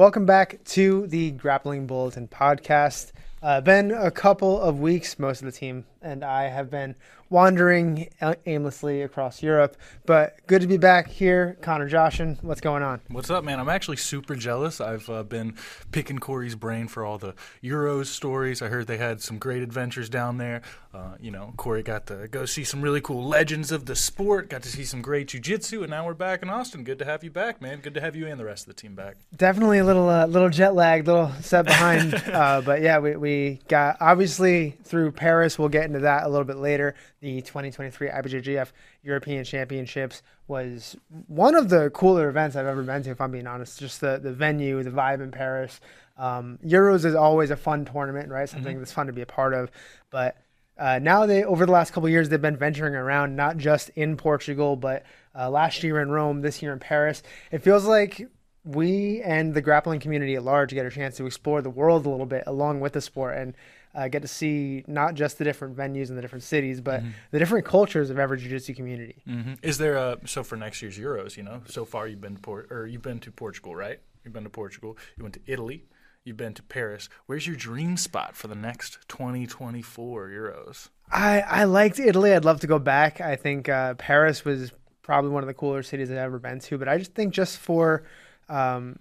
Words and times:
Welcome 0.00 0.24
back 0.24 0.64
to 0.64 1.06
the 1.08 1.32
Grappling 1.32 1.86
Bulletin 1.86 2.26
podcast. 2.26 3.12
Uh, 3.42 3.58
been 3.60 3.90
a 3.90 4.10
couple 4.10 4.60
of 4.60 4.80
weeks. 4.80 5.18
Most 5.18 5.40
of 5.40 5.46
the 5.46 5.52
team 5.52 5.84
and 6.02 6.24
I 6.24 6.44
have 6.44 6.70
been 6.70 6.94
wandering 7.28 8.08
aimlessly 8.44 9.02
across 9.02 9.40
Europe, 9.40 9.76
but 10.04 10.36
good 10.48 10.60
to 10.62 10.66
be 10.66 10.78
back 10.78 11.08
here. 11.08 11.56
Connor 11.60 11.88
Joshin, 11.88 12.42
what's 12.42 12.60
going 12.60 12.82
on? 12.82 13.00
What's 13.08 13.30
up, 13.30 13.44
man? 13.44 13.60
I'm 13.60 13.68
actually 13.68 13.98
super 13.98 14.34
jealous. 14.34 14.80
I've 14.80 15.08
uh, 15.08 15.22
been 15.22 15.54
picking 15.92 16.18
Corey's 16.18 16.56
brain 16.56 16.88
for 16.88 17.04
all 17.04 17.18
the 17.18 17.34
Euros 17.62 18.06
stories. 18.06 18.62
I 18.62 18.66
heard 18.66 18.88
they 18.88 18.96
had 18.96 19.22
some 19.22 19.38
great 19.38 19.62
adventures 19.62 20.08
down 20.08 20.38
there. 20.38 20.62
Uh, 20.92 21.14
you 21.20 21.30
know, 21.30 21.54
Corey 21.56 21.84
got 21.84 22.06
to 22.06 22.26
go 22.26 22.46
see 22.46 22.64
some 22.64 22.82
really 22.82 23.00
cool 23.00 23.24
legends 23.24 23.70
of 23.70 23.86
the 23.86 23.94
sport, 23.94 24.50
got 24.50 24.62
to 24.64 24.68
see 24.68 24.84
some 24.84 25.00
great 25.00 25.28
jujitsu, 25.28 25.82
and 25.82 25.90
now 25.90 26.04
we're 26.04 26.14
back 26.14 26.42
in 26.42 26.50
Austin. 26.50 26.82
Good 26.82 26.98
to 26.98 27.04
have 27.04 27.22
you 27.22 27.30
back, 27.30 27.62
man. 27.62 27.78
Good 27.78 27.94
to 27.94 28.00
have 28.00 28.16
you 28.16 28.26
and 28.26 28.40
the 28.40 28.44
rest 28.44 28.66
of 28.68 28.74
the 28.74 28.80
team 28.80 28.96
back. 28.96 29.18
Definitely 29.36 29.78
a 29.78 29.84
little 29.84 30.08
uh, 30.08 30.26
little 30.26 30.50
jet 30.50 30.74
lagged, 30.74 31.06
little 31.06 31.30
set 31.42 31.64
behind, 31.64 32.14
uh, 32.26 32.60
but 32.64 32.82
yeah, 32.82 32.98
we, 32.98 33.14
we 33.14 33.29
got 33.68 33.96
obviously 34.00 34.76
through 34.84 35.12
Paris. 35.12 35.58
We'll 35.58 35.68
get 35.68 35.84
into 35.84 36.00
that 36.00 36.24
a 36.24 36.28
little 36.28 36.44
bit 36.44 36.56
later. 36.56 36.94
The 37.20 37.40
2023 37.42 38.08
IBJJF 38.08 38.68
European 39.02 39.44
Championships 39.44 40.22
was 40.48 40.96
one 41.26 41.54
of 41.54 41.68
the 41.68 41.90
cooler 41.90 42.28
events 42.28 42.56
I've 42.56 42.66
ever 42.66 42.82
been 42.82 43.02
to, 43.04 43.10
if 43.10 43.20
I'm 43.20 43.30
being 43.30 43.46
honest. 43.46 43.78
Just 43.78 44.00
the, 44.00 44.18
the 44.22 44.32
venue, 44.32 44.82
the 44.82 44.90
vibe 44.90 45.22
in 45.22 45.30
Paris. 45.30 45.80
Um, 46.16 46.58
Euros 46.64 47.04
is 47.04 47.14
always 47.14 47.50
a 47.50 47.56
fun 47.56 47.84
tournament, 47.84 48.30
right? 48.30 48.48
Something 48.48 48.74
mm-hmm. 48.74 48.80
that's 48.80 48.92
fun 48.92 49.06
to 49.06 49.12
be 49.12 49.22
a 49.22 49.26
part 49.26 49.54
of. 49.54 49.70
But 50.10 50.36
uh, 50.78 50.98
now 51.00 51.26
they, 51.26 51.44
over 51.44 51.66
the 51.66 51.72
last 51.72 51.92
couple 51.92 52.08
years, 52.08 52.28
they've 52.28 52.40
been 52.40 52.56
venturing 52.56 52.94
around, 52.94 53.36
not 53.36 53.58
just 53.58 53.90
in 53.90 54.16
Portugal, 54.16 54.76
but 54.76 55.04
uh, 55.38 55.50
last 55.50 55.82
year 55.82 56.00
in 56.00 56.10
Rome, 56.10 56.40
this 56.40 56.62
year 56.62 56.72
in 56.72 56.78
Paris. 56.78 57.22
It 57.52 57.62
feels 57.62 57.84
like 57.84 58.28
we 58.64 59.22
and 59.22 59.54
the 59.54 59.62
grappling 59.62 60.00
community 60.00 60.34
at 60.36 60.42
large 60.42 60.72
get 60.72 60.86
a 60.86 60.90
chance 60.90 61.16
to 61.16 61.26
explore 61.26 61.62
the 61.62 61.70
world 61.70 62.06
a 62.06 62.10
little 62.10 62.26
bit 62.26 62.44
along 62.46 62.80
with 62.80 62.92
the 62.92 63.00
sport. 63.00 63.36
And 63.36 63.54
uh, 63.94 64.08
get 64.08 64.22
to 64.22 64.28
see 64.28 64.84
not 64.86 65.14
just 65.14 65.38
the 65.38 65.44
different 65.44 65.76
venues 65.76 66.10
in 66.10 66.16
the 66.16 66.22
different 66.22 66.44
cities, 66.44 66.80
but 66.80 67.00
mm-hmm. 67.00 67.10
the 67.32 67.38
different 67.38 67.66
cultures 67.66 68.10
of 68.10 68.18
every 68.18 68.38
jiu-jitsu 68.38 68.74
community. 68.74 69.22
Mm-hmm. 69.28 69.54
Is 69.62 69.78
there 69.78 69.96
a 69.96 70.18
so 70.26 70.44
for 70.44 70.56
next 70.56 70.80
year's 70.82 70.98
Euros? 70.98 71.36
You 71.36 71.42
know, 71.42 71.62
so 71.66 71.84
far 71.84 72.06
you've 72.06 72.20
been 72.20 72.36
to 72.36 72.40
Port 72.40 72.68
or 72.70 72.86
you've 72.86 73.02
been 73.02 73.18
to 73.20 73.32
Portugal, 73.32 73.74
right? 73.74 74.00
You've 74.24 74.34
been 74.34 74.44
to 74.44 74.50
Portugal. 74.50 74.96
You 75.16 75.24
went 75.24 75.34
to 75.34 75.40
Italy. 75.46 75.86
You've 76.24 76.36
been 76.36 76.54
to 76.54 76.62
Paris. 76.62 77.08
Where's 77.26 77.46
your 77.46 77.56
dream 77.56 77.96
spot 77.96 78.36
for 78.36 78.46
the 78.46 78.54
next 78.54 78.98
2024 79.08 80.28
Euros? 80.28 80.88
I 81.10 81.40
I 81.40 81.64
liked 81.64 81.98
Italy. 81.98 82.32
I'd 82.32 82.44
love 82.44 82.60
to 82.60 82.66
go 82.66 82.78
back. 82.78 83.20
I 83.20 83.36
think 83.36 83.68
uh, 83.68 83.94
Paris 83.94 84.44
was 84.44 84.72
probably 85.02 85.30
one 85.30 85.42
of 85.42 85.48
the 85.48 85.54
cooler 85.54 85.82
cities 85.82 86.10
I've 86.10 86.18
ever 86.18 86.38
been 86.38 86.60
to. 86.60 86.78
But 86.78 86.88
I 86.88 86.98
just 86.98 87.14
think 87.14 87.34
just 87.34 87.58
for 87.58 88.04
um, 88.50 88.96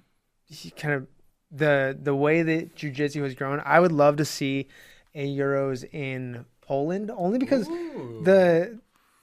kind 0.77 0.93
of 0.93 1.07
the 1.51 1.97
the 2.01 2.15
way 2.15 2.43
that 2.43 2.75
jiu-jitsu 2.75 3.23
has 3.23 3.33
grown 3.33 3.59
i 3.65 3.79
would 3.79 3.91
love 3.91 4.17
to 4.17 4.25
see 4.25 4.67
a 5.15 5.27
euros 5.35 5.83
in 5.93 6.45
poland 6.61 7.11
only 7.15 7.39
because 7.39 7.67
Ooh. 7.67 8.21
the 8.23 8.79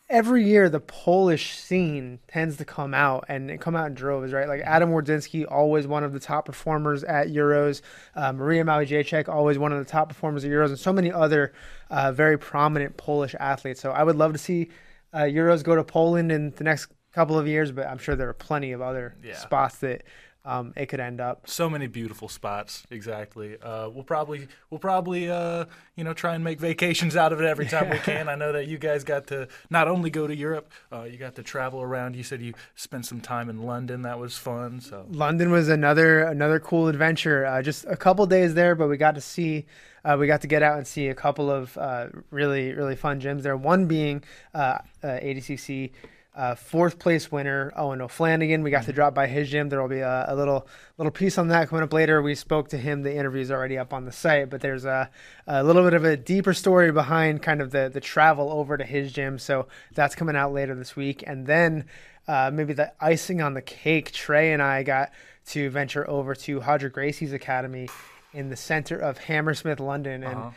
every 0.08 0.44
year 0.44 0.68
the 0.68 0.80
polish 0.80 1.56
scene 1.56 2.18
tends 2.28 2.56
to 2.56 2.64
come 2.64 2.94
out 2.94 3.24
and 3.28 3.60
come 3.60 3.74
out 3.74 3.88
in 3.88 3.94
droves 3.94 4.32
right? 4.32 4.48
Like 4.48 4.60
adam 4.62 4.90
wardzinski 4.90 5.50
always 5.50 5.86
one 5.86 6.04
of 6.04 6.12
the 6.12 6.20
top 6.20 6.46
performers 6.46 7.02
at 7.02 7.28
euros. 7.28 7.80
Uh, 8.14 8.32
maria 8.32 8.64
maciejczak 8.64 9.28
always 9.28 9.58
one 9.58 9.72
of 9.72 9.84
the 9.84 9.90
top 9.90 10.08
performers 10.08 10.44
at 10.44 10.50
euros 10.50 10.68
and 10.68 10.78
so 10.78 10.92
many 10.92 11.10
other 11.10 11.52
uh, 11.90 12.12
very 12.12 12.38
prominent 12.38 12.96
polish 12.96 13.34
athletes. 13.40 13.80
So 13.80 13.90
i 13.90 14.04
would 14.04 14.16
love 14.16 14.32
to 14.32 14.38
see 14.38 14.68
uh, 15.12 15.20
euros 15.20 15.64
go 15.64 15.74
to 15.74 15.82
poland 15.82 16.30
in 16.30 16.50
the 16.52 16.64
next 16.64 16.88
couple 17.16 17.38
of 17.38 17.48
years 17.48 17.72
but 17.72 17.86
i'm 17.86 17.98
sure 17.98 18.14
there 18.14 18.28
are 18.28 18.34
plenty 18.34 18.72
of 18.72 18.82
other 18.82 19.16
yeah. 19.24 19.34
spots 19.34 19.78
that 19.78 20.02
um, 20.46 20.72
it 20.76 20.86
could 20.86 21.00
end 21.00 21.20
up. 21.20 21.48
So 21.48 21.68
many 21.68 21.88
beautiful 21.88 22.28
spots. 22.28 22.84
Exactly. 22.90 23.60
Uh, 23.60 23.90
we'll 23.90 24.04
probably 24.04 24.46
we'll 24.70 24.78
probably 24.78 25.28
uh, 25.28 25.64
you 25.96 26.04
know 26.04 26.14
try 26.14 26.36
and 26.36 26.44
make 26.44 26.60
vacations 26.60 27.16
out 27.16 27.32
of 27.32 27.40
it 27.40 27.46
every 27.46 27.66
time 27.66 27.90
we 27.90 27.98
can. 28.04 28.28
I 28.28 28.36
know 28.36 28.52
that 28.52 28.68
you 28.68 28.78
guys 28.78 29.02
got 29.02 29.26
to 29.28 29.48
not 29.70 29.88
only 29.88 30.08
go 30.08 30.28
to 30.28 30.34
Europe, 30.34 30.70
uh, 30.92 31.02
you 31.02 31.18
got 31.18 31.34
to 31.34 31.42
travel 31.42 31.82
around. 31.82 32.14
You 32.14 32.22
said 32.22 32.40
you 32.40 32.54
spent 32.76 33.06
some 33.06 33.20
time 33.20 33.50
in 33.50 33.62
London. 33.62 34.02
That 34.02 34.20
was 34.20 34.38
fun. 34.38 34.80
So 34.80 35.04
London 35.10 35.50
was 35.50 35.68
another 35.68 36.22
another 36.22 36.60
cool 36.60 36.86
adventure. 36.86 37.44
Uh, 37.44 37.60
just 37.60 37.84
a 37.86 37.96
couple 37.96 38.24
days 38.26 38.54
there, 38.54 38.76
but 38.76 38.88
we 38.88 38.96
got 38.96 39.16
to 39.16 39.20
see. 39.20 39.66
Uh, 40.04 40.16
we 40.16 40.28
got 40.28 40.40
to 40.42 40.46
get 40.46 40.62
out 40.62 40.78
and 40.78 40.86
see 40.86 41.08
a 41.08 41.14
couple 41.14 41.50
of 41.50 41.76
uh, 41.76 42.06
really 42.30 42.72
really 42.72 42.94
fun 42.94 43.20
gyms 43.20 43.42
there. 43.42 43.56
One 43.56 43.86
being 43.86 44.22
ADCC 44.54 45.90
uh, 46.36 46.54
fourth 46.54 46.98
place 46.98 47.32
winner 47.32 47.72
Owen 47.76 48.02
O'Flanagan. 48.02 48.62
We 48.62 48.70
got 48.70 48.84
to 48.84 48.92
drop 48.92 49.14
by 49.14 49.26
his 49.26 49.48
gym. 49.48 49.70
There 49.70 49.80
will 49.80 49.88
be 49.88 50.00
a, 50.00 50.26
a, 50.28 50.36
little 50.36 50.66
little 50.98 51.10
piece 51.10 51.38
on 51.38 51.48
that 51.48 51.68
coming 51.68 51.82
up 51.82 51.92
later. 51.92 52.20
We 52.20 52.34
spoke 52.34 52.68
to 52.68 52.76
him. 52.76 53.02
The 53.02 53.14
interview 53.16 53.40
is 53.40 53.50
already 53.50 53.78
up 53.78 53.94
on 53.94 54.04
the 54.04 54.12
site, 54.12 54.50
but 54.50 54.60
there's 54.60 54.84
a, 54.84 55.10
a 55.46 55.64
little 55.64 55.82
bit 55.82 55.94
of 55.94 56.04
a 56.04 56.16
deeper 56.16 56.52
story 56.52 56.92
behind 56.92 57.42
kind 57.42 57.62
of 57.62 57.70
the 57.70 57.90
the 57.92 58.00
travel 58.00 58.52
over 58.52 58.76
to 58.76 58.84
his 58.84 59.12
gym. 59.12 59.38
So 59.38 59.66
that's 59.94 60.14
coming 60.14 60.36
out 60.36 60.52
later 60.52 60.74
this 60.74 60.94
week, 60.94 61.24
and 61.26 61.46
then 61.46 61.86
uh, 62.28 62.50
maybe 62.52 62.74
the 62.74 62.92
icing 63.00 63.40
on 63.40 63.54
the 63.54 63.62
cake. 63.62 64.12
Trey 64.12 64.52
and 64.52 64.62
I 64.62 64.82
got 64.82 65.12
to 65.46 65.70
venture 65.70 66.08
over 66.08 66.34
to 66.34 66.60
Roger 66.60 66.90
Gracie's 66.90 67.32
academy 67.32 67.88
in 68.34 68.50
the 68.50 68.56
center 68.56 68.98
of 68.98 69.18
Hammersmith, 69.18 69.80
London, 69.80 70.22
and. 70.22 70.34
Uh-huh 70.34 70.50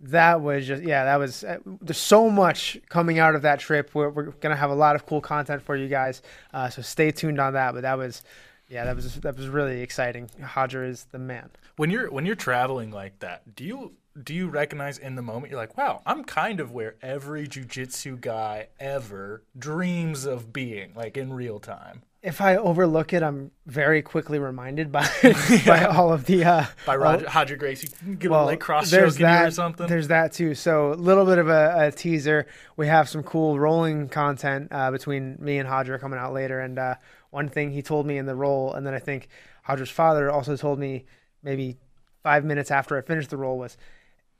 that 0.00 0.40
was 0.40 0.66
just 0.66 0.82
yeah 0.82 1.04
that 1.04 1.16
was 1.16 1.44
uh, 1.44 1.58
there's 1.80 1.98
so 1.98 2.28
much 2.28 2.78
coming 2.88 3.18
out 3.18 3.34
of 3.34 3.42
that 3.42 3.58
trip. 3.60 3.90
We're, 3.94 4.10
we're 4.10 4.30
gonna 4.32 4.56
have 4.56 4.70
a 4.70 4.74
lot 4.74 4.94
of 4.94 5.06
cool 5.06 5.20
content 5.20 5.62
for 5.62 5.76
you 5.76 5.88
guys 5.88 6.22
uh, 6.52 6.68
so 6.68 6.82
stay 6.82 7.10
tuned 7.10 7.40
on 7.40 7.54
that 7.54 7.74
but 7.74 7.82
that 7.82 7.96
was 7.96 8.22
yeah 8.68 8.84
that 8.84 8.94
was 8.94 9.14
that 9.16 9.36
was 9.36 9.48
really 9.48 9.80
exciting. 9.82 10.30
Roger 10.56 10.84
is 10.84 11.06
the 11.12 11.18
man. 11.18 11.50
When 11.76 11.90
you're 11.90 12.10
when 12.10 12.26
you're 12.26 12.34
traveling 12.34 12.90
like 12.90 13.18
that 13.20 13.54
do 13.54 13.64
you 13.64 13.92
do 14.22 14.34
you 14.34 14.48
recognize 14.48 14.98
in 14.98 15.14
the 15.14 15.22
moment 15.22 15.50
you're 15.50 15.60
like 15.60 15.76
wow 15.76 16.00
i'm 16.06 16.24
kind 16.24 16.60
of 16.60 16.72
where 16.72 16.94
every 17.02 17.46
jiu-jitsu 17.46 18.16
guy 18.16 18.66
ever 18.80 19.42
dreams 19.58 20.24
of 20.24 20.52
being 20.52 20.92
like 20.94 21.16
in 21.16 21.32
real 21.32 21.58
time 21.60 22.02
if 22.26 22.40
I 22.40 22.56
overlook 22.56 23.12
it, 23.12 23.22
I'm 23.22 23.52
very 23.66 24.02
quickly 24.02 24.40
reminded 24.40 24.90
by 24.90 25.08
by 25.66 25.84
all 25.84 26.12
of 26.12 26.26
the 26.26 26.44
uh, 26.44 26.66
by 26.84 26.96
Roger, 26.96 27.26
all, 27.28 27.32
Roger 27.32 27.56
Gracie, 27.56 27.88
give 28.18 28.32
well, 28.32 28.46
like 28.46 28.58
cross 28.58 28.90
there's 28.90 29.16
that, 29.18 29.46
or 29.46 29.50
something. 29.52 29.86
There's 29.86 30.08
that 30.08 30.32
too. 30.32 30.56
So 30.56 30.92
a 30.92 30.94
little 30.94 31.24
bit 31.24 31.38
of 31.38 31.48
a, 31.48 31.86
a 31.86 31.92
teaser. 31.92 32.48
We 32.76 32.88
have 32.88 33.08
some 33.08 33.22
cool 33.22 33.60
rolling 33.60 34.08
content 34.08 34.68
uh, 34.72 34.90
between 34.90 35.36
me 35.38 35.58
and 35.58 35.68
Hodger 35.68 36.00
coming 36.00 36.18
out 36.18 36.32
later. 36.32 36.58
And 36.58 36.80
uh, 36.80 36.96
one 37.30 37.48
thing 37.48 37.70
he 37.70 37.80
told 37.80 38.06
me 38.06 38.18
in 38.18 38.26
the 38.26 38.34
roll, 38.34 38.74
and 38.74 38.84
then 38.84 38.92
I 38.92 38.98
think 38.98 39.28
Hodger's 39.68 39.90
father 39.90 40.28
also 40.28 40.56
told 40.56 40.80
me 40.80 41.04
maybe 41.44 41.76
five 42.24 42.44
minutes 42.44 42.72
after 42.72 42.98
I 42.98 43.02
finished 43.02 43.30
the 43.30 43.36
roll 43.36 43.56
was 43.56 43.76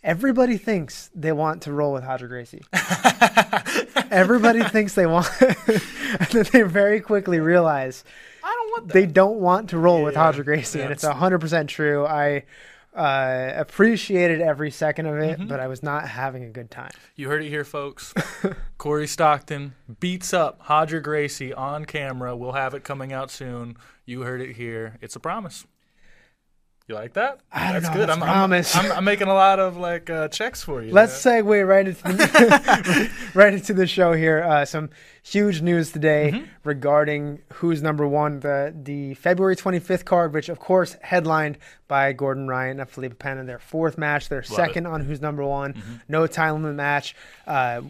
everybody 0.02 0.56
thinks 0.56 1.10
they 1.14 1.32
want 1.32 1.62
to 1.62 1.72
roll 1.72 1.92
with 1.92 2.04
Roger 2.04 2.28
Gracie. 2.28 2.62
everybody 4.10 4.62
thinks 4.62 4.94
they 4.94 5.06
want, 5.06 5.28
and 5.40 6.28
then 6.30 6.46
they 6.52 6.62
very 6.62 7.00
quickly 7.00 7.40
realize 7.40 8.04
I 8.42 8.54
don't 8.54 8.70
want. 8.70 8.88
That. 8.88 8.94
They 8.94 9.06
don't 9.06 9.38
want 9.38 9.70
to 9.70 9.78
roll 9.78 9.98
yeah, 9.98 10.04
with 10.04 10.16
Roger 10.16 10.44
Gracie, 10.44 10.80
and 10.80 10.92
it's 10.92 11.04
hundred 11.04 11.40
percent 11.40 11.70
true. 11.70 12.06
I 12.06 12.44
uh, 12.96 13.52
appreciated 13.56 14.40
every 14.40 14.70
second 14.70 15.06
of 15.06 15.18
it, 15.18 15.38
mm-hmm. 15.38 15.48
but 15.48 15.60
I 15.60 15.66
was 15.66 15.82
not 15.82 16.08
having 16.08 16.44
a 16.44 16.48
good 16.48 16.70
time. 16.70 16.92
You 17.14 17.28
heard 17.28 17.44
it 17.44 17.50
here, 17.50 17.64
folks. 17.64 18.14
Corey 18.78 19.06
Stockton 19.06 19.74
beats 20.00 20.32
up 20.32 20.62
Roger 20.68 21.00
Gracie 21.00 21.52
on 21.52 21.84
camera. 21.84 22.34
We'll 22.34 22.52
have 22.52 22.74
it 22.74 22.84
coming 22.84 23.12
out 23.12 23.30
soon. 23.30 23.76
You 24.06 24.22
heard 24.22 24.40
it 24.40 24.56
here. 24.56 24.96
It's 25.02 25.14
a 25.14 25.20
promise. 25.20 25.66
You 26.88 26.94
like 26.94 27.14
that? 27.14 27.40
I 27.50 27.72
That's 27.72 27.88
know. 27.88 27.94
Good. 27.94 28.10
I'm, 28.10 28.20
promise. 28.20 28.76
I'm, 28.76 28.86
I'm, 28.86 28.98
I'm, 28.98 29.04
making 29.04 29.26
a 29.26 29.34
lot 29.34 29.58
of 29.58 29.76
like 29.76 30.08
uh, 30.08 30.28
checks 30.28 30.62
for 30.62 30.82
you. 30.82 30.92
Let's 30.92 31.20
segue 31.20 31.66
right 31.66 31.88
into 31.88 32.00
the, 32.00 33.10
right 33.34 33.52
into 33.52 33.74
the 33.74 33.88
show 33.88 34.12
here. 34.12 34.44
Uh, 34.44 34.64
some 34.64 34.90
huge 35.24 35.62
news 35.62 35.90
today 35.90 36.30
mm-hmm. 36.32 36.44
regarding 36.62 37.40
who's 37.54 37.82
number 37.82 38.06
one. 38.06 38.38
The 38.38 38.72
the 38.72 39.14
February 39.14 39.56
25th 39.56 40.04
card, 40.04 40.32
which 40.32 40.48
of 40.48 40.60
course 40.60 40.96
headlined 41.02 41.58
by 41.88 42.12
Gordon 42.12 42.46
Ryan 42.46 42.78
and 42.78 42.88
Felipe 42.88 43.24
in 43.24 43.46
their 43.46 43.58
fourth 43.58 43.98
match, 43.98 44.28
their 44.28 44.42
Love 44.42 44.46
second 44.46 44.86
it. 44.86 44.90
on 44.90 45.00
who's 45.00 45.20
number 45.20 45.44
one. 45.44 45.74
Mm-hmm. 45.74 45.94
No 46.08 46.28
time 46.28 46.54
limit 46.54 46.76
match. 46.76 47.16
Uh, 47.48 47.82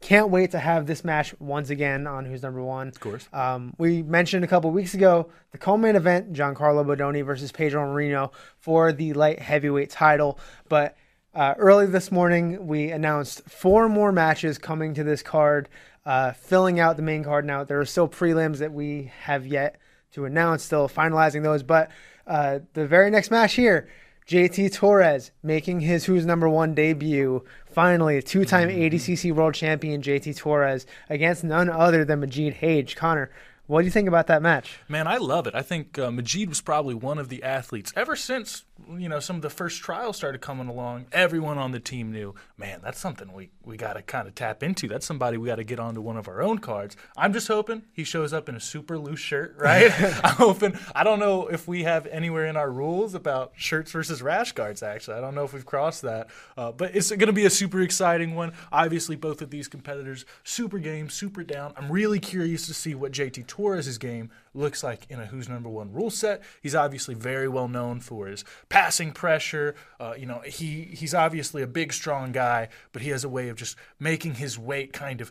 can't 0.00 0.30
wait 0.30 0.50
to 0.52 0.58
have 0.58 0.86
this 0.86 1.04
match 1.04 1.34
once 1.40 1.70
again 1.70 2.06
on 2.06 2.24
Who's 2.26 2.42
Number 2.42 2.62
One. 2.62 2.88
Of 2.88 3.00
course. 3.00 3.28
Um, 3.32 3.74
we 3.78 4.02
mentioned 4.02 4.44
a 4.44 4.48
couple 4.48 4.70
weeks 4.70 4.94
ago 4.94 5.30
the 5.52 5.58
co-main 5.58 5.96
event, 5.96 6.32
Giancarlo 6.32 6.84
Bodoni 6.84 7.24
versus 7.24 7.50
Pedro 7.50 7.82
Marinho 7.86 8.30
for 8.58 8.92
the 8.92 9.14
light 9.14 9.38
heavyweight 9.38 9.90
title. 9.90 10.38
But 10.68 10.96
uh, 11.34 11.54
early 11.58 11.86
this 11.86 12.10
morning, 12.12 12.66
we 12.66 12.90
announced 12.90 13.42
four 13.48 13.88
more 13.88 14.12
matches 14.12 14.58
coming 14.58 14.94
to 14.94 15.04
this 15.04 15.22
card, 15.22 15.68
uh, 16.04 16.32
filling 16.32 16.78
out 16.78 16.96
the 16.96 17.02
main 17.02 17.24
card 17.24 17.44
now. 17.44 17.64
There 17.64 17.80
are 17.80 17.84
still 17.84 18.08
prelims 18.08 18.58
that 18.58 18.72
we 18.72 19.10
have 19.22 19.46
yet 19.46 19.78
to 20.12 20.24
announce, 20.24 20.62
still 20.62 20.88
finalizing 20.88 21.42
those. 21.42 21.62
But 21.62 21.90
uh, 22.26 22.60
the 22.72 22.86
very 22.86 23.10
next 23.10 23.30
match 23.30 23.54
here, 23.54 23.88
JT 24.26 24.74
Torres 24.74 25.30
making 25.42 25.80
his 25.80 26.04
Who's 26.06 26.26
Number 26.26 26.48
One 26.48 26.74
debut. 26.74 27.44
Finally, 27.76 28.22
two 28.22 28.46
time 28.46 28.70
mm-hmm. 28.70 28.96
ADCC 28.96 29.34
World 29.34 29.52
Champion 29.52 30.00
JT 30.00 30.34
Torres 30.38 30.86
against 31.10 31.44
none 31.44 31.68
other 31.68 32.06
than 32.06 32.22
Magid 32.22 32.54
Hage. 32.54 32.96
Connor, 32.96 33.30
What 33.66 33.82
do 33.82 33.84
you 33.84 33.90
think 33.90 34.08
about 34.08 34.28
that 34.28 34.40
match? 34.40 34.78
Man, 34.88 35.06
I 35.06 35.18
love 35.18 35.46
it. 35.46 35.54
I 35.54 35.60
think 35.60 35.98
uh, 35.98 36.08
Magid 36.08 36.48
was 36.48 36.62
probably 36.62 36.94
one 36.94 37.18
of 37.18 37.28
the 37.28 37.42
athletes 37.42 37.92
ever 37.94 38.16
since 38.16 38.64
you 38.96 39.08
know 39.08 39.20
some 39.20 39.36
of 39.36 39.42
the 39.42 39.50
first 39.50 39.82
trials 39.82 40.16
started 40.16 40.40
coming 40.40 40.68
along. 40.68 41.06
Everyone 41.12 41.58
on 41.58 41.72
the 41.72 41.80
team 41.80 42.12
knew, 42.12 42.34
man, 42.56 42.80
that's 42.82 42.98
something 42.98 43.32
we 43.32 43.50
we 43.64 43.76
got 43.76 43.94
to 43.94 44.02
kind 44.02 44.28
of 44.28 44.34
tap 44.34 44.62
into. 44.62 44.88
That's 44.88 45.06
somebody 45.06 45.38
we 45.38 45.46
got 45.46 45.56
to 45.56 45.64
get 45.64 45.80
onto 45.80 46.00
one 46.00 46.16
of 46.16 46.28
our 46.28 46.42
own 46.42 46.58
cards. 46.58 46.96
I'm 47.16 47.32
just 47.32 47.48
hoping 47.48 47.82
he 47.92 48.04
shows 48.04 48.32
up 48.32 48.48
in 48.48 48.54
a 48.54 48.60
super 48.60 48.98
loose 48.98 49.20
shirt, 49.20 49.56
right? 49.58 49.90
I'm 50.24 50.36
hoping. 50.36 50.78
I 50.94 51.04
don't 51.04 51.18
know 51.18 51.48
if 51.48 51.66
we 51.66 51.84
have 51.84 52.06
anywhere 52.06 52.46
in 52.46 52.56
our 52.56 52.70
rules 52.70 53.14
about 53.14 53.52
shirts 53.56 53.90
versus 53.92 54.22
rash 54.22 54.52
guards. 54.52 54.82
Actually, 54.82 55.18
I 55.18 55.20
don't 55.20 55.34
know 55.34 55.44
if 55.44 55.52
we've 55.52 55.66
crossed 55.66 56.02
that, 56.02 56.28
uh, 56.56 56.72
but 56.72 56.94
it's 56.94 57.10
going 57.10 57.26
to 57.26 57.32
be 57.32 57.46
a 57.46 57.50
super 57.50 57.80
exciting 57.80 58.34
one. 58.34 58.52
Obviously, 58.72 59.16
both 59.16 59.42
of 59.42 59.50
these 59.50 59.68
competitors 59.68 60.24
super 60.44 60.78
game, 60.78 61.08
super 61.08 61.42
down. 61.42 61.72
I'm 61.76 61.90
really 61.90 62.20
curious 62.20 62.66
to 62.66 62.74
see 62.74 62.94
what 62.94 63.12
JT 63.12 63.46
Torres' 63.46 63.98
game 63.98 64.30
looks 64.56 64.82
like 64.82 65.06
in 65.08 65.20
a 65.20 65.26
Who's 65.26 65.48
Number 65.48 65.68
One 65.68 65.92
rule 65.92 66.10
set. 66.10 66.42
He's 66.62 66.74
obviously 66.74 67.14
very 67.14 67.48
well 67.48 67.68
known 67.68 68.00
for 68.00 68.26
his 68.26 68.44
passing 68.68 69.12
pressure. 69.12 69.74
Uh, 70.00 70.14
you 70.18 70.26
know, 70.26 70.40
he 70.44 70.82
he's 70.82 71.14
obviously 71.14 71.62
a 71.62 71.66
big, 71.66 71.92
strong 71.92 72.32
guy, 72.32 72.68
but 72.92 73.02
he 73.02 73.10
has 73.10 73.24
a 73.24 73.28
way 73.28 73.48
of 73.48 73.56
just 73.56 73.76
making 73.98 74.34
his 74.34 74.58
weight 74.58 74.92
kind 74.92 75.20
of 75.20 75.30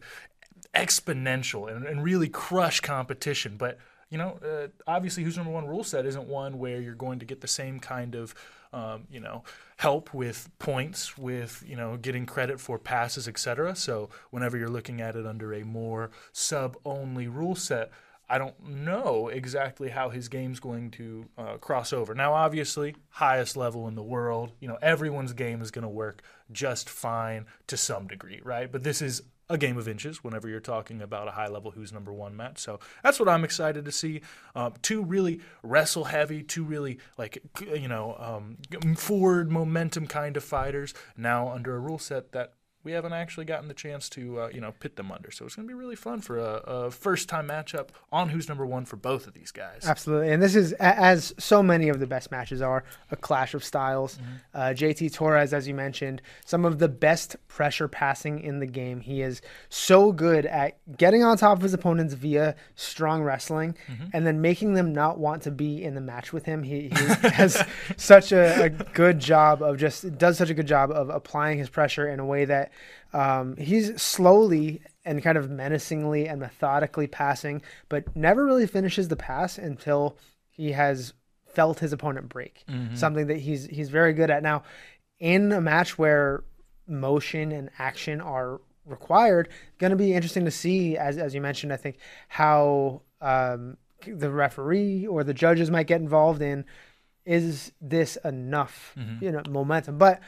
exponential 0.73 1.73
and, 1.73 1.85
and 1.85 2.03
really 2.03 2.29
crush 2.29 2.79
competition. 2.79 3.55
But 3.57 3.77
you 4.09 4.17
know, 4.17 4.39
uh, 4.45 4.67
obviously, 4.87 5.23
Who's 5.23 5.37
Number 5.37 5.51
One 5.51 5.67
rule 5.67 5.83
set 5.83 6.05
isn't 6.05 6.27
one 6.27 6.59
where 6.59 6.79
you're 6.79 6.95
going 6.95 7.19
to 7.19 7.25
get 7.25 7.41
the 7.41 7.47
same 7.47 7.79
kind 7.79 8.15
of 8.15 8.35
um, 8.75 9.07
you 9.09 9.21
know, 9.21 9.43
help 9.77 10.13
with 10.13 10.49
points, 10.59 11.17
with 11.17 11.63
you 11.65 11.77
know, 11.77 11.95
getting 11.95 12.25
credit 12.25 12.59
for 12.59 12.77
passes, 12.77 13.25
etc. 13.25 13.73
So 13.73 14.09
whenever 14.31 14.57
you're 14.57 14.69
looking 14.69 14.99
at 14.99 15.15
it 15.15 15.25
under 15.25 15.53
a 15.53 15.63
more 15.63 16.11
sub-only 16.33 17.29
rule 17.29 17.55
set, 17.55 17.89
I 18.27 18.37
don't 18.37 18.59
know 18.67 19.27
exactly 19.27 19.89
how 19.89 20.09
his 20.09 20.27
game's 20.29 20.59
going 20.59 20.91
to 20.91 21.25
uh, 21.37 21.57
cross 21.57 21.93
over. 21.93 22.15
Now, 22.15 22.33
obviously, 22.33 22.95
highest 23.09 23.55
level 23.55 23.87
in 23.87 23.95
the 23.95 24.03
world, 24.03 24.51
you 24.59 24.67
know, 24.67 24.77
everyone's 24.81 25.33
game 25.33 25.61
is 25.61 25.71
going 25.71 25.83
to 25.83 25.89
work 25.89 26.23
just 26.51 26.89
fine 26.89 27.45
to 27.67 27.77
some 27.77 28.07
degree, 28.07 28.41
right? 28.43 28.71
But 28.71 28.83
this 28.83 29.01
is 29.01 29.21
a 29.49 29.57
game 29.57 29.77
of 29.77 29.87
inches 29.87 30.23
whenever 30.23 30.49
you're 30.49 30.59
talking 30.59 31.01
about 31.01 31.27
a 31.27 31.31
high 31.31 31.47
level 31.47 31.71
who's 31.71 31.93
number 31.93 32.11
one 32.11 32.35
match. 32.35 32.57
So 32.57 32.79
that's 33.03 33.19
what 33.19 33.29
I'm 33.29 33.43
excited 33.43 33.85
to 33.85 33.91
see. 33.91 34.21
Uh, 34.55 34.71
two 34.81 35.03
really 35.03 35.39
wrestle 35.61 36.05
heavy, 36.05 36.41
two 36.41 36.63
really 36.63 36.99
like 37.17 37.37
you 37.61 37.87
know 37.87 38.15
um, 38.19 38.57
forward 38.95 39.51
momentum 39.51 40.07
kind 40.07 40.35
of 40.35 40.43
fighters. 40.43 40.93
Now 41.15 41.49
under 41.49 41.75
a 41.75 41.79
rule 41.79 41.99
set 41.99 42.31
that 42.31 42.53
we 42.85 42.91
haven't 42.91 43.13
actually 43.13 43.45
gotten 43.45 43.67
the 43.67 43.73
chance 43.73 44.07
to 44.09 44.41
uh, 44.41 44.49
you 44.53 44.61
know 44.61 44.71
pit 44.79 44.95
them 44.95 45.11
under. 45.11 45.31
So 45.31 45.43
it's 45.43 45.55
going 45.55 45.67
to 45.67 45.73
be 45.73 45.77
really 45.77 45.95
fun 45.95 46.21
for 46.21 46.37
a, 46.37 46.61
a, 46.65 46.91
first 46.91 47.27
time 47.27 47.47
matchup 47.47 47.89
on 48.11 48.29
who's 48.29 48.47
number 48.47 48.65
one 48.65 48.85
for 48.85 48.95
both 48.95 49.25
of 49.25 49.33
these 49.33 49.51
guys. 49.51 49.81
Absolutely, 49.83 50.31
and 50.31 50.41
this 50.41 50.55
is 50.55 50.71
as 50.73 51.33
so 51.39 51.63
many 51.63 51.89
of 51.89 51.99
the 51.99 52.05
best 52.05 52.31
matches 52.31 52.61
are 52.61 52.85
a 53.09 53.15
clash 53.15 53.55
of 53.55 53.63
styles. 53.63 54.17
Mm-hmm. 54.17 54.33
Uh, 54.53 54.59
JT 54.59 55.13
Torres, 55.13 55.51
as 55.51 55.67
you 55.67 55.73
mentioned, 55.73 56.21
some 56.45 56.63
of 56.63 56.77
the 56.77 56.87
best 56.87 57.35
pressure 57.47 57.87
passing 57.87 58.39
in 58.39 58.59
the 58.59 58.67
game. 58.67 59.01
He 59.01 59.21
is 59.23 59.41
so 59.69 60.11
good 60.11 60.45
at 60.45 60.77
getting 60.95 61.23
on 61.23 61.37
top 61.37 61.57
of 61.57 61.63
his 61.63 61.73
opponents 61.73 62.13
via 62.13 62.55
strong 62.75 63.23
wrestling, 63.23 63.75
mm-hmm. 63.87 64.05
and 64.13 64.27
then 64.27 64.41
making 64.41 64.75
them 64.75 64.93
not 64.93 65.17
want 65.17 65.41
to 65.43 65.51
be 65.51 65.83
in 65.83 65.95
the 65.95 66.01
match 66.01 66.31
with 66.31 66.45
him. 66.45 66.61
He, 66.61 66.89
he 66.89 67.29
has 67.29 67.61
such 67.97 68.31
a, 68.31 68.65
a 68.65 68.69
good 68.69 69.17
job 69.17 69.63
of 69.63 69.77
just 69.77 70.19
does 70.19 70.37
such 70.37 70.51
a 70.51 70.53
good 70.53 70.67
job 70.67 70.91
of 70.91 71.09
applying 71.09 71.57
his 71.57 71.67
pressure 71.67 72.07
in 72.07 72.19
a 72.19 72.25
way 72.25 72.45
that 72.45 72.71
um, 73.13 73.55
he's 73.57 74.01
slowly 74.01 74.81
and 75.05 75.21
kind 75.23 75.37
of 75.37 75.49
menacingly 75.49 76.27
and 76.27 76.39
methodically 76.39 77.07
passing, 77.07 77.61
but 77.89 78.15
never 78.15 78.45
really 78.45 78.67
finishes 78.67 79.07
the 79.07 79.15
pass 79.15 79.57
until 79.57 80.17
he 80.49 80.71
has 80.71 81.13
felt 81.47 81.79
his 81.79 81.93
opponent 81.93 82.29
break. 82.29 82.63
Mm-hmm. 82.69 82.95
Something 82.95 83.27
that 83.27 83.37
he's 83.37 83.65
he's 83.65 83.89
very 83.89 84.13
good 84.13 84.29
at. 84.29 84.43
Now, 84.43 84.63
in 85.19 85.51
a 85.51 85.61
match 85.61 85.97
where 85.97 86.43
motion 86.87 87.51
and 87.51 87.69
action 87.79 88.21
are 88.21 88.59
required, 88.85 89.49
going 89.79 89.91
to 89.91 89.97
be 89.97 90.13
interesting 90.13 90.45
to 90.45 90.51
see, 90.51 90.97
as 90.97 91.17
as 91.17 91.33
you 91.33 91.41
mentioned. 91.41 91.71
I 91.71 91.77
think 91.77 91.97
how 92.27 93.01
um, 93.21 93.77
the 94.05 94.29
referee 94.29 95.07
or 95.07 95.23
the 95.23 95.33
judges 95.33 95.71
might 95.71 95.87
get 95.87 96.01
involved 96.01 96.41
in. 96.41 96.65
Is 97.25 97.71
this 97.81 98.17
enough, 98.23 98.93
mm-hmm. 98.95 99.23
you 99.23 99.31
know, 99.31 99.41
momentum? 99.49 99.97
But 99.97 100.19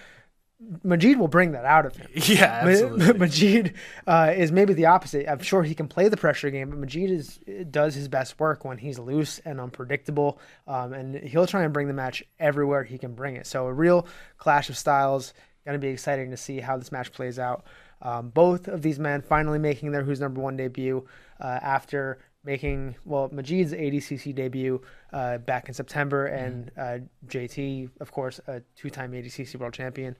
Magid 0.83 1.17
will 1.17 1.27
bring 1.27 1.51
that 1.51 1.65
out 1.65 1.85
of 1.85 1.95
him. 1.95 2.07
Yeah, 2.15 2.45
absolutely. 2.63 3.13
Magid 3.13 3.73
uh, 4.07 4.33
is 4.35 4.51
maybe 4.51 4.73
the 4.73 4.87
opposite. 4.87 5.29
I'm 5.29 5.39
sure 5.39 5.63
he 5.63 5.75
can 5.75 5.87
play 5.87 6.09
the 6.09 6.17
pressure 6.17 6.49
game, 6.49 6.69
but 6.69 6.81
Magid 6.81 7.09
is 7.09 7.39
does 7.69 7.93
his 7.93 8.07
best 8.07 8.39
work 8.39 8.65
when 8.65 8.77
he's 8.77 8.97
loose 8.97 9.39
and 9.39 9.61
unpredictable, 9.61 10.39
um, 10.67 10.93
and 10.93 11.15
he'll 11.15 11.45
try 11.45 11.63
and 11.63 11.73
bring 11.73 11.87
the 11.87 11.93
match 11.93 12.23
everywhere 12.39 12.83
he 12.83 12.97
can 12.97 13.13
bring 13.13 13.35
it. 13.35 13.45
So 13.45 13.67
a 13.67 13.73
real 13.73 14.07
clash 14.37 14.69
of 14.69 14.77
styles. 14.77 15.33
Going 15.65 15.79
to 15.79 15.85
be 15.85 15.91
exciting 15.91 16.31
to 16.31 16.37
see 16.37 16.61
how 16.61 16.77
this 16.77 16.93
match 16.93 17.11
plays 17.11 17.37
out. 17.37 17.65
Um, 18.01 18.29
both 18.29 18.69
of 18.69 18.81
these 18.81 18.99
men 18.99 19.21
finally 19.21 19.59
making 19.59 19.91
their 19.91 20.01
Who's 20.01 20.21
Number 20.21 20.39
One 20.39 20.55
debut 20.55 21.05
uh, 21.41 21.59
after 21.61 22.19
making 22.47 22.95
well 23.05 23.29
Magid's 23.29 23.73
ADCC 23.73 24.33
debut 24.33 24.81
uh, 25.13 25.37
back 25.39 25.67
in 25.67 25.73
September, 25.73 26.25
and 26.25 26.71
mm-hmm. 26.73 27.03
uh, 27.03 27.27
JT, 27.27 27.89
of 27.99 28.11
course, 28.11 28.39
a 28.47 28.61
two-time 28.75 29.11
ADCC 29.11 29.55
World 29.57 29.73
Champion. 29.73 30.15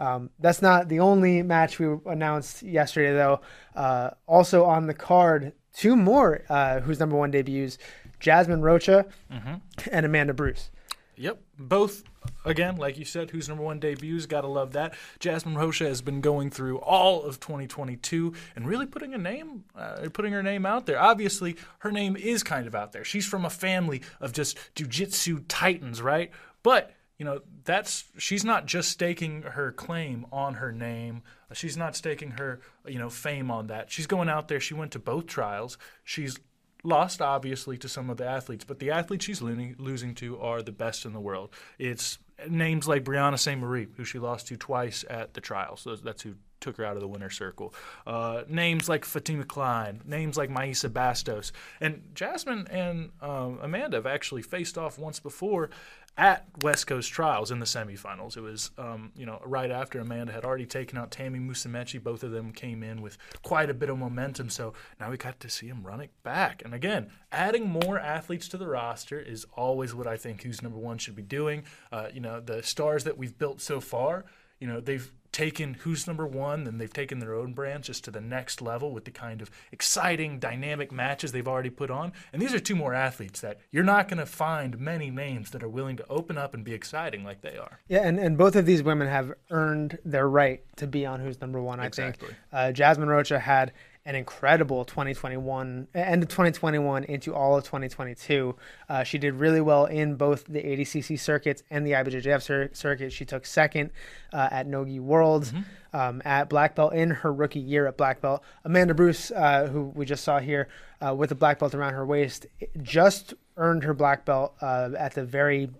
Um, 0.00 0.30
that's 0.38 0.62
not 0.62 0.88
the 0.88 1.00
only 1.00 1.42
match 1.42 1.78
we 1.78 1.86
announced 2.06 2.62
yesterday, 2.62 3.12
though. 3.12 3.42
Uh, 3.76 4.10
also 4.26 4.64
on 4.64 4.86
the 4.86 4.94
card, 4.94 5.52
two 5.74 5.94
more 5.94 6.42
uh, 6.48 6.80
who's 6.80 6.98
number 6.98 7.16
one 7.16 7.30
debuts: 7.30 7.78
Jasmine 8.18 8.62
Rocha 8.62 9.06
mm-hmm. 9.30 9.54
and 9.92 10.06
Amanda 10.06 10.32
Bruce. 10.32 10.70
Yep, 11.16 11.38
both 11.58 12.02
again, 12.46 12.76
like 12.76 12.96
you 12.96 13.04
said, 13.04 13.30
who's 13.30 13.46
number 13.46 13.62
one 13.62 13.78
debuts. 13.78 14.24
Gotta 14.24 14.46
love 14.46 14.72
that. 14.72 14.94
Jasmine 15.18 15.54
Rocha 15.54 15.84
has 15.84 16.00
been 16.00 16.22
going 16.22 16.50
through 16.50 16.78
all 16.78 17.22
of 17.22 17.40
2022 17.40 18.32
and 18.56 18.66
really 18.66 18.86
putting 18.86 19.12
a 19.12 19.18
name, 19.18 19.64
uh, 19.76 20.08
putting 20.14 20.32
her 20.32 20.42
name 20.42 20.64
out 20.64 20.86
there. 20.86 20.98
Obviously, 20.98 21.56
her 21.80 21.92
name 21.92 22.16
is 22.16 22.42
kind 22.42 22.66
of 22.66 22.74
out 22.74 22.92
there. 22.92 23.04
She's 23.04 23.26
from 23.26 23.44
a 23.44 23.50
family 23.50 24.00
of 24.18 24.32
just 24.32 24.56
jujitsu 24.74 25.44
titans, 25.46 26.00
right? 26.00 26.30
But 26.62 26.94
you 27.20 27.26
know 27.26 27.42
that's 27.64 28.04
she's 28.16 28.46
not 28.46 28.64
just 28.64 28.88
staking 28.88 29.42
her 29.42 29.72
claim 29.72 30.24
on 30.32 30.54
her 30.54 30.72
name. 30.72 31.22
She's 31.52 31.76
not 31.76 31.94
staking 31.94 32.30
her 32.32 32.60
you 32.86 32.98
know 32.98 33.10
fame 33.10 33.50
on 33.50 33.66
that. 33.66 33.92
She's 33.92 34.06
going 34.06 34.30
out 34.30 34.48
there. 34.48 34.58
She 34.58 34.72
went 34.72 34.92
to 34.92 34.98
both 34.98 35.26
trials. 35.26 35.76
She's 36.02 36.38
lost 36.82 37.20
obviously 37.20 37.76
to 37.76 37.90
some 37.90 38.08
of 38.08 38.16
the 38.16 38.24
athletes 38.24 38.64
but 38.64 38.78
the 38.78 38.90
athletes 38.90 39.26
she's 39.26 39.42
losing, 39.42 39.76
losing 39.78 40.14
to 40.14 40.40
are 40.40 40.62
the 40.62 40.72
best 40.72 41.04
in 41.04 41.12
the 41.12 41.20
world. 41.20 41.50
It's 41.78 42.18
names 42.48 42.88
like 42.88 43.04
Brianna 43.04 43.38
St. 43.38 43.60
Marie 43.60 43.88
who 43.98 44.04
she 44.04 44.18
lost 44.18 44.48
to 44.48 44.56
twice 44.56 45.04
at 45.10 45.34
the 45.34 45.42
trials. 45.42 45.82
So 45.82 45.94
that's 45.96 46.22
who 46.22 46.36
took 46.60 46.76
her 46.76 46.84
out 46.84 46.96
of 46.96 47.00
the 47.00 47.08
winner's 47.08 47.36
circle. 47.36 47.74
Uh, 48.06 48.42
names 48.48 48.88
like 48.88 49.04
Fatima 49.04 49.44
Klein, 49.44 50.00
names 50.04 50.36
like 50.36 50.50
Maisa 50.50 50.88
Bastos, 50.88 51.52
and 51.80 52.02
Jasmine 52.14 52.66
and 52.70 53.10
um, 53.20 53.58
Amanda 53.62 53.96
have 53.96 54.06
actually 54.06 54.42
faced 54.42 54.78
off 54.78 54.98
once 54.98 55.18
before 55.18 55.70
at 56.16 56.46
West 56.62 56.86
Coast 56.86 57.10
Trials 57.10 57.50
in 57.50 57.60
the 57.60 57.66
semifinals. 57.66 58.36
It 58.36 58.42
was, 58.42 58.70
um, 58.76 59.12
you 59.16 59.24
know, 59.24 59.40
right 59.44 59.70
after 59.70 60.00
Amanda 60.00 60.32
had 60.32 60.44
already 60.44 60.66
taken 60.66 60.98
out 60.98 61.10
Tammy 61.10 61.38
Musumeci. 61.38 62.02
Both 62.02 62.22
of 62.22 62.30
them 62.30 62.52
came 62.52 62.82
in 62.82 63.00
with 63.00 63.16
quite 63.42 63.70
a 63.70 63.74
bit 63.74 63.88
of 63.88 63.98
momentum. 63.98 64.50
So 64.50 64.74
now 64.98 65.10
we 65.10 65.16
got 65.16 65.40
to 65.40 65.48
see 65.48 65.68
them 65.68 65.82
run 65.82 66.00
it 66.00 66.10
back. 66.22 66.62
And 66.64 66.74
again, 66.74 67.10
adding 67.32 67.70
more 67.70 67.98
athletes 67.98 68.48
to 68.48 68.58
the 68.58 68.66
roster 68.66 69.18
is 69.18 69.46
always 69.54 69.94
what 69.94 70.06
I 70.06 70.16
think 70.16 70.42
who's 70.42 70.62
number 70.62 70.78
one 70.78 70.98
should 70.98 71.16
be 71.16 71.22
doing. 71.22 71.64
Uh, 71.90 72.08
you 72.12 72.20
know, 72.20 72.40
the 72.40 72.62
stars 72.62 73.04
that 73.04 73.16
we've 73.16 73.38
built 73.38 73.60
so 73.60 73.80
far, 73.80 74.24
you 74.60 74.66
know, 74.66 74.80
they've 74.80 75.12
taken 75.32 75.74
who's 75.74 76.06
number 76.06 76.26
one, 76.26 76.66
and 76.66 76.80
they've 76.80 76.92
taken 76.92 77.18
their 77.18 77.34
own 77.34 77.52
brand 77.52 77.84
just 77.84 78.04
to 78.04 78.10
the 78.10 78.20
next 78.20 78.60
level 78.60 78.92
with 78.92 79.04
the 79.04 79.10
kind 79.10 79.40
of 79.40 79.50
exciting, 79.72 80.38
dynamic 80.38 80.90
matches 80.90 81.32
they've 81.32 81.46
already 81.46 81.70
put 81.70 81.90
on. 81.90 82.12
And 82.32 82.42
these 82.42 82.52
are 82.52 82.58
two 82.58 82.74
more 82.74 82.94
athletes 82.94 83.40
that 83.40 83.60
you're 83.70 83.84
not 83.84 84.08
going 84.08 84.18
to 84.18 84.26
find 84.26 84.78
many 84.78 85.10
names 85.10 85.50
that 85.50 85.62
are 85.62 85.68
willing 85.68 85.96
to 85.96 86.06
open 86.08 86.36
up 86.36 86.52
and 86.54 86.64
be 86.64 86.74
exciting 86.74 87.24
like 87.24 87.42
they 87.42 87.56
are. 87.56 87.80
Yeah, 87.88 88.00
and, 88.00 88.18
and 88.18 88.36
both 88.36 88.56
of 88.56 88.66
these 88.66 88.82
women 88.82 89.08
have 89.08 89.32
earned 89.50 89.98
their 90.04 90.28
right 90.28 90.62
to 90.76 90.86
be 90.86 91.06
on 91.06 91.20
Who's 91.20 91.40
Number 91.40 91.62
One. 91.62 91.80
I 91.80 91.86
exactly. 91.86 92.28
think 92.28 92.38
uh, 92.52 92.72
Jasmine 92.72 93.08
Rocha 93.08 93.38
had 93.38 93.72
an 94.10 94.16
incredible 94.16 94.84
2021 94.84 95.86
end 95.94 96.22
of 96.24 96.28
2021 96.28 97.04
into 97.04 97.32
all 97.32 97.56
of 97.56 97.62
2022. 97.62 98.56
Uh, 98.88 99.04
she 99.04 99.18
did 99.18 99.34
really 99.34 99.60
well 99.60 99.86
in 99.86 100.16
both 100.16 100.44
the 100.46 100.60
ADCC 100.60 101.16
circuits 101.16 101.62
and 101.70 101.86
the 101.86 101.92
IBJJF 101.92 102.42
cir- 102.42 102.70
circuit. 102.72 103.12
She 103.12 103.24
took 103.24 103.46
second 103.46 103.92
uh, 104.32 104.48
at 104.50 104.66
Nogi 104.66 104.98
Worlds 104.98 105.52
mm-hmm. 105.52 105.96
um, 105.96 106.22
at 106.24 106.48
black 106.48 106.74
belt 106.74 106.92
in 106.92 107.10
her 107.10 107.32
rookie 107.32 107.60
year 107.60 107.86
at 107.86 107.96
black 107.96 108.20
belt. 108.20 108.42
Amanda 108.64 108.94
Bruce, 108.94 109.30
uh, 109.30 109.68
who 109.68 109.92
we 109.94 110.04
just 110.04 110.24
saw 110.24 110.40
here 110.40 110.66
uh, 111.00 111.14
with 111.14 111.30
a 111.30 111.36
black 111.36 111.60
belt 111.60 111.72
around 111.72 111.94
her 111.94 112.04
waist, 112.04 112.46
just 112.82 113.34
earned 113.58 113.84
her 113.84 113.94
black 113.94 114.24
belt 114.24 114.56
uh, 114.60 114.90
at 114.98 115.14
the 115.14 115.24
very 115.24 115.70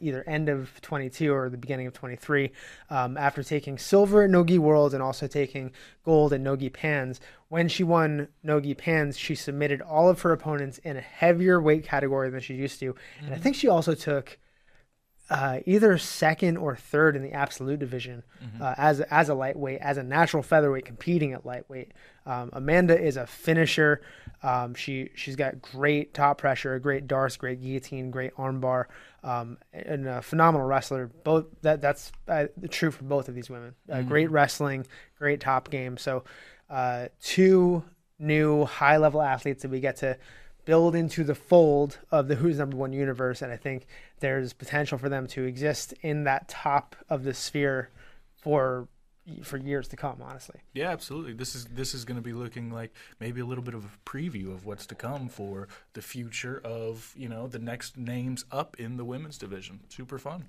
either 0.00 0.22
end 0.26 0.48
of 0.48 0.80
22 0.80 1.32
or 1.32 1.48
the 1.48 1.56
beginning 1.56 1.86
of 1.86 1.92
23 1.92 2.50
um, 2.90 3.16
after 3.16 3.42
taking 3.42 3.78
silver 3.78 4.24
at 4.24 4.30
Nogi 4.30 4.58
Worlds 4.58 4.94
and 4.94 5.02
also 5.02 5.26
taking 5.26 5.72
gold 6.04 6.32
at 6.32 6.40
Nogi 6.40 6.68
Pans. 6.68 7.20
When 7.48 7.68
she 7.68 7.84
won 7.84 8.28
Nogi 8.42 8.74
Pans, 8.74 9.18
she 9.18 9.34
submitted 9.34 9.80
all 9.80 10.08
of 10.08 10.22
her 10.22 10.32
opponents 10.32 10.78
in 10.78 10.96
a 10.96 11.00
heavier 11.00 11.60
weight 11.60 11.84
category 11.84 12.30
than 12.30 12.40
she 12.40 12.54
used 12.54 12.80
to. 12.80 12.92
Mm-hmm. 12.92 13.26
And 13.26 13.34
I 13.34 13.38
think 13.38 13.56
she 13.56 13.68
also 13.68 13.94
took 13.94 14.38
uh, 15.30 15.60
either 15.66 15.98
second 15.98 16.56
or 16.56 16.74
third 16.74 17.14
in 17.14 17.22
the 17.22 17.32
absolute 17.32 17.78
division 17.78 18.22
mm-hmm. 18.42 18.62
uh, 18.62 18.74
as 18.78 19.00
as 19.00 19.28
a 19.28 19.34
lightweight, 19.34 19.78
as 19.80 19.98
a 19.98 20.02
natural 20.02 20.42
featherweight, 20.42 20.86
competing 20.86 21.32
at 21.32 21.44
lightweight. 21.44 21.92
Um, 22.24 22.50
Amanda 22.52 22.98
is 22.98 23.16
a 23.16 23.26
finisher. 23.26 24.00
Um, 24.42 24.74
she 24.74 25.10
she's 25.14 25.36
got 25.36 25.60
great 25.60 26.14
top 26.14 26.38
pressure, 26.38 26.74
a 26.74 26.80
great 26.80 27.06
darce, 27.06 27.36
great 27.36 27.60
guillotine, 27.60 28.10
great 28.10 28.34
armbar, 28.36 28.86
um, 29.22 29.58
and 29.72 30.06
a 30.06 30.22
phenomenal 30.22 30.66
wrestler. 30.66 31.10
Both 31.24 31.46
that 31.62 31.80
that's 31.80 32.12
uh, 32.28 32.46
true 32.70 32.90
for 32.90 33.04
both 33.04 33.28
of 33.28 33.34
these 33.34 33.50
women. 33.50 33.74
Uh, 33.90 33.96
mm-hmm. 33.96 34.08
Great 34.08 34.30
wrestling, 34.30 34.86
great 35.18 35.40
top 35.40 35.70
game. 35.70 35.96
So 35.96 36.24
uh, 36.70 37.08
two 37.22 37.84
new 38.18 38.64
high 38.64 38.96
level 38.96 39.22
athletes 39.22 39.62
that 39.62 39.70
we 39.70 39.80
get 39.80 39.96
to 39.96 40.18
build 40.64 40.94
into 40.94 41.24
the 41.24 41.34
fold 41.34 41.98
of 42.10 42.28
the 42.28 42.34
Who's 42.34 42.58
Number 42.58 42.76
One 42.76 42.92
universe, 42.92 43.40
and 43.40 43.50
I 43.50 43.56
think 43.56 43.86
there's 44.20 44.52
potential 44.52 44.98
for 44.98 45.08
them 45.08 45.26
to 45.28 45.44
exist 45.44 45.94
in 46.02 46.24
that 46.24 46.48
top 46.48 46.94
of 47.08 47.24
the 47.24 47.32
sphere 47.32 47.90
for 48.36 48.86
for 49.42 49.56
years 49.56 49.88
to 49.88 49.96
come. 49.96 50.22
Honestly, 50.22 50.60
yeah, 50.74 50.90
absolutely. 50.90 51.32
This 51.32 51.54
is 51.54 51.66
this 51.66 51.94
is 51.94 52.04
going 52.04 52.16
to 52.16 52.22
be 52.22 52.32
looking 52.32 52.70
like 52.70 52.94
maybe 53.20 53.40
a 53.40 53.46
little 53.46 53.64
bit 53.64 53.74
of 53.74 53.84
a 53.84 54.08
preview 54.08 54.52
of 54.52 54.66
what's 54.66 54.86
to 54.86 54.94
come 54.94 55.28
for 55.28 55.68
the 55.92 56.02
future 56.02 56.60
of 56.64 57.12
you 57.16 57.28
know 57.28 57.46
the 57.46 57.58
next 57.58 57.96
names 57.96 58.44
up 58.50 58.76
in 58.78 58.96
the 58.96 59.04
women's 59.04 59.38
division. 59.38 59.80
Super 59.88 60.18
fun. 60.18 60.46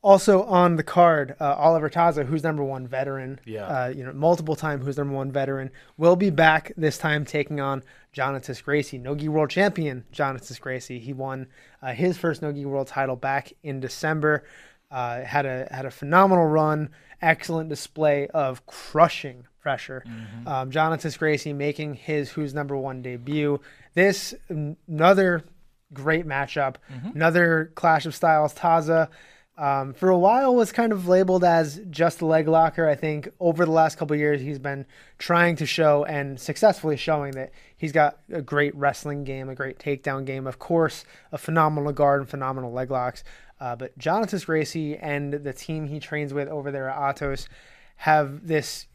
Also 0.00 0.44
on 0.44 0.76
the 0.76 0.84
card, 0.84 1.34
uh, 1.40 1.56
Oliver 1.58 1.90
Taza, 1.90 2.24
who's 2.24 2.44
number 2.44 2.62
one 2.62 2.86
veteran, 2.86 3.40
yeah, 3.44 3.66
uh, 3.66 3.88
you 3.88 4.04
know, 4.04 4.12
multiple 4.12 4.54
time 4.54 4.80
who's 4.80 4.96
number 4.96 5.12
one 5.12 5.32
veteran, 5.32 5.70
will 5.96 6.14
be 6.14 6.30
back 6.30 6.70
this 6.76 6.98
time 6.98 7.24
taking 7.24 7.58
on 7.58 7.82
Jonatas 8.14 8.62
Gracie, 8.62 8.96
Nogi 8.96 9.28
World 9.28 9.50
Champion 9.50 10.04
Jonatas 10.12 10.60
Gracie. 10.60 11.00
He 11.00 11.12
won 11.12 11.48
uh, 11.82 11.94
his 11.94 12.16
first 12.16 12.42
Nogi 12.42 12.64
World 12.64 12.86
title 12.86 13.16
back 13.16 13.52
in 13.64 13.80
December. 13.80 14.44
Uh, 14.90 15.22
had 15.22 15.44
a 15.44 15.68
had 15.70 15.84
a 15.84 15.90
phenomenal 15.90 16.46
run, 16.46 16.90
excellent 17.20 17.68
display 17.68 18.26
of 18.28 18.64
crushing 18.66 19.46
pressure. 19.60 20.02
Mm-hmm. 20.06 20.48
Um, 20.48 20.70
Jonatas 20.70 21.18
Gracie 21.18 21.52
making 21.52 21.94
his 21.94 22.30
who's 22.30 22.54
number 22.54 22.76
one 22.76 23.02
debut. 23.02 23.60
This 23.94 24.34
another 24.48 25.44
great 25.92 26.26
matchup, 26.26 26.76
mm-hmm. 26.90 27.10
another 27.14 27.70
clash 27.74 28.06
of 28.06 28.14
styles. 28.14 28.54
Taza 28.54 29.08
um, 29.58 29.92
for 29.92 30.08
a 30.08 30.18
while 30.18 30.54
was 30.54 30.70
kind 30.70 30.92
of 30.92 31.08
labeled 31.08 31.42
as 31.42 31.80
just 31.90 32.20
a 32.20 32.26
leg 32.26 32.46
locker. 32.46 32.88
I 32.88 32.94
think 32.94 33.28
over 33.40 33.64
the 33.64 33.72
last 33.72 33.98
couple 33.98 34.14
years 34.14 34.40
he's 34.40 34.60
been 34.60 34.86
trying 35.18 35.56
to 35.56 35.66
show 35.66 36.04
and 36.04 36.38
successfully 36.38 36.96
showing 36.96 37.32
that 37.32 37.50
he's 37.76 37.90
got 37.90 38.20
a 38.32 38.40
great 38.40 38.72
wrestling 38.76 39.24
game, 39.24 39.48
a 39.48 39.56
great 39.56 39.78
takedown 39.80 40.24
game, 40.24 40.46
of 40.46 40.60
course, 40.60 41.04
a 41.32 41.38
phenomenal 41.38 41.92
guard 41.92 42.20
and 42.20 42.30
phenomenal 42.30 42.72
leg 42.72 42.92
locks. 42.92 43.24
Uh, 43.60 43.76
but 43.76 43.98
Jonatas 43.98 44.46
Gracie 44.46 44.96
and 44.96 45.32
the 45.32 45.52
team 45.52 45.86
he 45.86 45.98
trains 45.98 46.32
with 46.32 46.48
over 46.48 46.70
there 46.70 46.88
at 46.88 47.16
Atos 47.16 47.48
have 47.96 48.46
this 48.46 48.86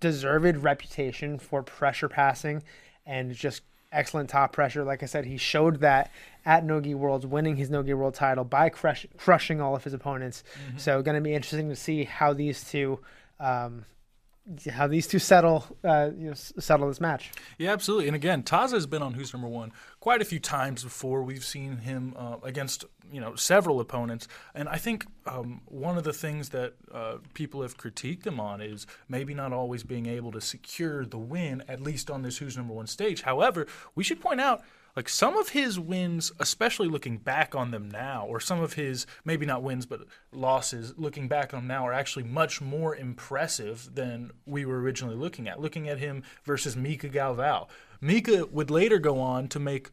deserved 0.00 0.56
reputation 0.58 1.38
for 1.38 1.62
pressure 1.62 2.08
passing 2.08 2.62
and 3.06 3.34
just 3.34 3.62
excellent 3.92 4.28
top 4.28 4.52
pressure. 4.52 4.84
Like 4.84 5.02
I 5.02 5.06
said, 5.06 5.24
he 5.24 5.36
showed 5.36 5.80
that 5.80 6.10
at 6.44 6.64
Nogi 6.64 6.94
Worlds, 6.94 7.26
winning 7.26 7.56
his 7.56 7.70
Nogi 7.70 7.94
World 7.94 8.14
title 8.14 8.44
by 8.44 8.68
crush, 8.68 9.06
crushing 9.16 9.60
all 9.60 9.76
of 9.76 9.84
his 9.84 9.94
opponents. 9.94 10.42
Mm-hmm. 10.68 10.78
So, 10.78 11.02
going 11.02 11.14
to 11.14 11.20
be 11.20 11.34
interesting 11.34 11.68
to 11.68 11.76
see 11.76 12.04
how 12.04 12.32
these 12.32 12.64
two. 12.64 13.00
Um, 13.40 13.84
how 14.70 14.86
these 14.86 15.06
two 15.06 15.18
settle 15.18 15.64
uh, 15.84 16.10
you 16.16 16.28
know, 16.28 16.34
settle 16.34 16.88
this 16.88 17.00
match. 17.00 17.30
Yeah, 17.58 17.72
absolutely. 17.72 18.06
And 18.06 18.16
again, 18.16 18.42
Taza 18.42 18.72
has 18.72 18.86
been 18.86 19.02
on 19.02 19.14
Who's 19.14 19.32
Number 19.32 19.48
One 19.48 19.72
quite 20.00 20.22
a 20.22 20.24
few 20.24 20.40
times 20.40 20.84
before. 20.84 21.22
We've 21.22 21.44
seen 21.44 21.78
him 21.78 22.14
uh, 22.16 22.36
against 22.42 22.84
you 23.12 23.20
know 23.20 23.34
several 23.34 23.80
opponents, 23.80 24.28
and 24.54 24.68
I 24.68 24.76
think 24.76 25.06
um, 25.26 25.60
one 25.66 25.98
of 25.98 26.04
the 26.04 26.12
things 26.12 26.50
that 26.50 26.74
uh, 26.92 27.16
people 27.34 27.62
have 27.62 27.76
critiqued 27.76 28.26
him 28.26 28.40
on 28.40 28.60
is 28.60 28.86
maybe 29.08 29.34
not 29.34 29.52
always 29.52 29.82
being 29.82 30.06
able 30.06 30.32
to 30.32 30.40
secure 30.40 31.04
the 31.04 31.18
win, 31.18 31.62
at 31.68 31.80
least 31.80 32.10
on 32.10 32.22
this 32.22 32.38
Who's 32.38 32.56
Number 32.56 32.74
One 32.74 32.86
stage. 32.86 33.22
However, 33.22 33.66
we 33.94 34.04
should 34.04 34.20
point 34.20 34.40
out 34.40 34.62
like 34.98 35.08
some 35.08 35.36
of 35.36 35.50
his 35.50 35.78
wins, 35.78 36.32
especially 36.40 36.88
looking 36.88 37.18
back 37.18 37.54
on 37.54 37.70
them 37.70 37.88
now, 37.88 38.26
or 38.26 38.40
some 38.40 38.60
of 38.60 38.72
his 38.72 39.06
maybe 39.24 39.46
not 39.46 39.62
wins 39.62 39.86
but 39.86 40.00
losses, 40.32 40.92
looking 40.96 41.28
back 41.28 41.54
on 41.54 41.60
them 41.60 41.68
now, 41.68 41.86
are 41.86 41.92
actually 41.92 42.24
much 42.24 42.60
more 42.60 42.96
impressive 42.96 43.94
than 43.94 44.32
we 44.44 44.64
were 44.64 44.80
originally 44.80 45.14
looking 45.14 45.46
at. 45.46 45.60
Looking 45.60 45.88
at 45.88 46.00
him 46.00 46.24
versus 46.42 46.76
Mika 46.76 47.08
Galvão, 47.08 47.68
Mika 48.00 48.46
would 48.46 48.72
later 48.72 48.98
go 48.98 49.20
on 49.20 49.46
to 49.46 49.60
make 49.60 49.90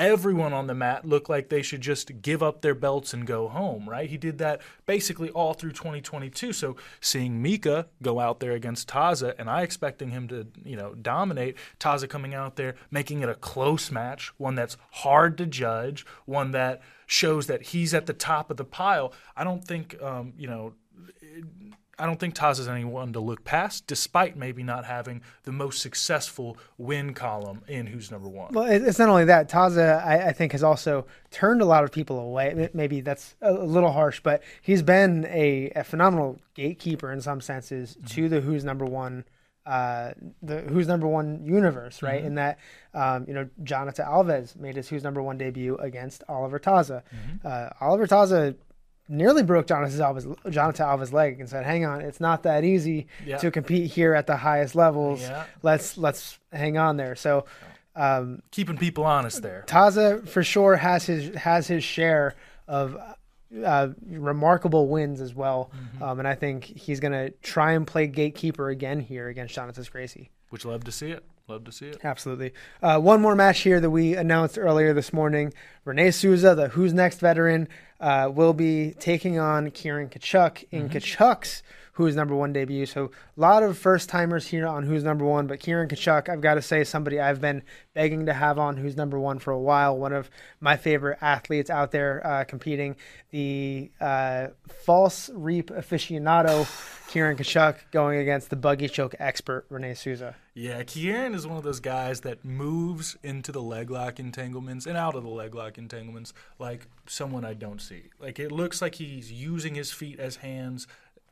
everyone 0.00 0.54
on 0.54 0.66
the 0.66 0.74
mat 0.74 1.04
look 1.04 1.28
like 1.28 1.50
they 1.50 1.60
should 1.60 1.82
just 1.82 2.22
give 2.22 2.42
up 2.42 2.62
their 2.62 2.74
belts 2.74 3.12
and 3.12 3.26
go 3.26 3.48
home, 3.48 3.86
right? 3.86 4.08
He 4.08 4.16
did 4.16 4.38
that 4.38 4.62
basically 4.86 5.28
all 5.28 5.52
through 5.52 5.72
2022. 5.72 6.54
So 6.54 6.74
seeing 7.02 7.42
Mika 7.42 7.86
go 8.02 8.18
out 8.18 8.40
there 8.40 8.52
against 8.52 8.88
Taza 8.88 9.34
and 9.38 9.50
I 9.50 9.60
expecting 9.60 10.10
him 10.10 10.26
to, 10.28 10.46
you 10.64 10.74
know, 10.74 10.94
dominate, 10.94 11.56
Taza 11.78 12.08
coming 12.08 12.34
out 12.34 12.56
there 12.56 12.76
making 12.90 13.20
it 13.20 13.28
a 13.28 13.34
close 13.34 13.90
match, 13.90 14.32
one 14.38 14.54
that's 14.54 14.78
hard 14.90 15.36
to 15.36 15.44
judge, 15.44 16.06
one 16.24 16.52
that 16.52 16.80
shows 17.06 17.46
that 17.48 17.62
he's 17.62 17.92
at 17.92 18.06
the 18.06 18.14
top 18.14 18.50
of 18.50 18.56
the 18.56 18.64
pile. 18.64 19.12
I 19.36 19.44
don't 19.44 19.64
think 19.64 20.00
um, 20.02 20.32
you 20.38 20.48
know, 20.48 20.72
I 22.00 22.06
don't 22.06 22.18
think 22.18 22.34
Taz 22.34 22.58
is 22.58 22.66
anyone 22.66 23.12
to 23.12 23.20
look 23.20 23.44
past, 23.44 23.86
despite 23.86 24.34
maybe 24.34 24.62
not 24.62 24.86
having 24.86 25.20
the 25.42 25.52
most 25.52 25.82
successful 25.82 26.56
win 26.78 27.12
column 27.12 27.62
in 27.68 27.86
Who's 27.86 28.10
Number 28.10 28.28
One. 28.28 28.54
Well, 28.54 28.64
it's 28.64 28.98
not 28.98 29.10
only 29.10 29.26
that. 29.26 29.50
Taza, 29.50 30.02
I, 30.02 30.28
I, 30.28 30.32
think, 30.32 30.52
has 30.52 30.62
also 30.62 31.06
turned 31.30 31.60
a 31.60 31.66
lot 31.66 31.84
of 31.84 31.92
people 31.92 32.18
away. 32.18 32.70
Maybe 32.72 33.02
that's 33.02 33.36
a 33.42 33.52
little 33.52 33.92
harsh, 33.92 34.20
but 34.20 34.42
he's 34.62 34.82
been 34.82 35.26
a, 35.26 35.70
a 35.76 35.84
phenomenal 35.84 36.40
gatekeeper 36.54 37.12
in 37.12 37.20
some 37.20 37.42
senses 37.42 37.96
mm-hmm. 37.96 38.06
to 38.06 38.28
the 38.30 38.40
Who's 38.40 38.64
Number 38.64 38.86
One. 38.86 39.24
Uh, 39.66 40.12
the 40.42 40.62
Who's 40.62 40.88
Number 40.88 41.06
One 41.06 41.44
universe, 41.44 42.02
right? 42.02 42.20
Mm-hmm. 42.20 42.26
In 42.28 42.34
that, 42.36 42.58
um, 42.94 43.26
you 43.28 43.34
know, 43.34 43.46
Jonathan 43.62 44.06
Alves 44.06 44.56
made 44.56 44.76
his 44.76 44.88
Who's 44.88 45.04
Number 45.04 45.22
One 45.22 45.36
debut 45.36 45.76
against 45.76 46.24
Oliver 46.30 46.58
Taza. 46.58 47.02
Mm-hmm. 47.14 47.46
Uh, 47.46 47.68
Oliver 47.80 48.06
Taza 48.06 48.56
nearly 49.10 49.42
broke 49.42 49.66
Jonathan 49.66 49.98
Alves, 49.98 50.50
Jonathan 50.50 50.86
Alves' 50.86 51.12
leg 51.12 51.40
and 51.40 51.48
said, 51.48 51.66
"Hang 51.66 51.84
on, 51.84 52.00
it's 52.00 52.20
not 52.20 52.44
that 52.44 52.64
easy 52.64 53.08
yeah. 53.26 53.36
to 53.38 53.50
compete 53.50 53.90
here 53.90 54.14
at 54.14 54.26
the 54.26 54.36
highest 54.36 54.74
levels. 54.74 55.20
Yeah. 55.20 55.44
Let's 55.62 55.98
let's 55.98 56.38
hang 56.52 56.78
on 56.78 56.96
there." 56.96 57.16
So, 57.16 57.44
um, 57.96 58.42
keeping 58.50 58.78
people 58.78 59.04
honest 59.04 59.42
there. 59.42 59.64
Taza 59.66 60.26
for 60.28 60.42
sure 60.42 60.76
has 60.76 61.04
his 61.04 61.34
has 61.34 61.66
his 61.66 61.84
share 61.84 62.36
of 62.68 62.96
uh, 63.64 63.88
remarkable 64.08 64.88
wins 64.88 65.20
as 65.20 65.34
well, 65.34 65.70
mm-hmm. 65.74 66.02
um, 66.02 66.18
and 66.20 66.28
I 66.28 66.36
think 66.36 66.64
he's 66.64 67.00
going 67.00 67.12
to 67.12 67.30
try 67.42 67.72
and 67.72 67.86
play 67.86 68.06
gatekeeper 68.06 68.68
again 68.68 69.00
here 69.00 69.28
against 69.28 69.54
Jonathan 69.54 69.84
Gracie. 69.90 70.30
Which 70.50 70.64
love 70.64 70.84
to 70.84 70.92
see 70.92 71.10
it. 71.10 71.24
Love 71.50 71.64
to 71.64 71.72
see 71.72 71.86
it. 71.86 71.98
Absolutely. 72.04 72.52
Uh, 72.80 73.00
one 73.00 73.20
more 73.20 73.34
match 73.34 73.60
here 73.60 73.80
that 73.80 73.90
we 73.90 74.14
announced 74.14 74.56
earlier 74.56 74.92
this 74.92 75.12
morning. 75.12 75.52
Rene 75.84 76.12
Sousa, 76.12 76.54
the 76.54 76.68
Who's 76.68 76.94
Next 76.94 77.18
veteran, 77.18 77.68
uh, 78.00 78.30
will 78.32 78.52
be 78.52 78.94
taking 78.98 79.38
on 79.38 79.70
Kieran 79.70 80.08
Kichuk 80.08 80.64
in 80.70 80.88
mm-hmm. 80.88 80.96
Kichuk's 80.96 81.62
Who's 82.00 82.16
Number 82.16 82.34
One 82.34 82.52
debut. 82.52 82.86
So 82.86 83.10
a 83.36 83.40
lot 83.40 83.62
of 83.62 83.76
first 83.76 84.08
timers 84.08 84.46
here 84.46 84.66
on 84.66 84.84
Who's 84.84 85.04
Number 85.04 85.24
One, 85.24 85.46
but 85.46 85.60
Kieran 85.60 85.88
Kichuk, 85.88 86.28
I've 86.28 86.40
got 86.40 86.54
to 86.54 86.62
say, 86.62 86.84
somebody 86.84 87.20
I've 87.20 87.40
been 87.40 87.62
begging 87.94 88.26
to 88.26 88.32
have 88.32 88.58
on 88.58 88.76
Who's 88.76 88.96
Number 88.96 89.18
One 89.18 89.38
for 89.38 89.50
a 89.50 89.58
while. 89.58 89.98
One 89.98 90.12
of 90.12 90.30
my 90.60 90.76
favorite 90.76 91.18
athletes 91.20 91.70
out 91.70 91.90
there 91.90 92.26
uh, 92.26 92.44
competing. 92.44 92.96
The 93.30 93.90
uh, 94.00 94.48
false 94.84 95.30
reap 95.34 95.70
aficionado, 95.70 96.66
Kieran 97.08 97.36
Kichuk, 97.36 97.76
going 97.90 98.18
against 98.18 98.50
the 98.50 98.56
buggy 98.56 98.88
choke 98.88 99.14
expert, 99.18 99.66
Rene 99.68 99.94
Sousa. 99.94 100.36
Yeah, 100.54 100.82
Kieran 100.82 101.34
is 101.34 101.46
one 101.46 101.56
of 101.56 101.64
those 101.64 101.80
guys 101.80 102.20
that 102.22 102.44
moves 102.44 103.16
into 103.22 103.52
the 103.52 103.62
leg 103.62 103.90
lock 103.90 104.18
entanglements 104.18 104.84
and 104.86 104.96
out 104.96 105.14
of 105.14 105.22
the 105.22 105.28
leg 105.28 105.54
lock 105.54 105.78
entanglements 105.78 106.32
like 106.58 106.86
someone 107.06 107.44
I 107.44 107.54
don't 107.54 107.80
see. 107.80 108.04
Like 108.20 108.38
it 108.38 108.50
looks 108.50 108.82
like 108.82 108.96
he's 108.96 109.30
using 109.30 109.74
his 109.74 109.92
feet 109.92 110.18
as 110.18 110.36
hands 110.36 110.86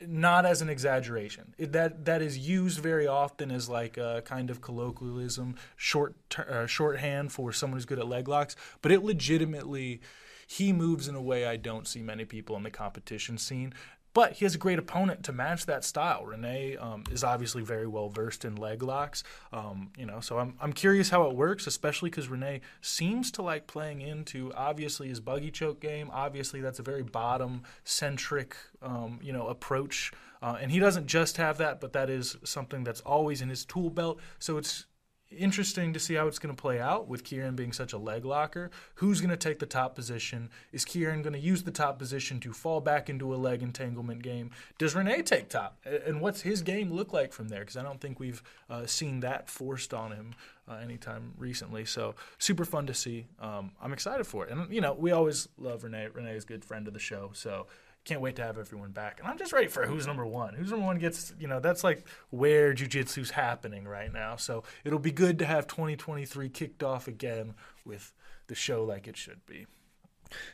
not 0.07 0.47
as 0.47 0.62
an 0.62 0.69
exaggeration. 0.69 1.55
It, 1.59 1.73
that 1.73 2.05
that 2.05 2.23
is 2.23 2.38
used 2.38 2.78
very 2.78 3.07
often 3.07 3.50
as 3.50 3.69
like 3.69 3.97
a 3.97 4.23
kind 4.25 4.50
of 4.50 4.61
colloquialism, 4.61 5.57
short 5.76 6.14
uh, 6.38 6.67
shorthand 6.67 7.33
for 7.33 7.52
someone 7.52 7.76
who's 7.76 7.85
good 7.85 7.99
at 7.99 8.07
leg 8.07 8.28
locks. 8.28 8.55
But 8.81 8.93
it 8.93 9.02
legitimately, 9.02 10.00
he 10.47 10.73
moves 10.73 11.09
in 11.09 11.14
a 11.14 11.23
way 11.23 11.47
I 11.47 11.57
don't 11.57 11.87
see 11.87 12.02
many 12.02 12.25
people 12.25 12.57
in 12.57 12.62
the 12.62 12.71
competition 12.71 13.38
scene. 13.38 13.75
But 14.15 14.33
he 14.35 14.45
has 14.45 14.55
a 14.55 14.59
great 14.59 14.79
opponent 14.79 15.25
to 15.25 15.33
match 15.33 15.67
that 15.67 15.85
style. 15.85 16.25
Rene 16.25 16.77
um, 16.77 17.05
is 17.11 17.23
obviously 17.23 17.62
very 17.62 17.87
well 17.87 18.09
versed 18.09 18.45
in 18.45 18.57
leg 18.57 18.83
locks, 18.83 19.23
um, 19.53 19.91
you 19.97 20.07
know. 20.07 20.21
So 20.21 20.38
I'm 20.38 20.55
I'm 20.61 20.73
curious 20.73 21.11
how 21.11 21.29
it 21.29 21.37
works, 21.37 21.67
especially 21.67 22.11
because 22.11 22.29
Rene 22.29 22.61
seems 22.81 23.31
to 23.33 23.43
like 23.43 23.67
playing 23.67 24.00
into 24.00 24.53
obviously 24.55 25.09
his 25.09 25.21
buggy 25.21 25.50
choke 25.50 25.81
game. 25.81 26.11
Obviously, 26.12 26.61
that's 26.61 26.79
a 26.79 26.83
very 26.83 27.03
bottom 27.03 27.62
centric, 27.85 28.57
um, 28.83 29.21
you 29.23 29.33
know, 29.33 29.47
approach. 29.47 30.12
Uh, 30.41 30.57
and 30.61 30.71
he 30.71 30.79
doesn't 30.79 31.07
just 31.07 31.37
have 31.37 31.59
that, 31.59 31.81
but 31.81 31.93
that 31.93 32.09
is 32.09 32.37
something 32.45 32.85
that's 32.85 33.00
always 33.00 33.43
in 33.43 33.49
his 33.49 33.65
tool 33.65 33.91
belt. 33.91 34.21
So 34.38 34.57
it's 34.57 34.87
interesting 35.30 35.92
to 35.92 36.00
see 36.00 36.14
how 36.14 36.26
it's 36.26 36.38
going 36.38 36.54
to 36.54 36.61
play 36.61 36.80
out 36.80 37.08
with 37.08 37.25
Kieran 37.25 37.54
being 37.54 37.73
such 37.73 37.92
a 37.92 37.99
leg 37.99 38.25
locker. 38.25 38.70
Who's 38.97 39.20
going 39.20 39.30
to 39.30 39.37
take 39.37 39.58
the 39.58 39.66
top 39.66 39.94
position? 39.94 40.50
Is 40.73 40.85
Kieran 40.85 41.23
going 41.23 41.35
to 41.35 41.38
use 41.38 41.62
the 41.62 41.70
top 41.70 41.99
position 41.99 42.40
to 42.40 42.52
fall 42.52 42.80
back 42.80 43.11
into 43.11 43.35
a 43.35 43.37
leg 43.37 43.62
entanglement 43.62 44.23
game? 44.23 44.50
Does 44.78 44.94
Rene 44.94 45.23
take 45.23 45.49
top? 45.49 45.78
And 45.85 46.20
what's 46.20 46.42
his 46.42 46.62
game 46.62 46.92
look 46.92 47.12
like 47.12 47.32
from 47.32 47.49
there? 47.49 47.61
Because 47.61 47.76
I 47.76 47.82
don't 47.82 48.00
think 48.00 48.18
we've 48.18 48.42
uh, 48.70 48.87
seen 48.87 49.20
that 49.20 49.49
forced 49.49 49.92
on 49.92 50.12
him 50.12 50.35
uh, 50.68 50.76
anytime 50.76 51.35
recently. 51.37 51.85
So 51.85 52.14
super 52.38 52.64
fun 52.64 52.87
to 52.87 52.94
see. 52.94 53.26
Um, 53.40 53.73
I'm 53.82 53.92
excited 53.92 54.26
for 54.26 54.47
it. 54.47 54.52
And, 54.52 54.73
you 54.73 54.80
know, 54.80 54.94
we 54.94 55.12
always 55.12 55.49
love 55.58 55.85
Rene. 55.85 56.08
Rene 56.12 56.30
is 56.35 56.44
a 56.44 56.47
good 56.47 56.64
friend 56.64 56.87
of 56.87 56.94
the 56.94 57.00
show. 57.00 57.30
So 57.35 57.66
can't 58.05 58.21
wait 58.21 58.37
to 58.37 58.43
have 58.43 58.59
everyone 58.59 58.90
back. 58.90 59.19
And 59.21 59.28
I'm 59.28 59.38
just 59.38 59.52
ready 59.52 59.69
for 59.69 59.87
who's 59.87 60.07
number 60.07 60.26
one. 60.26 60.55
Who's 60.55 60.71
number 60.71 60.87
one 60.87 60.99
gets, 60.99 61.35
you 61.38 61.47
know, 61.47 61.61
that's 61.61 61.85
like 61.85 62.07
where 62.31 62.75
jujitsu's 62.75 63.31
happening 63.31 63.87
right 63.87 64.12
now. 64.12 64.37
So 64.37 64.64
it'll 64.85 64.99
be 64.99 65.11
good 65.12 65.38
to 65.40 65.45
have 65.45 65.67
2023 65.67 66.49
kicked 66.49 66.83
off 66.83 67.07
again 67.07 67.55
with 67.85 68.12
the 68.47 68.55
show 68.55 68.85
like 68.85 69.07
it 69.07 69.17
should 69.17 69.45
be. 69.47 69.67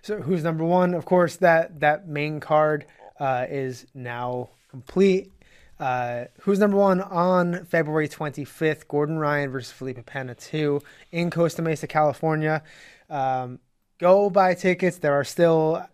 So 0.03 0.21
who's 0.21 0.43
number 0.43 0.65
one? 0.65 0.95
Of 0.95 1.05
course, 1.05 1.37
that 1.37 1.81
that 1.81 2.09
main 2.09 2.41
card 2.41 2.87
uh, 3.19 3.47
is 3.49 3.87
now 3.95 4.51
complete. 4.71 5.33
Uh, 5.79 6.27
who's 6.41 6.59
number 6.59 6.77
one 6.77 7.01
on 7.01 7.65
February 7.65 8.09
25th? 8.09 8.87
Gordon 8.87 9.19
Ryan 9.19 9.51
versus 9.51 9.73
Felipe 9.73 10.05
Pena 10.07 10.35
2 10.35 10.81
in 11.11 11.31
Costa 11.31 11.63
Mesa, 11.63 11.87
California. 11.87 12.63
Um, 13.11 13.59
go 13.99 14.31
buy 14.31 14.55
tickets. 14.55 14.99
There 14.99 15.15
are 15.15 15.25
still 15.25 15.85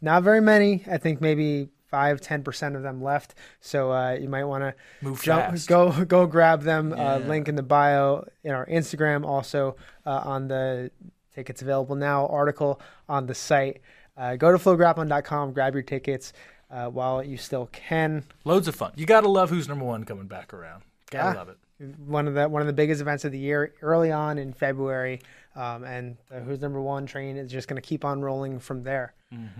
not 0.00 0.22
very 0.22 0.40
many. 0.40 0.82
I 0.90 0.98
think 0.98 1.20
maybe 1.20 1.68
five, 1.88 2.20
ten 2.20 2.42
percent 2.42 2.76
of 2.76 2.82
them 2.82 3.02
left. 3.02 3.34
So 3.60 3.92
uh, 3.92 4.12
you 4.12 4.28
might 4.28 4.44
want 4.44 4.62
to 4.64 4.74
move 5.02 5.22
jump, 5.22 5.50
fast. 5.50 5.68
go 5.68 6.04
go 6.04 6.26
grab 6.26 6.62
them. 6.62 6.92
Uh, 6.92 6.96
Yeah. 6.96 7.12
Uh, 7.14 7.18
link 7.20 7.48
in 7.48 7.56
the 7.56 7.62
bio 7.62 8.26
in 8.44 8.52
our 8.52 8.66
Instagram, 8.66 9.24
also 9.24 9.76
uh, 10.06 10.22
on 10.24 10.48
the 10.48 10.90
tickets 11.34 11.62
available 11.62 11.96
now 11.96 12.26
article 12.26 12.80
on 13.08 13.26
the 13.26 13.34
site. 13.34 13.80
Uh, 14.16 14.36
go 14.36 14.52
to 14.52 14.58
flowgrappling.com, 14.58 15.52
grab 15.52 15.72
your 15.74 15.82
tickets 15.82 16.32
uh, 16.70 16.86
while 16.88 17.22
you 17.22 17.36
still 17.36 17.66
can. 17.72 18.24
Loads 18.44 18.68
of 18.68 18.74
fun. 18.74 18.92
You 18.96 19.06
got 19.06 19.22
to 19.22 19.28
love 19.28 19.48
who's 19.50 19.68
number 19.68 19.84
one 19.84 20.04
coming 20.04 20.26
back 20.26 20.52
around. 20.52 20.82
Gotta 21.10 21.32
Yeah. 21.32 21.38
love 21.38 21.48
it. 21.48 21.56
One 22.06 22.28
of 22.28 22.34
the 22.34 22.46
one 22.48 22.60
of 22.60 22.66
the 22.66 22.74
biggest 22.74 23.00
events 23.00 23.24
of 23.24 23.32
the 23.32 23.38
year, 23.38 23.72
early 23.80 24.12
on 24.12 24.36
in 24.36 24.52
February, 24.52 25.22
um, 25.56 25.82
and 25.84 26.18
the 26.28 26.40
Who's 26.40 26.60
Number 26.60 26.78
One 26.80 27.06
train 27.06 27.38
is 27.38 27.50
just 27.50 27.68
going 27.68 27.80
to 27.80 27.86
keep 27.88 28.04
on 28.04 28.20
rolling 28.20 28.58
from 28.60 28.82
there. 28.82 29.14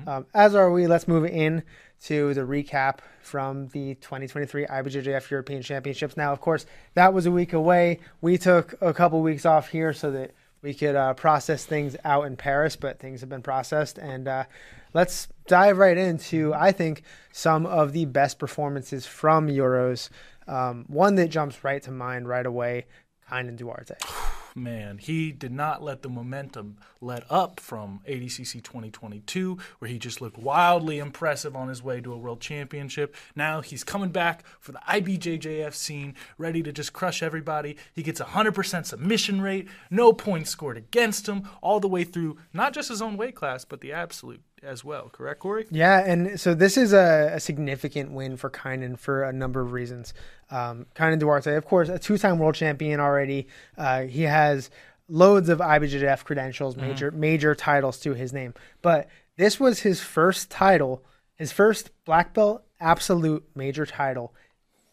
Um, 0.06 0.26
as 0.34 0.54
are 0.54 0.70
we. 0.70 0.86
Let's 0.86 1.06
move 1.06 1.24
in 1.26 1.62
to 2.04 2.34
the 2.34 2.40
recap 2.40 2.98
from 3.20 3.68
the 3.68 3.94
2023 3.96 4.66
IBJJF 4.66 5.30
European 5.30 5.62
Championships. 5.62 6.16
Now, 6.16 6.32
of 6.32 6.40
course, 6.40 6.66
that 6.94 7.12
was 7.12 7.26
a 7.26 7.30
week 7.30 7.52
away. 7.52 8.00
We 8.20 8.38
took 8.38 8.74
a 8.80 8.92
couple 8.92 9.20
weeks 9.22 9.46
off 9.46 9.68
here 9.68 9.92
so 9.92 10.10
that 10.12 10.32
we 10.62 10.74
could 10.74 10.96
uh, 10.96 11.14
process 11.14 11.64
things 11.64 11.96
out 12.04 12.26
in 12.26 12.36
Paris, 12.36 12.76
but 12.76 12.98
things 12.98 13.20
have 13.20 13.30
been 13.30 13.42
processed. 13.42 13.98
And 13.98 14.28
uh, 14.28 14.44
let's 14.92 15.28
dive 15.46 15.78
right 15.78 15.96
into, 15.96 16.52
I 16.52 16.72
think, 16.72 17.02
some 17.32 17.64
of 17.66 17.92
the 17.92 18.06
best 18.06 18.38
performances 18.38 19.06
from 19.06 19.46
Euros. 19.48 20.10
Um, 20.48 20.84
one 20.88 21.14
that 21.14 21.28
jumps 21.28 21.62
right 21.62 21.82
to 21.82 21.90
mind 21.90 22.28
right 22.28 22.46
away, 22.46 22.86
Kaynan 23.30 23.56
Duarte. 23.56 23.94
man, 24.54 24.98
he 24.98 25.32
did 25.32 25.52
not 25.52 25.82
let 25.82 26.02
the 26.02 26.08
momentum 26.08 26.76
let 27.00 27.24
up 27.30 27.60
from 27.60 28.00
ADCC 28.08 28.62
2022, 28.62 29.58
where 29.78 29.90
he 29.90 29.98
just 29.98 30.20
looked 30.20 30.38
wildly 30.38 30.98
impressive 30.98 31.56
on 31.56 31.68
his 31.68 31.82
way 31.82 32.00
to 32.00 32.12
a 32.12 32.18
world 32.18 32.40
championship. 32.40 33.14
Now 33.34 33.60
he's 33.60 33.84
coming 33.84 34.10
back 34.10 34.44
for 34.58 34.72
the 34.72 34.80
IBJJF 34.88 35.74
scene, 35.74 36.14
ready 36.38 36.62
to 36.62 36.72
just 36.72 36.92
crush 36.92 37.22
everybody. 37.22 37.76
He 37.94 38.02
gets 38.02 38.20
100% 38.20 38.86
submission 38.86 39.40
rate, 39.40 39.68
no 39.90 40.12
points 40.12 40.50
scored 40.50 40.76
against 40.76 41.28
him, 41.28 41.48
all 41.62 41.80
the 41.80 41.88
way 41.88 42.04
through 42.04 42.38
not 42.52 42.72
just 42.72 42.88
his 42.88 43.02
own 43.02 43.16
weight 43.16 43.34
class, 43.34 43.64
but 43.64 43.80
the 43.80 43.92
absolute 43.92 44.42
as 44.62 44.84
well. 44.84 45.08
Correct, 45.12 45.40
Corey? 45.40 45.66
Yeah, 45.70 46.00
and 46.00 46.38
so 46.38 46.54
this 46.54 46.76
is 46.76 46.92
a, 46.92 47.32
a 47.34 47.40
significant 47.40 48.12
win 48.12 48.36
for 48.36 48.50
Kaynan 48.50 48.98
for 48.98 49.22
a 49.22 49.32
number 49.32 49.60
of 49.60 49.72
reasons. 49.72 50.14
Um, 50.50 50.86
Kaynan 50.94 51.18
Duarte, 51.18 51.54
of 51.54 51.64
course, 51.64 51.88
a 51.88 51.98
two-time 51.98 52.38
world 52.38 52.54
champion 52.54 53.00
already. 53.00 53.48
Uh, 53.76 54.02
he 54.02 54.22
has 54.22 54.70
loads 55.08 55.48
of 55.48 55.58
IBJJF 55.58 56.24
credentials, 56.24 56.76
major 56.76 57.10
major 57.10 57.54
titles 57.54 57.98
to 58.00 58.14
his 58.14 58.32
name. 58.32 58.54
But 58.82 59.08
this 59.36 59.58
was 59.58 59.80
his 59.80 60.00
first 60.00 60.50
title, 60.50 61.04
his 61.34 61.52
first 61.52 61.90
black 62.04 62.32
belt 62.34 62.62
absolute 62.80 63.44
major 63.54 63.84
title 63.86 64.32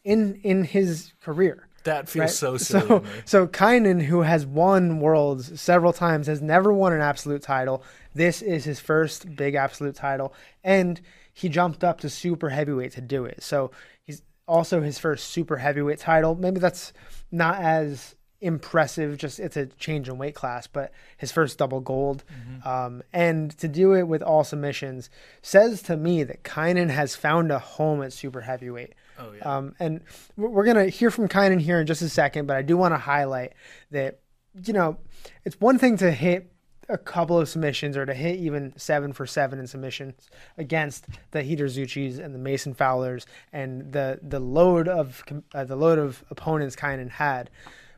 in 0.04 0.40
in 0.44 0.64
his 0.64 1.14
career. 1.22 1.67
That 1.88 2.08
feels 2.08 2.22
Right? 2.24 2.30
so 2.30 2.58
silly. 2.58 2.88
So, 2.88 3.04
so 3.26 3.48
Kaynan, 3.48 4.02
who 4.04 4.22
has 4.22 4.46
won 4.46 5.00
worlds 5.00 5.60
several 5.60 5.94
times, 5.94 6.28
has 6.28 6.42
never 6.42 6.72
won 6.72 6.94
an 6.94 7.02
absolute 7.02 7.42
title. 7.42 7.84
This 8.14 8.42
is 8.42 8.66
his 8.66 8.80
first 8.80 9.36
big 9.36 9.56
absolute 9.56 9.96
title, 9.96 10.34
and 10.64 11.02
he 11.34 11.50
jumped 11.50 11.84
up 11.84 12.00
to 12.02 12.10
super 12.10 12.50
heavyweight 12.50 12.92
to 12.94 13.02
do 13.02 13.26
it. 13.26 13.42
So 13.44 13.72
he's 14.04 14.22
also 14.48 14.82
his 14.82 14.98
first 15.00 15.30
super 15.30 15.58
heavyweight 15.58 16.00
title. 16.00 16.36
Maybe 16.36 16.60
that's 16.60 16.94
not 17.32 17.60
as 17.62 18.16
impressive. 18.42 19.18
Just 19.18 19.40
it's 19.40 19.58
a 19.58 19.66
change 19.66 20.10
in 20.10 20.18
weight 20.18 20.36
class, 20.36 20.68
but 20.68 20.92
his 21.18 21.32
first 21.32 21.58
double 21.58 21.80
gold, 21.80 22.24
um, 22.66 23.02
and 23.14 23.58
to 23.58 23.68
do 23.68 23.94
it 23.94 24.04
with 24.08 24.22
all 24.22 24.44
submissions 24.44 25.10
says 25.42 25.82
to 25.84 25.96
me 25.98 26.24
that 26.24 26.44
Kaynan 26.44 26.90
has 26.90 27.16
found 27.16 27.52
a 27.52 27.60
home 27.60 28.02
at 28.04 28.14
super 28.14 28.42
heavyweight. 28.42 28.94
Oh, 29.20 29.32
yeah. 29.36 29.58
Um, 29.58 29.76
and 29.80 30.02
we're 30.36 30.50
we're 30.50 30.66
gonna 30.66 30.88
hear 30.88 31.10
from 31.12 31.28
Kaynan 31.28 31.60
here 31.60 31.80
in 31.80 31.88
just 31.88 32.02
a 32.02 32.10
second, 32.10 32.46
but 32.48 32.56
I 32.58 32.62
do 32.62 32.78
want 32.78 32.94
to 32.94 32.98
highlight 32.98 33.54
that 33.92 34.20
you 34.66 34.74
know 34.74 34.98
it's 35.46 35.60
one 35.60 35.78
thing 35.78 35.98
to 35.98 36.12
hit 36.12 36.52
a 36.90 36.98
couple 36.98 37.38
of 37.38 37.50
submissions 37.50 37.98
or 37.98 38.06
to 38.06 38.14
hit 38.14 38.38
even 38.40 38.72
seven 38.78 39.12
for 39.12 39.26
seven 39.28 39.60
in 39.60 39.68
submissions 39.68 40.30
against 40.58 41.06
the 41.32 41.42
Heater 41.44 41.66
Zuchis 41.66 42.18
and 42.18 42.34
the 42.34 42.40
Mason 42.40 42.74
Fowlers 42.74 43.26
and 43.52 43.92
the 43.92 44.20
the 44.22 44.40
load 44.40 44.88
of 44.88 45.24
uh, 45.54 45.64
the 45.66 45.76
load 45.76 46.00
of 46.00 46.24
opponents 46.30 46.76
Kaynan 46.76 47.10
had, 47.10 47.50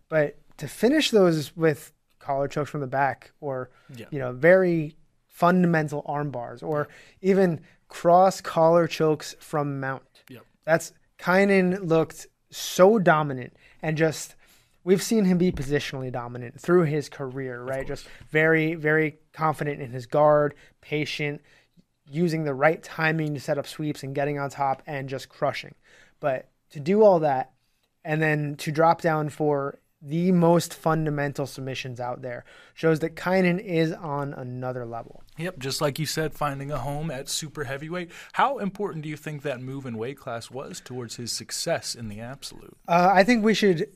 but 0.10 0.38
to 0.58 0.68
finish 0.68 1.12
those 1.12 1.56
with 1.56 1.94
collar 2.20 2.48
chokes 2.48 2.70
from 2.70 2.82
the 2.82 2.88
back 2.88 3.32
or 3.42 3.70
Yeah. 3.96 4.08
you 4.12 4.20
know 4.20 4.32
very 4.34 4.96
fundamental 5.28 6.04
arm 6.06 6.32
bars 6.32 6.62
or 6.62 6.88
even 7.22 7.62
cross 7.88 8.42
collar 8.42 8.88
chokes 8.88 9.36
from 9.40 9.80
mount. 9.80 10.04
Yep. 10.30 10.44
That's 10.66 10.94
Kaynan 11.20 11.88
looked 11.88 12.28
so 12.50 12.98
dominant 12.98 13.56
and 13.82 13.98
just 13.98 14.36
we've 14.84 15.04
seen 15.04 15.26
him 15.26 15.38
be 15.38 15.52
positionally 15.52 16.12
dominant 16.12 16.60
through 16.60 16.84
his 16.84 17.10
career, 17.10 17.62
right? 17.62 17.86
Just 17.86 18.08
very, 18.30 18.76
very 18.76 19.20
confident 19.34 19.82
in 19.82 19.92
his 19.92 20.06
guard, 20.06 20.56
patient, 20.82 21.42
using 22.10 22.44
the 22.44 22.54
right 22.54 22.82
timing 22.82 23.34
to 23.34 23.40
set 23.40 23.58
up 23.58 23.68
sweeps 23.68 24.02
and 24.02 24.16
getting 24.16 24.40
on 24.40 24.50
top 24.50 24.82
and 24.88 25.10
just 25.10 25.30
crushing. 25.30 25.76
But 26.20 26.50
to 26.72 26.80
do 26.80 27.04
all 27.04 27.20
that 27.20 27.52
and 28.04 28.22
then 28.22 28.56
to 28.56 28.72
drop 28.72 29.02
down 29.02 29.30
for 29.30 29.80
the 30.02 30.32
most 30.32 30.74
fundamental 30.74 31.46
submissions 31.46 32.00
out 32.00 32.22
there 32.22 32.46
shows 32.74 33.00
that 33.00 33.16
Kaynan 33.16 33.60
is 33.60 33.92
on 33.92 34.34
another 34.34 34.86
level. 34.86 35.24
Yep, 35.38 35.60
just 35.60 35.82
like 35.82 36.00
you 36.00 36.06
said, 36.06 36.34
finding 36.34 36.72
a 36.72 36.78
home 36.78 37.12
at 37.12 37.28
super 37.28 37.66
heavyweight. 37.66 38.12
How 38.34 38.60
important 38.60 39.04
do 39.04 39.10
you 39.10 39.18
think 39.18 39.42
that 39.42 39.62
move 39.62 39.86
in 39.86 39.98
weight 39.98 40.18
class 40.18 40.50
was 40.50 40.80
towards 40.80 41.18
his 41.18 41.32
success 41.32 41.96
in 41.96 42.08
the 42.08 42.22
absolute? 42.22 42.78
Uh, 42.88 43.12
I 43.14 43.24
think 43.24 43.44
we 43.44 43.54
should 43.54 43.88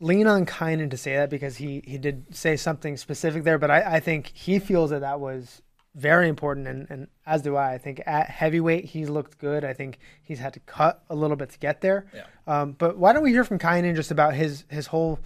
lean 0.00 0.26
on 0.26 0.46
Kaynan 0.46 0.90
to 0.90 0.96
say 0.96 1.16
that 1.16 1.28
because 1.28 1.58
he, 1.58 1.82
he 1.86 1.98
did 1.98 2.34
say 2.34 2.56
something 2.56 2.96
specific 2.96 3.44
there, 3.44 3.58
but 3.58 3.70
I, 3.70 3.96
I 3.96 4.00
think 4.00 4.32
he 4.34 4.58
feels 4.58 4.90
that 4.90 5.00
that 5.00 5.20
was 5.20 5.60
very 5.94 6.28
important, 6.28 6.68
and, 6.68 6.86
and 6.88 7.08
as 7.26 7.42
do 7.42 7.56
I. 7.56 7.74
I 7.74 7.78
think 7.78 8.00
at 8.06 8.30
heavyweight 8.30 8.86
he's 8.86 9.10
looked 9.10 9.38
good. 9.38 9.64
I 9.64 9.72
think 9.72 9.98
he's 10.22 10.38
had 10.38 10.54
to 10.54 10.60
cut 10.60 11.02
a 11.10 11.14
little 11.14 11.36
bit 11.36 11.50
to 11.50 11.58
get 11.58 11.80
there. 11.80 12.06
Yeah. 12.14 12.24
Um, 12.46 12.72
but 12.72 12.96
why 12.96 13.12
don't 13.12 13.22
we 13.22 13.32
hear 13.32 13.44
from 13.44 13.58
Kaynan 13.58 13.96
just 13.96 14.10
about 14.10 14.34
his 14.34 14.64
his 14.68 14.86
whole 14.86 15.18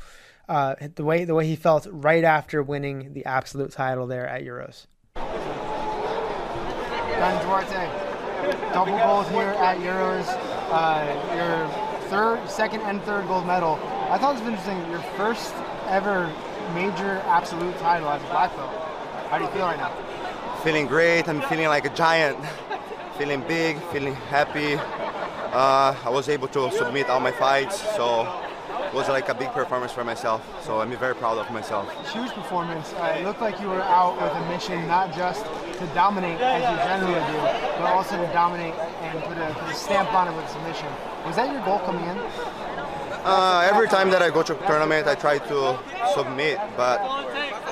uh, 0.48 0.74
the 0.94 1.04
way 1.04 1.24
the 1.24 1.34
way 1.34 1.46
he 1.46 1.56
felt 1.56 1.86
right 1.90 2.24
after 2.24 2.62
winning 2.62 3.12
the 3.12 3.24
absolute 3.24 3.72
title 3.72 4.06
there 4.06 4.26
at 4.26 4.42
Euros. 4.42 4.86
Kaynan 7.14 7.42
Duarte, 7.42 7.88
double 8.72 8.98
gold 8.98 9.28
here 9.28 9.54
at 9.58 9.78
Euros. 9.78 10.26
Uh, 10.70 11.04
your 11.34 11.68
third, 12.08 12.48
second, 12.48 12.80
and 12.82 13.02
third 13.02 13.26
gold 13.26 13.46
medal. 13.46 13.78
I 14.10 14.18
thought 14.18 14.36
it 14.36 14.40
was 14.40 14.48
interesting. 14.48 14.90
Your 14.90 15.00
first 15.16 15.54
ever 15.86 16.32
major 16.74 17.22
absolute 17.26 17.76
title 17.78 18.08
as 18.08 18.22
a 18.22 18.26
black 18.26 18.54
belt. 18.56 18.70
How 19.30 19.38
do 19.38 19.44
you 19.44 19.50
feel 19.50 19.62
right 19.62 19.78
now? 19.78 19.92
feeling 20.64 20.86
great. 20.86 21.28
I'm 21.28 21.42
feeling 21.42 21.68
like 21.68 21.84
a 21.84 21.94
giant. 21.94 22.38
feeling 23.18 23.42
big, 23.46 23.76
feeling 23.92 24.14
happy. 24.32 24.76
Uh, 24.76 25.94
I 26.02 26.08
was 26.08 26.30
able 26.30 26.48
to 26.48 26.70
submit 26.72 27.10
all 27.10 27.20
my 27.20 27.32
fights, 27.32 27.80
so 27.94 28.22
it 28.22 28.53
was 28.94 29.08
like 29.08 29.28
a 29.28 29.34
big 29.34 29.50
performance 29.50 29.92
for 29.92 30.04
myself. 30.04 30.40
So 30.64 30.80
I'm 30.80 30.96
very 30.96 31.14
proud 31.14 31.38
of 31.38 31.50
myself. 31.50 31.86
Huge 32.12 32.30
performance. 32.30 32.92
Uh, 32.94 33.16
it 33.18 33.24
looked 33.24 33.40
like 33.40 33.60
you 33.60 33.66
were 33.66 33.82
out 33.82 34.14
with 34.20 34.32
a 34.32 34.48
mission 34.48 34.86
not 34.86 35.12
just 35.12 35.44
to 35.44 35.86
dominate 35.94 36.40
as 36.40 36.62
you 36.62 36.76
generally 36.84 37.20
do, 37.32 37.38
but 37.82 37.92
also 37.92 38.16
to 38.16 38.32
dominate 38.32 38.74
and 38.74 39.22
put 39.24 39.36
a, 39.36 39.52
put 39.54 39.70
a 39.70 39.74
stamp 39.74 40.12
on 40.14 40.28
it 40.28 40.36
with 40.36 40.48
submission. 40.48 40.88
Was 41.26 41.36
that 41.36 41.52
your 41.52 41.64
goal 41.64 41.80
coming 41.80 42.04
in? 42.04 42.18
Uh, 43.26 43.68
every 43.72 43.88
time 43.88 44.10
that 44.10 44.22
I 44.22 44.30
go 44.30 44.42
to 44.42 44.54
a 44.58 44.66
tournament, 44.66 45.06
I 45.06 45.14
try 45.14 45.38
to 45.38 45.78
submit, 46.14 46.58
but 46.76 47.00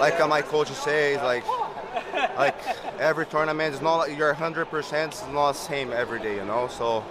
like 0.00 0.18
uh, 0.18 0.26
my 0.26 0.40
coach 0.42 0.68
says, 0.68 1.18
like 1.22 1.44
like 2.36 2.56
every 2.98 3.26
tournament 3.26 3.74
is 3.74 3.80
not 3.80 4.16
you're 4.16 4.34
100% 4.34 5.06
it's 5.06 5.26
not 5.28 5.52
the 5.52 5.58
same 5.58 5.92
every 5.92 6.20
day, 6.20 6.36
you 6.36 6.44
know. 6.44 6.68
So 6.68 7.04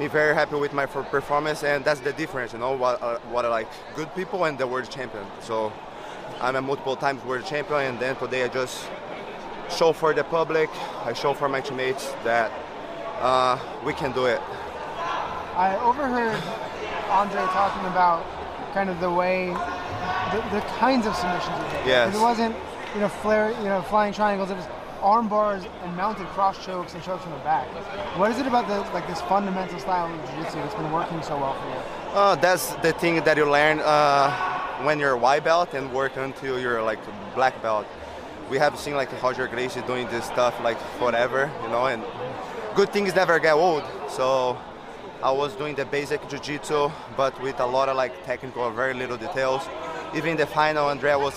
be 0.00 0.08
very 0.08 0.34
happy 0.34 0.56
with 0.56 0.72
my 0.72 0.86
performance, 0.86 1.62
and 1.62 1.84
that's 1.84 2.00
the 2.00 2.12
difference, 2.14 2.54
you 2.54 2.58
know. 2.58 2.72
What 2.72 3.02
uh, 3.02 3.18
what 3.30 3.44
I 3.44 3.48
like 3.48 3.68
good 3.94 4.12
people 4.14 4.46
and 4.46 4.56
the 4.56 4.66
world 4.66 4.90
champion. 4.90 5.26
So 5.42 5.70
I'm 6.40 6.56
a 6.56 6.62
multiple 6.62 6.96
times 6.96 7.22
world 7.22 7.44
champion, 7.44 7.80
and 7.82 8.00
then 8.00 8.16
today 8.16 8.44
I 8.44 8.48
just 8.48 8.88
show 9.68 9.92
for 9.92 10.14
the 10.14 10.24
public, 10.24 10.70
I 11.04 11.12
show 11.12 11.34
for 11.34 11.50
my 11.50 11.60
teammates 11.60 12.12
that 12.24 12.50
uh, 13.20 13.58
we 13.84 13.92
can 13.92 14.12
do 14.12 14.24
it. 14.24 14.40
I 15.54 15.76
overheard 15.84 16.42
Andre 17.10 17.42
talking 17.52 17.84
about 17.86 18.24
kind 18.72 18.88
of 18.88 19.00
the 19.00 19.10
way, 19.10 19.48
the, 20.32 20.40
the 20.50 20.62
kinds 20.78 21.06
of 21.06 21.14
submissions 21.14 21.56
he 21.56 21.76
did. 21.76 21.86
Yes. 21.86 22.14
It 22.14 22.20
wasn't, 22.20 22.56
you 22.94 23.00
know, 23.00 23.08
flare, 23.08 23.50
you 23.50 23.68
know, 23.68 23.82
flying 23.82 24.14
triangles. 24.14 24.50
It 24.50 24.56
was 24.56 24.66
arm 25.00 25.28
bars 25.28 25.64
and 25.82 25.96
mounted 25.96 26.26
cross 26.28 26.64
chokes 26.64 26.94
and 26.94 27.02
chokes 27.02 27.22
from 27.22 27.32
the 27.32 27.38
back. 27.38 27.66
What 28.18 28.30
is 28.30 28.38
it 28.38 28.46
about 28.46 28.68
the 28.68 28.80
like 28.92 29.06
this 29.08 29.20
fundamental 29.22 29.78
style 29.78 30.12
of 30.12 30.30
jiu-jitsu 30.30 30.56
that's 30.56 30.74
been 30.74 30.92
working 30.92 31.22
so 31.22 31.38
well 31.38 31.54
for 31.54 31.68
you? 31.68 32.18
Uh, 32.18 32.34
that's 32.36 32.74
the 32.76 32.92
thing 32.92 33.22
that 33.24 33.36
you 33.36 33.50
learn 33.50 33.80
uh, 33.80 34.30
when 34.84 34.98
you're 34.98 35.16
white 35.16 35.44
belt 35.44 35.74
and 35.74 35.92
work 35.92 36.16
until 36.16 36.58
you're 36.58 36.82
like 36.82 36.98
black 37.34 37.60
belt. 37.62 37.86
We 38.50 38.58
have 38.58 38.78
seen 38.78 38.94
like 38.94 39.10
Roger 39.22 39.46
Gracie 39.46 39.80
doing 39.82 40.08
this 40.08 40.24
stuff 40.24 40.58
like 40.62 40.78
forever, 40.98 41.50
you 41.62 41.68
know, 41.68 41.86
and 41.86 42.02
good 42.74 42.92
things 42.92 43.14
never 43.14 43.38
get 43.38 43.54
old. 43.54 43.84
So 44.08 44.58
I 45.22 45.30
was 45.30 45.54
doing 45.54 45.74
the 45.76 45.84
basic 45.84 46.28
jiu-jitsu, 46.28 46.90
but 47.16 47.40
with 47.40 47.60
a 47.60 47.66
lot 47.66 47.88
of 47.88 47.96
like 47.96 48.24
technical, 48.24 48.68
very 48.70 48.94
little 48.94 49.16
details. 49.16 49.62
Even 50.14 50.36
the 50.36 50.46
final, 50.46 50.88
Andrea 50.88 51.18
was 51.18 51.34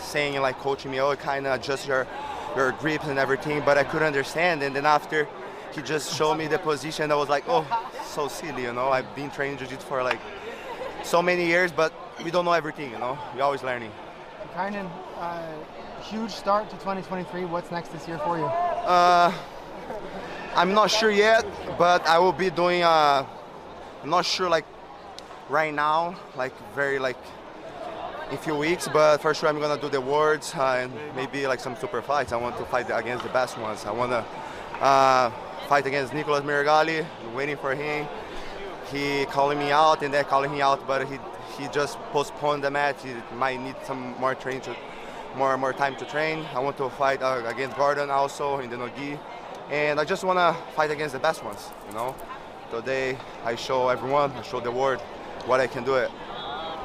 saying 0.00 0.40
like 0.40 0.58
coaching 0.58 0.90
me, 0.90 1.00
oh, 1.00 1.14
kind 1.14 1.46
of 1.46 1.60
adjust 1.60 1.86
your 1.86 2.06
your 2.58 2.72
grips 2.72 3.06
and 3.06 3.18
everything, 3.20 3.62
but 3.64 3.78
I 3.78 3.84
couldn't 3.84 4.08
understand. 4.08 4.62
And 4.64 4.74
then 4.74 4.84
after 4.84 5.28
he 5.72 5.80
just 5.80 6.14
showed 6.16 6.34
me 6.34 6.48
the 6.48 6.58
position, 6.58 7.12
I 7.12 7.14
was 7.14 7.28
like, 7.28 7.44
oh, 7.46 7.64
so 8.04 8.26
silly, 8.26 8.62
you 8.64 8.72
know. 8.72 8.88
I've 8.88 9.14
been 9.14 9.30
training 9.30 9.58
jiu-jitsu 9.58 9.86
for 9.86 10.02
like 10.02 10.20
so 11.04 11.22
many 11.22 11.46
years, 11.46 11.70
but 11.70 11.92
we 12.24 12.32
don't 12.32 12.44
know 12.44 12.52
everything, 12.52 12.90
you 12.90 12.98
know. 12.98 13.16
We're 13.34 13.44
always 13.44 13.62
learning. 13.62 13.92
Kind 14.54 14.74
of 14.74 14.86
uh, 15.18 15.46
huge 16.02 16.32
start 16.32 16.68
to 16.70 16.76
2023. 16.76 17.44
What's 17.44 17.70
next 17.70 17.90
this 17.90 18.08
year 18.08 18.18
for 18.18 18.38
you? 18.38 18.44
Uh, 18.44 19.32
I'm 20.56 20.74
not 20.74 20.90
sure 20.90 21.12
yet, 21.12 21.46
but 21.78 22.04
I 22.08 22.18
will 22.18 22.32
be 22.32 22.50
doing. 22.50 22.82
Uh, 22.82 23.24
I'm 24.02 24.10
not 24.10 24.24
sure 24.26 24.48
like 24.48 24.64
right 25.48 25.72
now, 25.72 26.16
like 26.34 26.54
very 26.74 26.98
like 26.98 27.18
in 28.30 28.36
few 28.36 28.54
weeks, 28.54 28.88
but 28.92 29.18
for 29.18 29.32
sure 29.32 29.48
I'm 29.48 29.58
gonna 29.58 29.80
do 29.80 29.88
the 29.88 30.00
words 30.00 30.54
uh, 30.54 30.80
and 30.82 30.92
maybe 31.16 31.46
like 31.46 31.60
some 31.60 31.76
super 31.76 32.02
fights. 32.02 32.32
I 32.32 32.36
want 32.36 32.56
to 32.58 32.64
fight 32.64 32.86
against 32.92 33.24
the 33.24 33.30
best 33.30 33.56
ones. 33.58 33.84
I 33.86 33.90
wanna 33.90 34.24
uh, 34.80 35.30
fight 35.68 35.86
against 35.86 36.12
Nicolas 36.12 36.44
Meregali. 36.44 37.06
waiting 37.34 37.56
for 37.56 37.74
him. 37.74 38.06
He 38.90 39.24
calling 39.26 39.58
me 39.58 39.70
out 39.70 40.02
and 40.02 40.12
they're 40.12 40.24
calling 40.24 40.50
me 40.50 40.60
out, 40.60 40.86
but 40.86 41.08
he 41.08 41.18
he 41.56 41.68
just 41.68 41.98
postponed 42.12 42.62
the 42.62 42.70
match. 42.70 42.96
He 43.02 43.14
might 43.34 43.60
need 43.60 43.76
some 43.84 44.14
more 44.18 44.34
training 44.34 44.62
to 44.62 44.76
more 45.36 45.56
more 45.56 45.72
time 45.72 45.96
to 45.96 46.04
train. 46.04 46.44
I 46.54 46.58
want 46.58 46.76
to 46.78 46.90
fight 46.90 47.22
uh, 47.22 47.42
against 47.46 47.76
Gordon 47.76 48.10
also 48.10 48.58
in 48.58 48.68
the 48.68 48.76
Nogi, 48.76 49.18
and 49.70 49.98
I 49.98 50.04
just 50.04 50.22
wanna 50.24 50.54
fight 50.76 50.90
against 50.90 51.14
the 51.14 51.20
best 51.20 51.42
ones. 51.42 51.70
You 51.88 51.94
know, 51.94 52.14
today 52.70 53.16
I 53.44 53.54
show 53.54 53.88
everyone, 53.88 54.32
I 54.32 54.42
show 54.42 54.60
the 54.60 54.70
world 54.70 55.00
what 55.46 55.60
I 55.60 55.66
can 55.66 55.84
do 55.84 55.94
it 55.94 56.10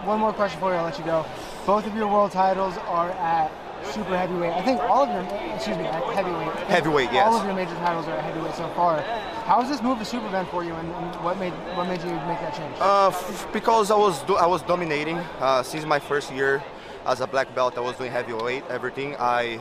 one 0.06 0.20
more 0.20 0.34
question 0.34 0.60
for 0.60 0.72
you. 0.72 0.78
I'll 0.78 0.86
let 0.86 0.98
you 0.98 1.06
go. 1.06 1.26
Both 1.66 1.88
of 1.88 1.96
your 1.96 2.08
world 2.08 2.32
titles 2.32 2.78
are 2.88 3.12
at 3.12 3.52
super 3.86 4.18
heavyweight. 4.18 4.54
I 4.54 4.62
think 4.62 4.80
all 4.82 5.04
of 5.04 5.10
your, 5.10 5.54
excuse 5.54 5.78
me, 5.78 5.86
at 5.86 6.04
heavyweight. 6.04 6.56
Heavyweight, 6.68 7.12
yes. 7.12 7.28
All 7.28 7.36
of 7.40 7.46
your 7.46 7.54
major 7.54 7.76
titles 7.76 8.08
are 8.08 8.16
at 8.16 8.24
heavyweight 8.24 8.56
so 8.56 8.68
far. 8.70 9.02
How 9.46 9.62
has 9.62 9.70
this 9.70 9.82
move 9.82 10.00
to 10.00 10.06
super 10.06 10.26
event 10.28 10.50
for 10.50 10.64
you, 10.64 10.74
and, 10.74 10.90
and, 10.94 11.16
what 11.24 11.38
made 11.38 11.54
what 11.76 11.88
made 11.88 12.02
you 12.02 12.12
make 12.12 12.40
that 12.40 12.56
change? 12.56 12.76
Uh, 12.80 13.08
f- 13.08 13.48
because 13.52 13.92
I 13.92 13.98
was 13.98 14.22
do- 14.24 14.38
I 14.38 14.46
was 14.46 14.62
dominating 14.62 15.18
uh, 15.40 15.64
since 15.64 15.86
my 15.86 16.00
first 16.00 16.32
year 16.32 16.64
as 17.06 17.20
a 17.20 17.28
black 17.28 17.54
belt. 17.54 17.78
I 17.78 17.82
was 17.82 17.98
doing 17.98 18.12
heavyweight, 18.12 18.64
everything. 18.70 19.16
I 19.20 19.60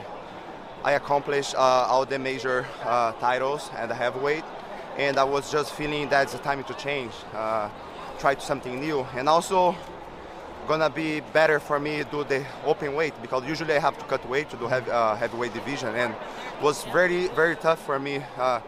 I 0.84 0.92
accomplished 0.92 1.54
uh, 1.54 1.58
all 1.90 2.04
the 2.04 2.18
major 2.18 2.66
uh, 2.84 3.12
titles 3.12 3.70
at 3.74 3.88
the 3.88 3.94
heavyweight, 3.94 4.44
and 4.98 5.18
I 5.18 5.24
was 5.24 5.50
just 5.50 5.72
feeling 5.72 6.08
that 6.10 6.32
it's 6.32 6.38
time 6.44 6.62
to 6.64 6.74
change, 6.74 7.12
uh, 7.34 7.68
try 8.18 8.36
something 8.36 8.80
new, 8.80 9.06
and 9.16 9.28
also 9.28 9.74
gonna 10.68 10.90
be 10.90 11.20
better 11.32 11.58
for 11.58 11.78
me 11.78 11.98
to 11.98 12.04
do 12.04 12.24
the 12.24 12.44
open 12.64 12.94
weight 12.94 13.14
because 13.20 13.44
usually 13.44 13.74
I 13.74 13.78
have 13.78 13.98
to 13.98 14.04
cut 14.04 14.26
weight 14.28 14.48
to 14.50 14.56
do 14.56 14.66
heavy, 14.66 14.90
uh, 14.90 15.16
heavyweight 15.16 15.54
division 15.54 15.94
and 15.94 16.14
was 16.60 16.84
very 16.84 17.28
very 17.28 17.56
tough 17.56 17.84
for 17.84 17.98
me 17.98 18.22
uh, 18.38 18.60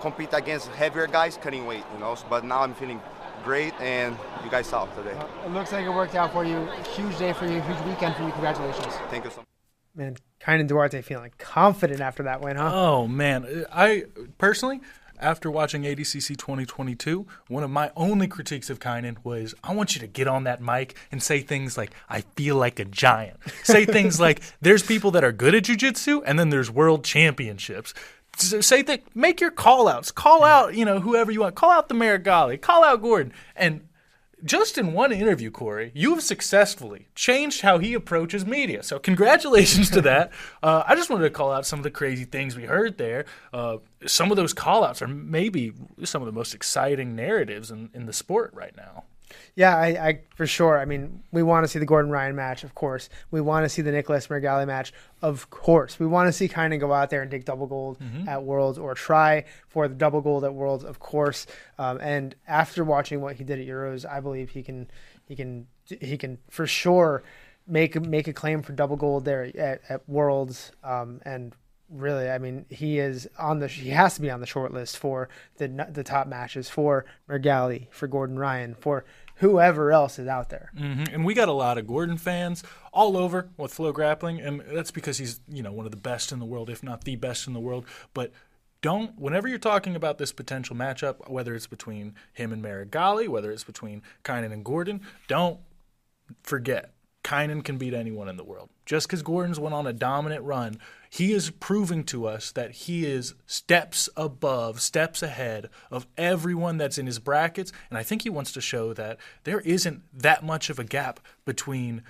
compete 0.00 0.30
against 0.32 0.68
heavier 0.68 1.06
guys 1.06 1.36
cutting 1.36 1.66
weight 1.66 1.84
you 1.92 2.00
know 2.00 2.16
but 2.28 2.44
now 2.44 2.62
I'm 2.62 2.74
feeling 2.74 3.00
great 3.44 3.74
and 3.80 4.16
you 4.42 4.50
guys 4.50 4.66
saw 4.66 4.86
today. 4.86 5.16
it 5.44 5.50
looks 5.50 5.70
like 5.70 5.84
it 5.84 5.90
worked 5.90 6.14
out 6.14 6.32
for 6.32 6.44
you. 6.44 6.66
Huge 6.94 7.16
day 7.18 7.32
for 7.32 7.44
you, 7.46 7.60
huge 7.60 7.80
weekend 7.82 8.16
for 8.16 8.22
you. 8.24 8.32
Congratulations. 8.32 8.94
Thank 9.10 9.24
you 9.24 9.30
so 9.30 9.38
much. 9.38 9.46
Man, 9.94 10.16
Kaynan 10.40 10.66
Duarte 10.66 11.02
feeling 11.02 11.30
confident 11.38 12.00
after 12.00 12.24
that 12.24 12.40
win, 12.40 12.56
huh? 12.56 12.70
Oh 12.72 13.06
man, 13.06 13.66
I 13.72 14.04
personally 14.38 14.80
after 15.24 15.50
watching 15.50 15.82
ADCC 15.84 16.36
2022, 16.36 17.26
one 17.48 17.64
of 17.64 17.70
my 17.70 17.90
only 17.96 18.28
critiques 18.28 18.68
of 18.68 18.78
Kaynan 18.78 19.16
was 19.24 19.54
I 19.64 19.74
want 19.74 19.94
you 19.94 20.00
to 20.02 20.06
get 20.06 20.28
on 20.28 20.44
that 20.44 20.60
mic 20.60 20.94
and 21.10 21.22
say 21.22 21.40
things 21.40 21.78
like, 21.78 21.92
I 22.10 22.20
feel 22.36 22.56
like 22.56 22.78
a 22.78 22.84
giant. 22.84 23.38
say 23.62 23.84
things 23.86 24.20
like, 24.20 24.42
there's 24.60 24.82
people 24.82 25.10
that 25.12 25.24
are 25.24 25.32
good 25.32 25.54
at 25.54 25.64
jujitsu 25.64 26.22
and 26.26 26.38
then 26.38 26.50
there's 26.50 26.70
world 26.70 27.04
championships. 27.04 27.94
Say 28.36 28.82
that, 28.82 29.02
make 29.16 29.40
your 29.40 29.50
call 29.50 29.88
outs. 29.88 30.10
Call 30.10 30.44
out, 30.44 30.74
you 30.74 30.84
know, 30.84 31.00
whoever 31.00 31.32
you 31.32 31.40
want. 31.40 31.54
Call 31.54 31.70
out 31.70 31.88
the 31.88 31.94
Meregali, 31.94 32.60
Call 32.60 32.84
out 32.84 33.00
Gordon. 33.00 33.32
And 33.56 33.88
just 34.44 34.76
in 34.76 34.92
one 34.92 35.12
interview, 35.12 35.50
Corey, 35.50 35.90
you 35.94 36.10
have 36.10 36.22
successfully 36.22 37.08
changed 37.14 37.62
how 37.62 37.78
he 37.78 37.94
approaches 37.94 38.44
media. 38.44 38.82
So, 38.82 38.98
congratulations 38.98 39.90
to 39.90 40.00
that. 40.02 40.32
Uh, 40.62 40.82
I 40.86 40.94
just 40.94 41.10
wanted 41.10 41.24
to 41.24 41.30
call 41.30 41.52
out 41.52 41.66
some 41.66 41.78
of 41.78 41.82
the 41.82 41.90
crazy 41.90 42.24
things 42.24 42.56
we 42.56 42.64
heard 42.64 42.96
there. 42.96 43.26
Uh, 43.52 43.78
some 44.06 44.30
of 44.30 44.36
those 44.36 44.54
call 44.54 44.82
outs 44.82 45.02
are 45.02 45.06
maybe 45.06 45.72
some 46.04 46.22
of 46.22 46.26
the 46.26 46.32
most 46.32 46.54
exciting 46.54 47.14
narratives 47.14 47.70
in, 47.70 47.90
in 47.92 48.06
the 48.06 48.12
sport 48.12 48.52
right 48.54 48.74
now. 48.76 49.04
Yeah, 49.54 49.76
I, 49.76 49.86
I, 49.86 50.20
for 50.34 50.46
sure. 50.46 50.78
I 50.78 50.84
mean, 50.84 51.22
we 51.30 51.42
want 51.42 51.64
to 51.64 51.68
see 51.68 51.78
the 51.78 51.86
Gordon 51.86 52.10
Ryan 52.10 52.34
match, 52.34 52.64
of 52.64 52.74
course. 52.74 53.08
We 53.30 53.40
want 53.40 53.64
to 53.64 53.68
see 53.68 53.82
the 53.82 53.92
Nicolas 53.92 54.26
Meregali 54.26 54.66
match, 54.66 54.92
of 55.22 55.50
course. 55.50 55.98
We 55.98 56.06
want 56.06 56.28
to 56.28 56.32
see 56.32 56.48
of 56.74 56.80
go 56.80 56.92
out 56.92 57.10
there 57.10 57.22
and 57.22 57.30
take 57.30 57.44
double 57.44 57.66
gold 57.66 57.98
mm-hmm. 58.00 58.28
at 58.28 58.42
Worlds 58.42 58.78
or 58.78 58.94
try 58.94 59.44
for 59.68 59.86
the 59.88 59.94
double 59.94 60.20
gold 60.20 60.44
at 60.44 60.54
Worlds, 60.54 60.84
of 60.84 60.98
course. 60.98 61.46
Um, 61.78 61.98
and 62.00 62.34
after 62.48 62.84
watching 62.84 63.20
what 63.20 63.36
he 63.36 63.44
did 63.44 63.60
at 63.60 63.66
Euros, 63.66 64.08
I 64.08 64.20
believe 64.20 64.50
he 64.50 64.62
can 64.62 64.88
he 65.26 65.36
can 65.36 65.66
he 65.86 66.16
can 66.16 66.38
for 66.50 66.66
sure 66.66 67.22
make 67.66 68.00
make 68.00 68.28
a 68.28 68.32
claim 68.32 68.62
for 68.62 68.72
double 68.72 68.96
gold 68.96 69.24
there 69.24 69.50
at, 69.56 69.80
at 69.88 70.08
Worlds. 70.08 70.72
Um, 70.82 71.20
and 71.24 71.54
really, 71.94 72.28
I 72.28 72.38
mean, 72.38 72.66
he 72.68 72.98
is 72.98 73.28
on 73.38 73.60
the 73.60 73.68
he 73.68 73.90
has 73.90 74.14
to 74.16 74.20
be 74.20 74.30
on 74.30 74.40
the 74.40 74.46
short 74.46 74.72
list 74.72 74.98
for 74.98 75.28
the 75.56 75.88
the 75.90 76.04
top 76.04 76.26
matches 76.26 76.68
for 76.68 77.04
Meregali, 77.28 77.88
for 77.90 78.06
Gordon 78.06 78.38
Ryan, 78.38 78.74
for 78.74 79.04
whoever 79.36 79.92
else 79.92 80.18
is 80.18 80.28
out 80.28 80.50
there. 80.50 80.70
Mm-hmm. 80.76 81.14
And 81.14 81.24
we 81.24 81.34
got 81.34 81.48
a 81.48 81.52
lot 81.52 81.78
of 81.78 81.86
Gordon 81.86 82.18
fans 82.18 82.62
all 82.92 83.16
over 83.16 83.48
with 83.56 83.72
Flow 83.72 83.92
Grappling, 83.92 84.40
and 84.40 84.62
that's 84.72 84.90
because 84.90 85.18
he's 85.18 85.40
you 85.48 85.62
know 85.62 85.72
one 85.72 85.86
of 85.86 85.92
the 85.92 85.96
best 85.96 86.32
in 86.32 86.38
the 86.38 86.44
world, 86.44 86.68
if 86.68 86.82
not 86.82 87.04
the 87.04 87.16
best 87.16 87.46
in 87.46 87.52
the 87.52 87.60
world. 87.60 87.86
But 88.12 88.32
don't 88.82 89.18
whenever 89.18 89.48
you're 89.48 89.58
talking 89.58 89.96
about 89.96 90.18
this 90.18 90.32
potential 90.32 90.76
matchup, 90.76 91.30
whether 91.30 91.54
it's 91.54 91.66
between 91.66 92.14
him 92.32 92.52
and 92.52 92.62
Meregali, 92.62 93.28
whether 93.28 93.50
it's 93.50 93.64
between 93.64 94.02
Kaynan 94.24 94.52
and 94.52 94.64
Gordon, 94.64 95.00
don't 95.28 95.60
forget 96.42 96.92
Kaynan 97.22 97.64
can 97.64 97.78
beat 97.78 97.94
anyone 97.94 98.28
in 98.28 98.36
the 98.36 98.44
world. 98.44 98.68
Just 98.86 99.06
because 99.06 99.22
Gordon's 99.22 99.58
went 99.58 99.74
on 99.74 99.86
a 99.86 99.92
dominant 99.92 100.44
run, 100.44 100.78
he 101.08 101.32
is 101.32 101.50
proving 101.50 102.04
to 102.04 102.26
us 102.26 102.52
that 102.52 102.72
he 102.72 103.06
is 103.06 103.34
steps 103.46 104.08
above, 104.16 104.80
steps 104.80 105.22
ahead 105.22 105.70
of 105.90 106.06
everyone 106.18 106.76
that's 106.76 106.98
in 106.98 107.06
his 107.06 107.18
brackets. 107.18 107.72
And 107.88 107.98
I 107.98 108.02
think 108.02 108.22
he 108.22 108.30
wants 108.30 108.52
to 108.52 108.60
show 108.60 108.92
that 108.94 109.18
there 109.44 109.60
isn't 109.60 110.02
that 110.12 110.44
much 110.44 110.70
of 110.70 110.78
a 110.78 110.84
gap 110.84 111.20
between 111.44 112.02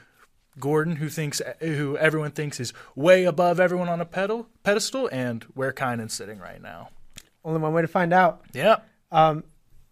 Gordon, 0.58 0.96
who 0.96 1.08
thinks 1.08 1.42
who 1.60 1.96
everyone 1.96 2.30
thinks 2.30 2.60
is 2.60 2.72
way 2.94 3.24
above 3.24 3.58
everyone 3.58 3.88
on 3.88 4.00
a 4.00 4.04
pedal, 4.04 4.48
pedestal, 4.62 5.08
and 5.12 5.42
where 5.54 5.72
Kaynan's 5.72 6.12
sitting 6.12 6.38
right 6.38 6.62
now. 6.62 6.90
only 7.44 7.60
one 7.60 7.72
way 7.72 7.82
to 7.82 7.88
find 7.88 8.12
out. 8.12 8.42
Yeah. 8.52 8.76
Um, 9.10 9.44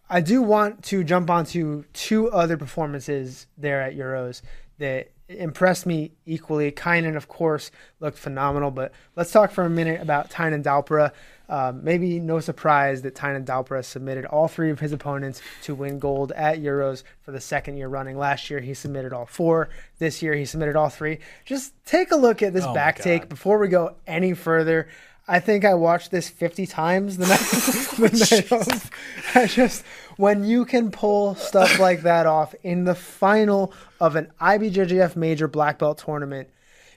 I 0.09 0.21
do 0.21 0.41
want 0.41 0.83
to 0.85 1.03
jump 1.03 1.29
onto 1.29 1.83
two 1.93 2.31
other 2.31 2.57
performances 2.57 3.47
there 3.57 3.81
at 3.81 3.95
Euros 3.95 4.41
that 4.79 5.11
impressed 5.29 5.85
me 5.85 6.11
equally. 6.25 6.71
Kaynan, 6.71 7.15
of 7.15 7.27
course, 7.27 7.71
looked 7.99 8.17
phenomenal, 8.17 8.71
but 8.71 8.91
let's 9.15 9.31
talk 9.31 9.51
for 9.51 9.63
a 9.63 9.69
minute 9.69 10.01
about 10.01 10.29
Tainan 10.29 10.63
Dalpra. 10.63 11.11
Um, 11.49 11.83
maybe 11.83 12.19
no 12.19 12.39
surprise 12.39 13.01
that 13.01 13.15
Tainan 13.15 13.45
Dalpra 13.45 13.83
submitted 13.83 14.25
all 14.25 14.47
three 14.47 14.71
of 14.71 14.79
his 14.79 14.91
opponents 14.91 15.41
to 15.63 15.75
win 15.75 15.99
gold 15.99 16.31
at 16.31 16.59
Euros 16.59 17.03
for 17.21 17.31
the 17.31 17.41
second 17.41 17.77
year 17.77 17.87
running. 17.87 18.17
Last 18.17 18.49
year, 18.49 18.59
he 18.59 18.73
submitted 18.73 19.13
all 19.13 19.25
four. 19.25 19.69
This 19.99 20.21
year, 20.21 20.33
he 20.33 20.45
submitted 20.45 20.75
all 20.75 20.89
three. 20.89 21.19
Just 21.45 21.73
take 21.85 22.11
a 22.11 22.15
look 22.15 22.41
at 22.41 22.53
this 22.53 22.65
Oh 22.65 22.73
back 22.73 22.99
take 22.99 23.29
before 23.29 23.59
we 23.59 23.67
go 23.67 23.95
any 24.07 24.33
further. 24.33 24.87
I 25.27 25.39
think 25.39 25.63
I 25.63 25.73
watched 25.73 26.11
this 26.11 26.27
50 26.29 26.65
times 26.67 27.17
the 27.17 27.27
night, 27.27 27.39
the 28.11 28.27
night 28.31 28.51
of. 28.51 28.91
I 29.35 29.47
just, 29.47 29.83
when 30.17 30.43
you 30.43 30.65
can 30.65 30.91
pull 30.91 31.35
stuff 31.35 31.79
like 31.79 32.01
that 32.01 32.25
off 32.25 32.53
in 32.63 32.83
the 32.83 32.95
final 32.95 33.73
of 34.01 34.15
an 34.15 34.31
IBJJF 34.41 35.15
major 35.15 35.47
black 35.47 35.79
belt 35.79 35.99
tournament, 35.99 36.49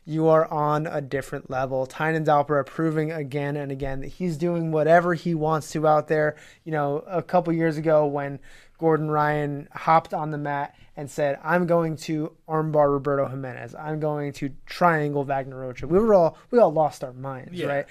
you 0.05 0.27
are 0.29 0.47
on 0.53 0.87
a 0.87 1.01
different 1.01 1.51
level. 1.51 1.87
Tainan 1.87 2.25
Dalpra 2.25 2.65
proving 2.67 3.11
again 3.13 3.57
and 3.57 3.71
again 3.73 4.01
that 4.01 4.09
he's 4.09 4.37
doing 4.37 4.71
whatever 4.73 5.15
he 5.15 5.35
wants 5.35 5.71
to 5.73 5.87
out 5.87 6.09
there. 6.09 6.37
You 6.65 6.73
know, 6.73 7.05
a 7.07 7.23
couple 7.23 7.53
years 7.53 7.77
ago 7.77 8.07
when 8.07 8.39
Gordon 8.79 9.11
Ryan 9.11 9.69
hopped 9.73 10.15
on 10.15 10.31
the 10.31 10.39
mat 10.39 10.75
and 10.97 11.11
said, 11.11 11.39
I'm 11.45 11.67
going 11.67 11.97
to 11.99 12.33
armbar 12.49 12.91
Roberto 12.93 13.27
Jimenez. 13.29 13.75
I'm 13.75 13.99
going 14.01 14.33
to 14.35 14.51
triangle 14.65 15.25
Wagner 15.25 15.59
Rocha. 15.61 15.87
We 15.87 15.99
were 15.99 16.15
all 16.15 16.39
we 16.51 16.59
all 16.59 16.73
lost 16.73 17.03
our 17.05 17.13
minds, 17.13 17.53
Yeah. 17.59 17.67
right? 17.67 17.87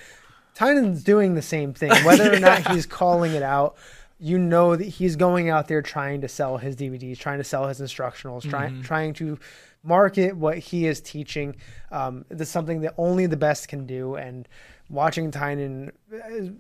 Tainan's 0.56 1.04
doing 1.04 1.36
the 1.36 1.42
same 1.42 1.74
thing. 1.74 1.92
Whether 2.06 2.34
or 2.34 2.40
not 2.40 2.72
he's 2.72 2.86
calling 2.86 3.34
it 3.34 3.44
out, 3.44 3.76
you 4.20 4.38
know 4.38 4.76
that 4.76 4.86
he's 4.86 5.16
going 5.16 5.50
out 5.50 5.68
there 5.68 5.82
trying 5.82 6.22
to 6.22 6.28
sell 6.28 6.58
his 6.58 6.76
DVDs, 6.76 7.18
trying 7.20 7.38
to 7.40 7.44
sell 7.44 7.68
his 7.68 7.82
instructionals, 7.82 8.50
trying 8.50 8.82
trying 8.84 9.14
to 9.16 9.38
market 9.84 10.36
what 10.36 10.58
he 10.58 10.88
is 10.88 11.02
teaching. 11.02 11.56
Um, 11.92 12.26
that's 12.30 12.50
something 12.50 12.82
that 12.82 12.94
only 12.98 13.26
the 13.28 13.38
best 13.38 13.68
can 13.68 13.86
do. 13.86 14.16
And 14.16 14.48
watching 14.90 15.32
Tainan, 15.32 15.92
uh, 16.12 16.54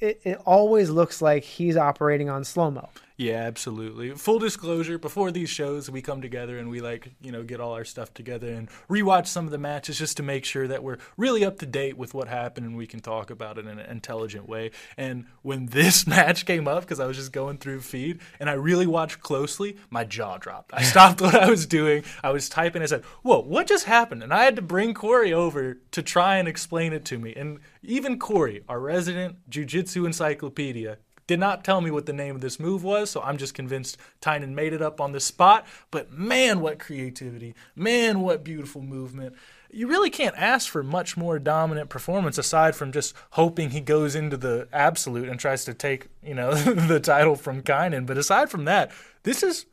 it, 0.00 0.20
it 0.22 0.40
always 0.46 0.90
looks 0.90 1.20
like 1.22 1.42
he's 1.44 1.76
operating 1.76 2.28
on 2.28 2.44
slow 2.44 2.70
mo. 2.70 2.88
Yeah, 3.18 3.42
absolutely. 3.42 4.12
Full 4.12 4.38
disclosure, 4.38 4.96
before 4.96 5.32
these 5.32 5.50
shows, 5.50 5.90
we 5.90 6.00
come 6.00 6.22
together 6.22 6.56
and 6.56 6.70
we 6.70 6.80
like, 6.80 7.10
you 7.20 7.32
know, 7.32 7.42
get 7.42 7.58
all 7.58 7.72
our 7.72 7.84
stuff 7.84 8.14
together 8.14 8.46
and 8.46 8.70
rewatch 8.88 9.26
some 9.26 9.44
of 9.44 9.50
the 9.50 9.58
matches 9.58 9.98
just 9.98 10.16
to 10.18 10.22
make 10.22 10.44
sure 10.44 10.68
that 10.68 10.84
we're 10.84 10.98
really 11.16 11.44
up 11.44 11.58
to 11.58 11.66
date 11.66 11.98
with 11.98 12.14
what 12.14 12.28
happened 12.28 12.64
and 12.64 12.76
we 12.76 12.86
can 12.86 13.00
talk 13.00 13.30
about 13.30 13.58
it 13.58 13.66
in 13.66 13.76
an 13.80 13.90
intelligent 13.90 14.48
way. 14.48 14.70
And 14.96 15.26
when 15.42 15.66
this 15.78 16.06
match 16.06 16.46
came 16.46 16.68
up, 16.68 16.82
because 16.82 17.00
I 17.00 17.06
was 17.06 17.16
just 17.16 17.32
going 17.32 17.58
through 17.58 17.80
feed 17.80 18.20
and 18.38 18.48
I 18.48 18.52
really 18.52 18.86
watched 18.86 19.18
closely, 19.18 19.78
my 19.90 20.04
jaw 20.04 20.38
dropped. 20.38 20.72
I 20.72 20.82
stopped 20.84 21.20
what 21.20 21.34
I 21.34 21.50
was 21.50 21.66
doing. 21.66 22.04
I 22.22 22.30
was 22.30 22.48
typing. 22.48 22.82
I 22.82 22.86
said, 22.86 23.04
"Whoa, 23.22 23.40
what 23.40 23.66
just 23.66 23.86
happened?" 23.86 24.22
And 24.22 24.32
I 24.32 24.44
had 24.44 24.54
to 24.54 24.62
bring 24.62 24.94
Corey 24.94 25.32
over 25.32 25.78
to 25.90 26.02
try 26.02 26.36
and 26.36 26.46
explain 26.46 26.92
it 26.92 27.04
to 27.06 27.18
me. 27.18 27.34
And 27.34 27.58
even 27.82 28.20
Corey, 28.20 28.62
our 28.68 28.78
resident 28.78 29.50
jujitsu 29.50 30.06
encyclopedia, 30.06 30.98
did 31.28 31.38
not 31.38 31.62
tell 31.62 31.80
me 31.80 31.92
what 31.92 32.06
the 32.06 32.12
name 32.12 32.34
of 32.34 32.40
this 32.40 32.58
move 32.58 32.82
was, 32.82 33.10
so 33.10 33.20
I'm 33.20 33.36
just 33.36 33.54
convinced 33.54 33.98
Tainan 34.20 34.54
made 34.54 34.72
it 34.72 34.82
up 34.82 35.00
on 35.00 35.12
the 35.12 35.20
spot. 35.20 35.66
But 35.92 36.10
man, 36.10 36.60
what 36.60 36.80
creativity! 36.80 37.54
Man, 37.76 38.20
what 38.20 38.42
beautiful 38.42 38.82
movement! 38.82 39.36
You 39.70 39.86
really 39.86 40.08
can't 40.08 40.34
ask 40.38 40.68
for 40.68 40.82
much 40.82 41.18
more 41.18 41.38
dominant 41.38 41.90
performance 41.90 42.38
aside 42.38 42.74
from 42.74 42.90
just 42.90 43.14
hoping 43.32 43.70
he 43.70 43.80
goes 43.80 44.16
into 44.16 44.38
the 44.38 44.66
absolute 44.72 45.28
and 45.28 45.38
tries 45.38 45.66
to 45.66 45.74
take, 45.74 46.08
you 46.22 46.34
know, 46.34 46.54
the 46.88 46.98
title 46.98 47.36
from 47.36 47.62
Kaynan. 47.62 48.06
But 48.06 48.16
aside 48.16 48.50
from 48.50 48.64
that, 48.64 48.90
this 49.22 49.42
is 49.42 49.66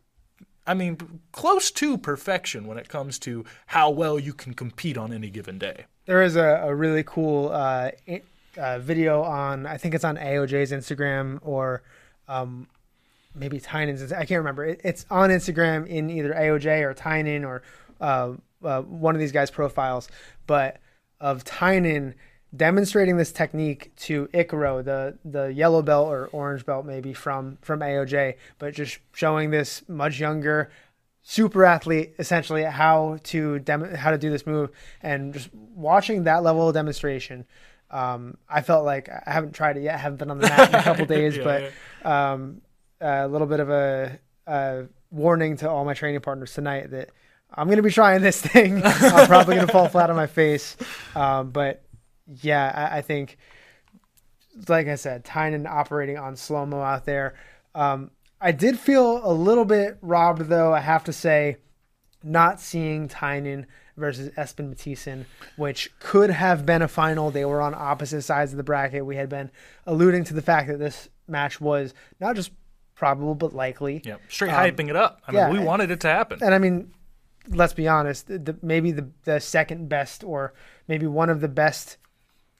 I 0.67 0.73
mean, 0.73 0.97
close 1.31 1.69
to 1.71 1.97
perfection 1.97 2.65
when 2.65 2.77
it 2.77 2.89
comes 2.89 3.19
to 3.19 3.45
how 3.67 3.91
well 3.91 4.17
you 4.17 4.33
can 4.33 4.55
compete 4.55 4.97
on 4.97 5.13
any 5.13 5.29
given 5.29 5.59
day. 5.59 5.85
There 6.05 6.23
is 6.23 6.35
a, 6.35 6.61
a 6.63 6.75
really 6.75 7.03
cool 7.03 7.51
uh, 7.51 7.91
uh, 8.57 8.79
video 8.79 9.21
on, 9.23 9.65
I 9.65 9.77
think 9.77 9.95
it's 9.95 10.03
on 10.03 10.17
AOJ's 10.17 10.71
Instagram 10.71 11.39
or 11.41 11.83
um, 12.27 12.67
maybe 13.33 13.59
Tainan's. 13.59 14.11
I 14.11 14.25
can't 14.25 14.39
remember. 14.39 14.65
It, 14.65 14.81
it's 14.83 15.05
on 15.09 15.29
Instagram 15.29 15.87
in 15.87 16.09
either 16.09 16.33
AOJ 16.33 16.83
or 16.83 16.93
Tainan 16.93 17.45
or 17.45 17.61
uh, 18.01 18.33
uh, 18.63 18.81
one 18.81 19.15
of 19.15 19.19
these 19.19 19.31
guys' 19.31 19.51
profiles, 19.51 20.09
but 20.47 20.77
of 21.19 21.43
Tainan 21.43 22.13
demonstrating 22.55 23.17
this 23.17 23.31
technique 23.31 23.95
to 23.95 24.27
Icaro, 24.33 24.83
the 24.83 25.17
the 25.25 25.53
yellow 25.53 25.81
belt 25.81 26.09
or 26.09 26.27
orange 26.27 26.65
belt 26.65 26.85
maybe 26.85 27.13
from 27.13 27.57
from 27.61 27.79
AOJ, 27.79 28.35
but 28.59 28.73
just 28.73 28.99
showing 29.13 29.51
this 29.51 29.83
much 29.87 30.19
younger 30.19 30.69
super 31.27 31.65
athlete 31.65 32.13
essentially 32.19 32.61
how 32.63 33.17
to 33.23 33.57
dem- 33.59 33.95
how 33.95 34.11
to 34.11 34.17
do 34.17 34.29
this 34.29 34.45
move 34.45 34.69
and 35.01 35.33
just 35.33 35.49
watching 35.53 36.23
that 36.23 36.43
level 36.43 36.67
of 36.67 36.75
demonstration 36.75 37.45
um, 37.91 38.37
I 38.49 38.61
felt 38.61 38.85
like 38.85 39.09
I 39.09 39.31
haven't 39.31 39.53
tried 39.53 39.77
it 39.77 39.83
yet. 39.83 39.95
I 39.95 39.97
haven't 39.97 40.17
been 40.17 40.31
on 40.31 40.39
the 40.39 40.47
mat 40.47 40.69
in 40.69 40.75
a 40.75 40.83
couple 40.83 41.05
days, 41.17 41.37
Yeah, 41.37 41.69
but 42.03 42.09
um, 42.09 42.61
a 43.01 43.27
little 43.27 43.47
bit 43.47 43.59
of 43.59 43.69
a, 43.69 44.19
a 44.47 44.85
warning 45.11 45.57
to 45.57 45.69
all 45.69 45.85
my 45.85 45.93
training 45.93 46.19
partners 46.21 46.53
tonight 46.53 46.91
that 46.91 47.09
I'm 47.53 47.67
going 47.67 47.77
to 47.77 47.83
be 47.83 47.91
trying 47.91 48.21
this 48.21 48.41
thing. 48.41 48.81
I'm 48.85 49.27
probably 49.27 49.55
going 49.55 49.67
to 49.67 49.71
fall 49.71 49.87
flat 49.87 50.09
on 50.09 50.15
my 50.15 50.27
face, 50.27 50.75
um, 51.15 51.51
but 51.51 51.83
yeah, 52.41 52.89
I, 52.91 52.97
I 52.97 53.01
think, 53.01 53.37
like 54.67 54.87
I 54.87 54.95
said, 54.95 55.23
Tainan 55.23 55.67
operating 55.69 56.17
on 56.17 56.35
slow 56.35 56.65
mo 56.65 56.81
out 56.81 57.05
there. 57.05 57.35
Um, 57.73 58.11
I 58.41 58.51
did 58.51 58.79
feel 58.79 59.21
a 59.23 59.31
little 59.33 59.65
bit 59.65 59.97
robbed, 60.01 60.41
though. 60.43 60.73
I 60.73 60.79
have 60.79 61.03
to 61.05 61.13
say, 61.13 61.57
not 62.23 62.59
seeing 62.59 63.07
Tainan 63.07 63.65
versus 63.97 64.29
Espen 64.31 64.73
Mathisen, 64.73 65.25
which 65.55 65.91
could 65.99 66.29
have 66.29 66.65
been 66.65 66.81
a 66.81 66.87
final. 66.87 67.31
They 67.31 67.45
were 67.45 67.61
on 67.61 67.73
opposite 67.73 68.23
sides 68.23 68.51
of 68.51 68.57
the 68.57 68.63
bracket. 68.63 69.05
We 69.05 69.15
had 69.15 69.29
been 69.29 69.51
alluding 69.85 70.25
to 70.25 70.33
the 70.33 70.41
fact 70.41 70.67
that 70.67 70.79
this 70.79 71.09
match 71.27 71.61
was 71.61 71.93
not 72.19 72.35
just 72.35 72.51
probable 72.95 73.35
but 73.35 73.53
likely. 73.53 74.01
Yep. 74.05 74.21
Straight 74.29 74.51
Um, 74.51 74.55
hyping 74.55 74.89
it 74.89 74.95
up. 74.95 75.21
I 75.27 75.31
mean, 75.31 75.39
yeah, 75.39 75.49
we 75.49 75.59
wanted 75.59 75.91
it 75.91 75.99
to 76.01 76.07
happen. 76.07 76.39
And 76.41 76.53
I 76.53 76.57
mean, 76.57 76.91
let's 77.49 77.73
be 77.73 77.87
honest, 77.87 78.27
the, 78.27 78.57
maybe 78.61 78.91
the, 78.91 79.07
the 79.23 79.39
second 79.39 79.89
best 79.89 80.23
or 80.23 80.53
maybe 80.87 81.07
one 81.07 81.29
of 81.29 81.41
the 81.41 81.47
best 81.47 81.97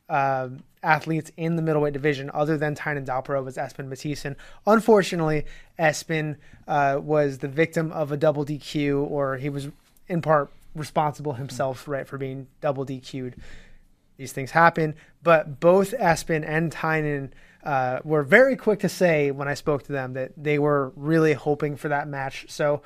um, 0.10 0.64
athletes 0.84 1.32
in 1.36 1.56
the 1.56 1.62
middleweight 1.62 1.94
division, 1.94 2.30
other 2.34 2.58
than 2.58 2.76
Tainan 2.76 3.06
Dalpra, 3.06 3.44
was 3.44 3.58
Espen 3.58 3.88
Mathisen. 3.88 4.36
Unfortunately, 4.68 5.46
Espen 5.80 6.38
uh, 6.68 7.00
was 7.02 7.40
the 7.40 7.48
victim 7.48 7.92
of 7.92 8.12
a 8.12 8.18
double 8.18 8.46
DQ, 8.46 9.10
or 9.10 9.38
he 9.38 9.50
was 9.50 9.70
in 10.08 10.22
part 10.22 10.52
responsible 10.76 11.34
himself, 11.34 11.88
right, 11.88 12.08
for 12.08 12.18
being 12.18 12.48
double 12.62 12.86
DQ'd. 12.86 13.36
These 14.18 14.32
things 14.32 14.52
happen, 14.52 14.96
but 15.24 15.60
both 15.60 15.92
Espen 15.92 16.48
and 16.48 16.72
Tainan 16.72 17.32
uh, 17.66 18.00
were 18.04 18.24
very 18.24 18.56
quick 18.56 18.80
to 18.82 18.90
say 18.90 19.32
when 19.32 19.48
I 19.48 19.56
spoke 19.56 19.84
to 19.84 19.92
them 19.92 20.14
that 20.14 20.32
they 20.38 20.60
were 20.60 20.94
really 20.96 21.34
hoping 21.34 21.76
for 21.76 21.90
that 21.90 22.08
match. 22.08 22.46
So 22.48 22.82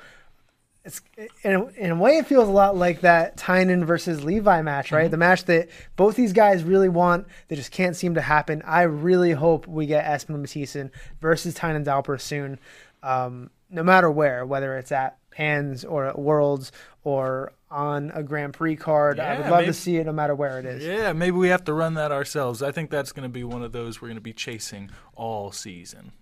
it's 0.84 1.02
in 1.42 1.54
a, 1.54 1.66
in 1.76 1.90
a 1.90 1.96
way 1.96 2.16
it 2.16 2.26
feels 2.26 2.48
a 2.48 2.52
lot 2.52 2.76
like 2.76 3.02
that 3.02 3.36
Tainan 3.36 3.84
versus 3.84 4.24
Levi 4.24 4.62
match, 4.62 4.92
right? 4.92 5.10
The 5.10 5.18
match 5.18 5.44
that 5.44 5.68
both 5.96 6.16
these 6.16 6.32
guys 6.32 6.64
really 6.64 6.88
want, 6.88 7.26
they 7.48 7.56
just 7.56 7.70
can't 7.70 7.94
seem 7.94 8.14
to 8.14 8.22
happen. 8.22 8.62
I 8.64 8.82
really 8.82 9.32
hope 9.32 9.66
we 9.66 9.86
get 9.86 10.06
Espen 10.06 10.40
Mathisen 10.40 10.90
versus 11.20 11.54
Tainan 11.54 11.84
Dalpra 11.84 12.20
soon, 12.20 12.58
um, 13.02 13.50
no 13.68 13.82
matter 13.82 14.10
where, 14.10 14.46
whether 14.46 14.78
it's 14.78 14.92
at 14.92 15.18
Pans 15.30 15.84
or 15.84 16.06
at 16.06 16.18
Worlds 16.18 16.72
or 17.04 17.52
on 17.70 18.10
a 18.14 18.22
Grand 18.22 18.52
Prix 18.52 18.76
card. 18.76 19.20
I 19.20 19.36
would 19.36 19.46
love 19.48 19.60
maybe- 19.60 19.66
to 19.66 19.72
see 19.72 19.96
it 19.96 20.06
no 20.06 20.12
matter 20.12 20.34
where 20.34 20.58
it 20.58 20.64
is. 20.64 20.84
Yeah, 20.84 21.12
maybe 21.12 21.36
we 21.36 21.48
have 21.48 21.64
to 21.64 21.72
run 21.72 21.94
that 21.94 22.10
ourselves. 22.12 22.62
I 22.62 22.72
think 22.72 22.90
that's 22.90 23.12
going 23.12 23.22
to 23.22 23.32
be 23.32 23.44
one 23.44 23.62
of 23.62 23.72
those 23.72 24.00
we're 24.00 24.08
going 24.08 24.16
to 24.16 24.20
be 24.22 24.32
chasing 24.32 24.90
all 25.14 25.52
season. 25.52 26.12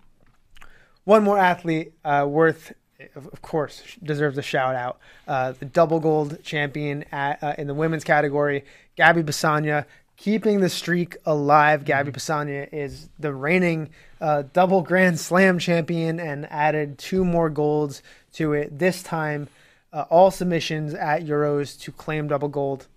One 1.05 1.23
more 1.23 1.39
athlete 1.39 1.93
uh, 2.05 2.25
worth, 2.29 2.73
of 3.15 3.41
course, 3.41 3.81
deserves 4.03 4.37
a 4.37 4.43
shout 4.43 4.75
out. 4.75 4.99
Uh, 5.27 5.53
the 5.53 5.65
double 5.65 5.99
gold 5.99 6.43
champion 6.43 7.03
at, 7.11 7.41
uh, 7.41 7.55
in 7.57 7.67
the 7.67 7.73
women's 7.73 8.03
category, 8.03 8.63
Gabby 8.95 9.23
Pessanha, 9.23 9.85
keeping 10.17 10.59
the 10.59 10.69
streak 10.69 11.17
alive. 11.25 11.83
Gabby 11.85 12.11
Pessanha 12.11 12.71
is 12.71 13.09
the 13.17 13.33
reigning 13.33 13.89
uh, 14.21 14.43
double 14.53 14.81
Grand 14.81 15.19
Slam 15.19 15.57
champion 15.57 16.19
and 16.19 16.45
added 16.51 16.99
two 16.99 17.25
more 17.25 17.49
golds 17.49 18.03
to 18.33 18.53
it. 18.53 18.77
This 18.77 19.01
time, 19.01 19.47
uh, 19.93 20.05
all 20.09 20.31
submissions 20.31 20.93
at 20.93 21.25
Euros 21.25 21.79
to 21.81 21.91
claim 21.91 22.27
double 22.27 22.47
gold. 22.47 22.87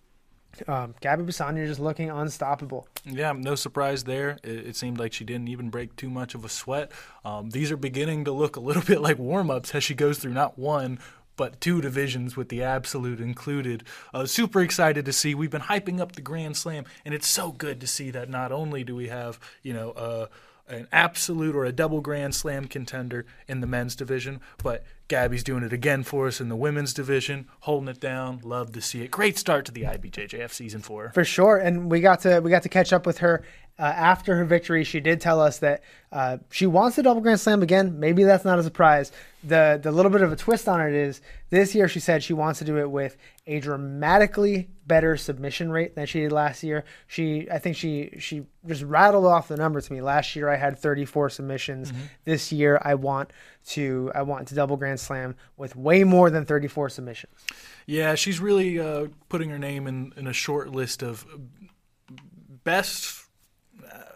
Um, 0.68 0.94
Gabby 1.00 1.24
Pessanha 1.24 1.66
just 1.66 1.80
looking 1.80 2.10
unstoppable. 2.10 2.86
Yeah, 3.06 3.32
no 3.32 3.54
surprise 3.54 4.04
there. 4.04 4.38
It, 4.42 4.66
it 4.66 4.76
seemed 4.76 4.98
like 4.98 5.12
she 5.14 5.24
didn't 5.24 5.48
even 5.48 5.70
break 5.70 5.96
too 5.96 6.10
much 6.10 6.34
of 6.34 6.44
a 6.44 6.48
sweat. 6.48 6.92
Um, 7.24 7.50
these 7.50 7.72
are 7.72 7.76
beginning 7.76 8.26
to 8.26 8.32
look 8.32 8.56
a 8.56 8.60
little 8.60 8.82
bit 8.86 9.00
like 9.00 9.18
warm 9.18 9.50
ups 9.50 9.74
as 9.74 9.82
she 9.82 9.94
goes 9.94 10.18
through 10.18 10.34
not 10.34 10.58
one, 10.58 10.98
but 11.36 11.60
two 11.60 11.80
divisions 11.80 12.36
with 12.36 12.50
the 12.50 12.62
absolute 12.62 13.20
included. 13.20 13.84
Uh, 14.12 14.26
super 14.26 14.60
excited 14.60 15.06
to 15.06 15.12
see. 15.12 15.34
We've 15.34 15.50
been 15.50 15.62
hyping 15.62 16.00
up 16.00 16.12
the 16.12 16.20
Grand 16.20 16.56
Slam, 16.56 16.84
and 17.04 17.14
it's 17.14 17.28
so 17.28 17.52
good 17.52 17.80
to 17.80 17.86
see 17.86 18.10
that 18.10 18.28
not 18.28 18.52
only 18.52 18.84
do 18.84 18.94
we 18.94 19.08
have, 19.08 19.40
you 19.62 19.72
know, 19.72 19.92
uh, 19.92 20.26
an 20.74 20.88
absolute 20.92 21.54
or 21.54 21.64
a 21.64 21.72
double 21.72 22.00
grand 22.00 22.34
slam 22.34 22.66
contender 22.66 23.26
in 23.48 23.60
the 23.60 23.66
men's 23.66 23.96
division, 23.96 24.40
but 24.62 24.84
Gabby's 25.08 25.44
doing 25.44 25.62
it 25.62 25.72
again 25.72 26.04
for 26.04 26.26
us 26.26 26.40
in 26.40 26.48
the 26.48 26.56
women's 26.56 26.94
division, 26.94 27.46
holding 27.60 27.88
it 27.88 28.00
down. 28.00 28.40
Love 28.42 28.72
to 28.72 28.80
see 28.80 29.02
it. 29.02 29.10
Great 29.10 29.36
start 29.36 29.66
to 29.66 29.72
the 29.72 29.82
IBJJF 29.82 30.50
season 30.50 30.80
four. 30.80 31.10
For 31.12 31.24
sure, 31.24 31.58
and 31.58 31.90
we 31.90 32.00
got 32.00 32.20
to 32.20 32.40
we 32.40 32.50
got 32.50 32.62
to 32.62 32.68
catch 32.68 32.92
up 32.92 33.04
with 33.04 33.18
her 33.18 33.42
uh, 33.78 33.82
after 33.82 34.36
her 34.36 34.44
victory. 34.44 34.84
She 34.84 35.00
did 35.00 35.20
tell 35.20 35.40
us 35.40 35.58
that 35.58 35.82
uh, 36.12 36.38
she 36.50 36.66
wants 36.66 36.96
the 36.96 37.02
double 37.02 37.20
grand 37.20 37.40
slam 37.40 37.62
again. 37.62 37.98
Maybe 37.98 38.22
that's 38.22 38.44
not 38.44 38.58
a 38.58 38.62
surprise. 38.62 39.12
The 39.42 39.80
the 39.82 39.90
little 39.90 40.10
bit 40.10 40.20
of 40.20 40.30
a 40.30 40.36
twist 40.36 40.68
on 40.68 40.80
it 40.80 40.94
is 40.94 41.20
this 41.50 41.74
year 41.74 41.88
she 41.88 41.98
said 41.98 42.22
she 42.22 42.34
wants 42.34 42.58
to 42.60 42.64
do 42.64 42.78
it 42.78 42.90
with 42.90 43.16
a 43.46 43.58
dramatically 43.60 44.68
better 44.86 45.16
submission 45.16 45.70
rate 45.70 45.94
than 45.94 46.06
she 46.06 46.20
did 46.20 46.32
last 46.32 46.62
year. 46.62 46.84
She 47.06 47.48
I 47.50 47.58
think 47.58 47.76
she 47.76 48.10
she 48.18 48.44
just 48.66 48.82
rattled 48.82 49.24
off 49.24 49.48
the 49.48 49.56
number 49.56 49.80
to 49.80 49.92
me. 49.92 50.00
Last 50.00 50.36
year 50.36 50.48
I 50.48 50.56
had 50.56 50.78
34 50.78 51.30
submissions. 51.30 51.90
Mm-hmm. 51.90 52.02
This 52.24 52.52
year 52.52 52.80
I 52.84 52.94
want 52.94 53.32
to 53.68 54.12
I 54.14 54.22
want 54.22 54.48
to 54.48 54.54
double 54.54 54.76
grand 54.76 55.00
slam 55.00 55.34
with 55.56 55.74
way 55.74 56.04
more 56.04 56.30
than 56.30 56.44
34 56.44 56.90
submissions. 56.90 57.32
Yeah, 57.86 58.14
she's 58.14 58.38
really 58.38 58.78
uh, 58.78 59.08
putting 59.28 59.50
her 59.50 59.58
name 59.58 59.86
in, 59.88 60.12
in 60.16 60.26
a 60.28 60.32
short 60.32 60.70
list 60.70 61.02
of 61.02 61.26
best 62.64 63.21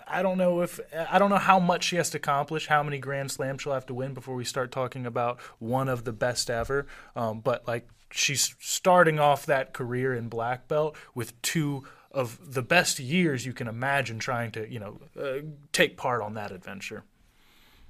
I 0.07 0.23
don't 0.23 0.39
know 0.39 0.61
if 0.61 0.79
I 0.95 1.19
don't 1.19 1.31
know 1.31 1.37
how 1.37 1.59
much 1.59 1.85
she 1.85 1.97
has 1.97 2.11
to 2.11 2.19
accomplish, 2.19 2.69
how 2.69 2.83
many 2.83 2.99
Grand 2.99 3.31
Slams 3.31 3.63
she'll 3.63 3.73
have 3.73 3.87
to 3.87 3.95
win 3.95 4.15
before 4.15 4.37
we 4.37 4.45
start 4.45 4.71
talking 4.71 5.05
about 5.05 5.41
one 5.59 5.89
of 5.89 6.05
the 6.05 6.13
best 6.13 6.49
ever. 6.49 6.87
Um, 7.17 7.41
but 7.41 7.67
like 7.67 7.89
she's 8.11 8.55
starting 8.61 9.19
off 9.19 9.47
that 9.47 9.73
career 9.73 10.15
in 10.15 10.29
black 10.29 10.69
belt 10.69 10.97
with 11.15 11.41
two 11.43 11.85
of 12.13 12.55
the 12.55 12.63
best 12.63 12.99
years 12.99 13.45
you 13.45 13.53
can 13.53 13.67
imagine 13.67 14.19
trying 14.19 14.51
to 14.53 14.71
you 14.71 14.79
know 14.79 14.99
uh, 15.21 15.39
take 15.73 15.97
part 15.97 16.23
on 16.23 16.35
that 16.35 16.53
adventure. 16.53 17.05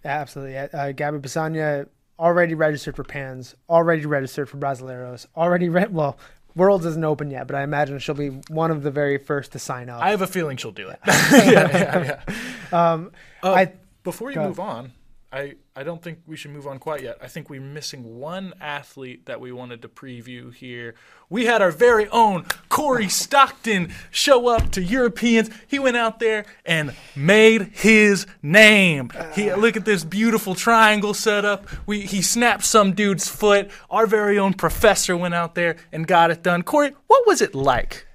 Absolutely, 0.04 0.56
uh, 0.56 0.92
Gabby 0.92 1.18
Pessanha 1.18 1.88
already 2.18 2.54
registered 2.54 2.96
for 2.96 3.04
Pans, 3.04 3.54
already 3.68 4.06
registered 4.06 4.48
for 4.48 4.56
Brasileiros, 4.56 5.26
already 5.36 5.68
re- 5.68 5.86
well 5.90 6.16
Worlds 6.56 6.86
isn't 6.86 7.04
open 7.04 7.30
yet, 7.30 7.46
but 7.46 7.54
I 7.54 7.62
imagine 7.62 7.98
she'll 7.98 8.14
be 8.14 8.30
one 8.48 8.70
of 8.70 8.82
the 8.82 8.90
very 8.90 9.18
first 9.18 9.52
to 9.52 9.58
sign 9.58 9.90
up. 9.90 10.02
I 10.02 10.10
have 10.10 10.22
a 10.22 10.26
feeling 10.26 10.56
she'll 10.56 10.72
do 10.72 10.88
it. 10.88 10.98
yeah, 11.06 11.68
yeah, 11.70 12.20
yeah. 12.72 12.92
Um, 12.92 13.12
uh, 13.42 13.52
I, 13.52 13.72
before 14.02 14.32
you 14.32 14.40
move 14.40 14.58
on, 14.58 14.92
I, 15.36 15.54
I 15.74 15.82
don't 15.82 16.02
think 16.02 16.20
we 16.26 16.34
should 16.34 16.52
move 16.52 16.66
on 16.66 16.78
quite 16.78 17.02
yet. 17.02 17.18
I 17.20 17.26
think 17.26 17.50
we're 17.50 17.60
missing 17.60 18.18
one 18.18 18.54
athlete 18.58 19.26
that 19.26 19.38
we 19.38 19.52
wanted 19.52 19.82
to 19.82 19.88
preview 19.88 20.54
here. 20.54 20.94
We 21.28 21.44
had 21.44 21.60
our 21.60 21.70
very 21.70 22.08
own 22.08 22.46
Corey 22.70 23.10
Stockton 23.10 23.92
show 24.10 24.48
up 24.48 24.70
to 24.70 24.82
Europeans. 24.82 25.50
He 25.66 25.78
went 25.78 25.98
out 25.98 26.20
there 26.20 26.46
and 26.64 26.94
made 27.14 27.72
his 27.74 28.26
name. 28.42 29.10
He 29.34 29.52
look 29.52 29.76
at 29.76 29.84
this 29.84 30.04
beautiful 30.04 30.54
triangle 30.54 31.12
setup. 31.12 31.68
We 31.84 32.00
he 32.00 32.22
snapped 32.22 32.64
some 32.64 32.94
dude's 32.94 33.28
foot. 33.28 33.70
Our 33.90 34.06
very 34.06 34.38
own 34.38 34.54
professor 34.54 35.18
went 35.18 35.34
out 35.34 35.54
there 35.54 35.76
and 35.92 36.06
got 36.06 36.30
it 36.30 36.42
done. 36.42 36.62
Corey, 36.62 36.94
what 37.08 37.26
was 37.26 37.42
it 37.42 37.54
like? 37.54 38.06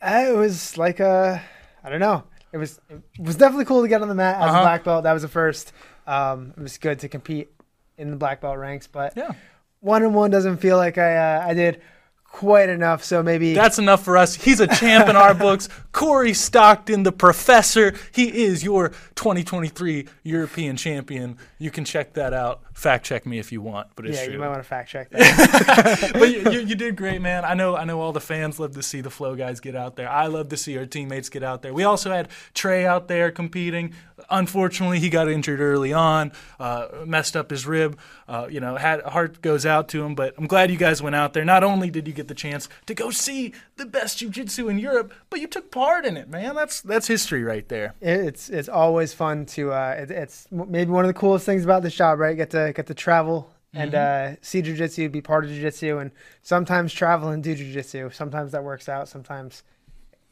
Uh, 0.00 0.24
it 0.28 0.34
was 0.34 0.78
like 0.78 0.98
a 0.98 1.42
I 1.84 1.90
don't 1.90 2.00
know. 2.00 2.24
It 2.52 2.58
was 2.58 2.80
it 2.88 3.00
was 3.18 3.36
definitely 3.36 3.64
cool 3.64 3.82
to 3.82 3.88
get 3.88 4.02
on 4.02 4.08
the 4.08 4.14
mat 4.14 4.36
as 4.36 4.50
uh-huh. 4.50 4.58
a 4.58 4.62
black 4.62 4.84
belt. 4.84 5.04
That 5.04 5.12
was 5.12 5.22
the 5.22 5.28
first. 5.28 5.72
Um, 6.06 6.54
it 6.56 6.62
was 6.62 6.78
good 6.78 6.98
to 7.00 7.08
compete 7.08 7.50
in 7.96 8.10
the 8.10 8.16
black 8.16 8.40
belt 8.40 8.58
ranks, 8.58 8.86
but 8.86 9.12
yeah. 9.16 9.32
one 9.80 10.02
and 10.02 10.14
one 10.14 10.30
doesn't 10.30 10.56
feel 10.56 10.76
like 10.76 10.98
I 10.98 11.16
uh, 11.16 11.46
I 11.46 11.54
did 11.54 11.80
quite 12.24 12.68
enough. 12.68 13.04
So 13.04 13.22
maybe 13.22 13.54
that's 13.54 13.78
enough 13.78 14.04
for 14.04 14.16
us. 14.16 14.34
He's 14.34 14.60
a 14.60 14.66
champ 14.66 15.08
in 15.08 15.16
our 15.16 15.34
books. 15.34 15.68
Corey 15.92 16.32
Stockton, 16.32 17.02
the 17.02 17.12
professor. 17.12 17.94
He 18.12 18.44
is 18.44 18.64
your 18.64 18.90
2023 19.16 20.08
European 20.22 20.76
champion. 20.76 21.36
You 21.58 21.70
can 21.70 21.84
check 21.84 22.14
that 22.14 22.32
out. 22.32 22.62
Fact 22.80 23.04
check 23.04 23.26
me 23.26 23.38
if 23.38 23.52
you 23.52 23.60
want, 23.60 23.88
but 23.94 24.06
it's 24.06 24.16
yeah, 24.16 24.24
true. 24.24 24.32
you 24.32 24.38
might 24.38 24.48
want 24.48 24.60
to 24.60 24.66
fact 24.66 24.88
check 24.88 25.10
that. 25.10 26.12
but 26.14 26.30
you, 26.30 26.50
you, 26.50 26.60
you, 26.60 26.74
did 26.74 26.96
great, 26.96 27.20
man. 27.20 27.44
I 27.44 27.52
know. 27.52 27.76
I 27.76 27.84
know 27.84 28.00
all 28.00 28.12
the 28.12 28.22
fans 28.22 28.58
love 28.58 28.72
to 28.72 28.82
see 28.82 29.02
the 29.02 29.10
Flow 29.10 29.34
guys 29.34 29.60
get 29.60 29.76
out 29.76 29.96
there. 29.96 30.08
I 30.08 30.28
love 30.28 30.48
to 30.48 30.56
see 30.56 30.78
our 30.78 30.86
teammates 30.86 31.28
get 31.28 31.42
out 31.42 31.60
there. 31.60 31.74
We 31.74 31.84
also 31.84 32.10
had 32.10 32.30
Trey 32.54 32.86
out 32.86 33.06
there 33.06 33.30
competing. 33.30 33.92
Unfortunately, 34.30 34.98
he 34.98 35.10
got 35.10 35.28
injured 35.28 35.60
early 35.60 35.92
on, 35.92 36.32
uh, 36.58 36.88
messed 37.04 37.36
up 37.36 37.50
his 37.50 37.66
rib. 37.66 37.98
Uh, 38.26 38.48
you 38.50 38.60
know, 38.60 38.76
had 38.76 39.02
heart 39.02 39.42
goes 39.42 39.66
out 39.66 39.88
to 39.88 40.02
him. 40.02 40.14
But 40.14 40.34
I'm 40.38 40.46
glad 40.46 40.70
you 40.70 40.78
guys 40.78 41.02
went 41.02 41.16
out 41.16 41.34
there. 41.34 41.44
Not 41.44 41.62
only 41.62 41.90
did 41.90 42.06
you 42.08 42.14
get 42.14 42.28
the 42.28 42.34
chance 42.34 42.66
to 42.86 42.94
go 42.94 43.10
see 43.10 43.52
the 43.76 43.84
best 43.84 44.18
jiu-jitsu 44.18 44.70
in 44.70 44.78
Europe, 44.78 45.12
but 45.28 45.40
you 45.40 45.46
took 45.46 45.70
part 45.70 46.06
in 46.06 46.16
it, 46.16 46.30
man. 46.30 46.54
That's 46.54 46.80
that's 46.80 47.08
history 47.08 47.44
right 47.44 47.68
there. 47.68 47.94
It's 48.00 48.48
it's 48.48 48.70
always 48.70 49.12
fun 49.12 49.44
to. 49.46 49.72
Uh, 49.72 49.96
it, 49.98 50.10
it's 50.10 50.48
maybe 50.50 50.90
one 50.90 51.04
of 51.04 51.08
the 51.08 51.18
coolest 51.18 51.44
things 51.44 51.62
about 51.62 51.82
this 51.82 51.94
job, 51.94 52.18
right? 52.18 52.36
Get 52.36 52.50
to 52.50 52.69
get 52.72 52.86
to 52.88 52.94
travel 52.94 53.50
and 53.72 53.92
mm-hmm. 53.92 54.34
uh, 54.34 54.36
see 54.42 54.62
jiu-jitsu, 54.62 55.08
be 55.08 55.20
part 55.20 55.44
of 55.44 55.50
jiu-jitsu, 55.50 55.98
and 55.98 56.10
sometimes 56.42 56.92
travel 56.92 57.28
and 57.28 57.42
do 57.42 57.54
jiu-jitsu. 57.54 58.10
Sometimes 58.10 58.52
that 58.52 58.64
works 58.64 58.88
out. 58.88 59.08
Sometimes 59.08 59.62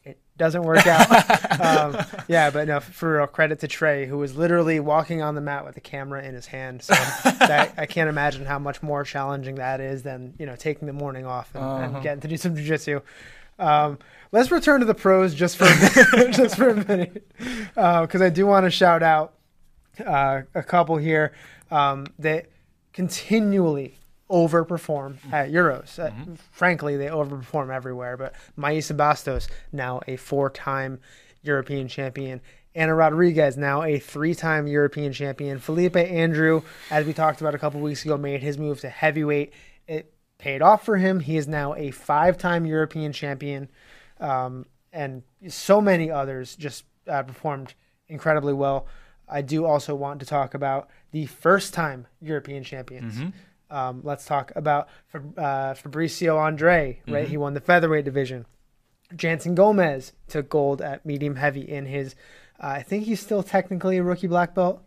it 0.03 0.19
doesn't 0.37 0.63
work 0.63 0.85
out. 0.87 1.61
um, 1.61 2.05
yeah, 2.27 2.49
but 2.49 2.67
no, 2.67 2.79
for 2.79 3.17
real, 3.17 3.27
credit 3.27 3.59
to 3.59 3.67
Trey, 3.67 4.05
who 4.05 4.17
was 4.17 4.35
literally 4.35 4.79
walking 4.79 5.21
on 5.21 5.35
the 5.35 5.41
mat 5.41 5.65
with 5.65 5.77
a 5.77 5.81
camera 5.81 6.23
in 6.23 6.33
his 6.33 6.47
hand. 6.47 6.81
So 6.81 6.93
that, 7.23 7.73
I 7.77 7.85
can't 7.85 8.09
imagine 8.09 8.45
how 8.45 8.59
much 8.59 8.83
more 8.83 9.03
challenging 9.03 9.55
that 9.55 9.79
is 9.79 10.03
than 10.03 10.33
you 10.37 10.45
know 10.45 10.55
taking 10.55 10.87
the 10.87 10.93
morning 10.93 11.25
off 11.25 11.53
and, 11.53 11.63
uh-huh. 11.63 11.83
and 11.83 12.03
getting 12.03 12.21
to 12.21 12.27
do 12.27 12.37
some 12.37 12.55
jiu-jitsu. 12.55 13.01
Um, 13.57 13.99
let's 14.31 14.51
return 14.51 14.79
to 14.79 14.85
the 14.85 14.93
pros 14.93 15.33
just 15.33 15.57
for 15.57 15.65
just 16.31 16.55
for 16.55 16.69
a 16.69 16.75
minute, 16.75 17.29
because 17.37 18.21
uh, 18.21 18.25
I 18.25 18.29
do 18.29 18.45
want 18.47 18.65
to 18.65 18.71
shout 18.71 19.03
out 19.03 19.33
uh, 20.05 20.41
a 20.55 20.63
couple 20.63 20.97
here 20.97 21.33
um, 21.71 22.07
that 22.17 22.47
continually 22.93 23.95
overperform 24.29 25.17
at 25.31 25.49
Euros. 25.49 25.97
Uh, 25.97 26.11
mm-hmm. 26.11 26.33
Uh, 26.33 26.35
frankly, 26.51 26.97
they 26.97 27.07
overperform 27.07 27.73
everywhere. 27.73 28.15
But 28.17 28.33
Mayssa 28.57 28.95
Bastos, 28.95 29.47
now 29.71 30.01
a 30.07 30.15
four-time 30.17 30.99
European 31.41 31.87
champion. 31.87 32.41
Anna 32.75 32.93
Rodriguez, 32.93 33.57
now 33.57 33.81
a 33.81 33.97
three-time 33.97 34.67
European 34.67 35.11
champion. 35.11 35.59
Felipe 35.59 35.95
Andrew, 35.95 36.61
as 36.91 37.05
we 37.05 37.13
talked 37.13 37.41
about 37.41 37.55
a 37.55 37.57
couple 37.57 37.81
weeks 37.81 38.05
ago, 38.05 38.17
made 38.17 38.41
his 38.41 38.57
move 38.57 38.79
to 38.81 38.89
heavyweight. 38.89 39.51
It 39.87 40.13
paid 40.37 40.61
off 40.61 40.85
for 40.85 40.97
him. 40.97 41.19
He 41.19 41.35
is 41.35 41.47
now 41.47 41.73
a 41.73 41.89
five-time 41.89 42.67
European 42.67 43.11
champion, 43.11 43.69
um, 44.19 44.67
and 44.93 45.23
so 45.47 45.81
many 45.81 46.11
others 46.11 46.55
just 46.55 46.85
uh, 47.07 47.23
performed 47.23 47.73
incredibly 48.07 48.53
well. 48.53 48.85
I 49.29 49.41
do 49.41 49.65
also 49.65 49.95
want 49.95 50.19
to 50.21 50.25
talk 50.25 50.53
about 50.53 50.89
the 51.11 51.25
first-time 51.25 52.07
European 52.21 52.63
champions. 52.63 53.15
Mm-hmm. 53.15 53.29
Um, 53.75 54.01
let's 54.03 54.25
talk 54.25 54.51
about 54.55 54.89
uh, 55.13 55.73
Fabricio 55.75 56.37
Andre, 56.37 57.01
right? 57.07 57.23
Mm-hmm. 57.23 57.29
He 57.29 57.37
won 57.37 57.53
the 57.53 57.61
featherweight 57.61 58.05
division. 58.05 58.45
Jansen 59.15 59.55
Gomez 59.55 60.13
took 60.27 60.49
gold 60.49 60.81
at 60.81 61.05
medium 61.05 61.35
heavy 61.35 61.61
in 61.61 61.85
his. 61.85 62.15
Uh, 62.59 62.67
I 62.67 62.81
think 62.83 63.05
he's 63.05 63.19
still 63.19 63.43
technically 63.43 63.97
a 63.97 64.03
rookie 64.03 64.27
black 64.27 64.55
belt. 64.55 64.83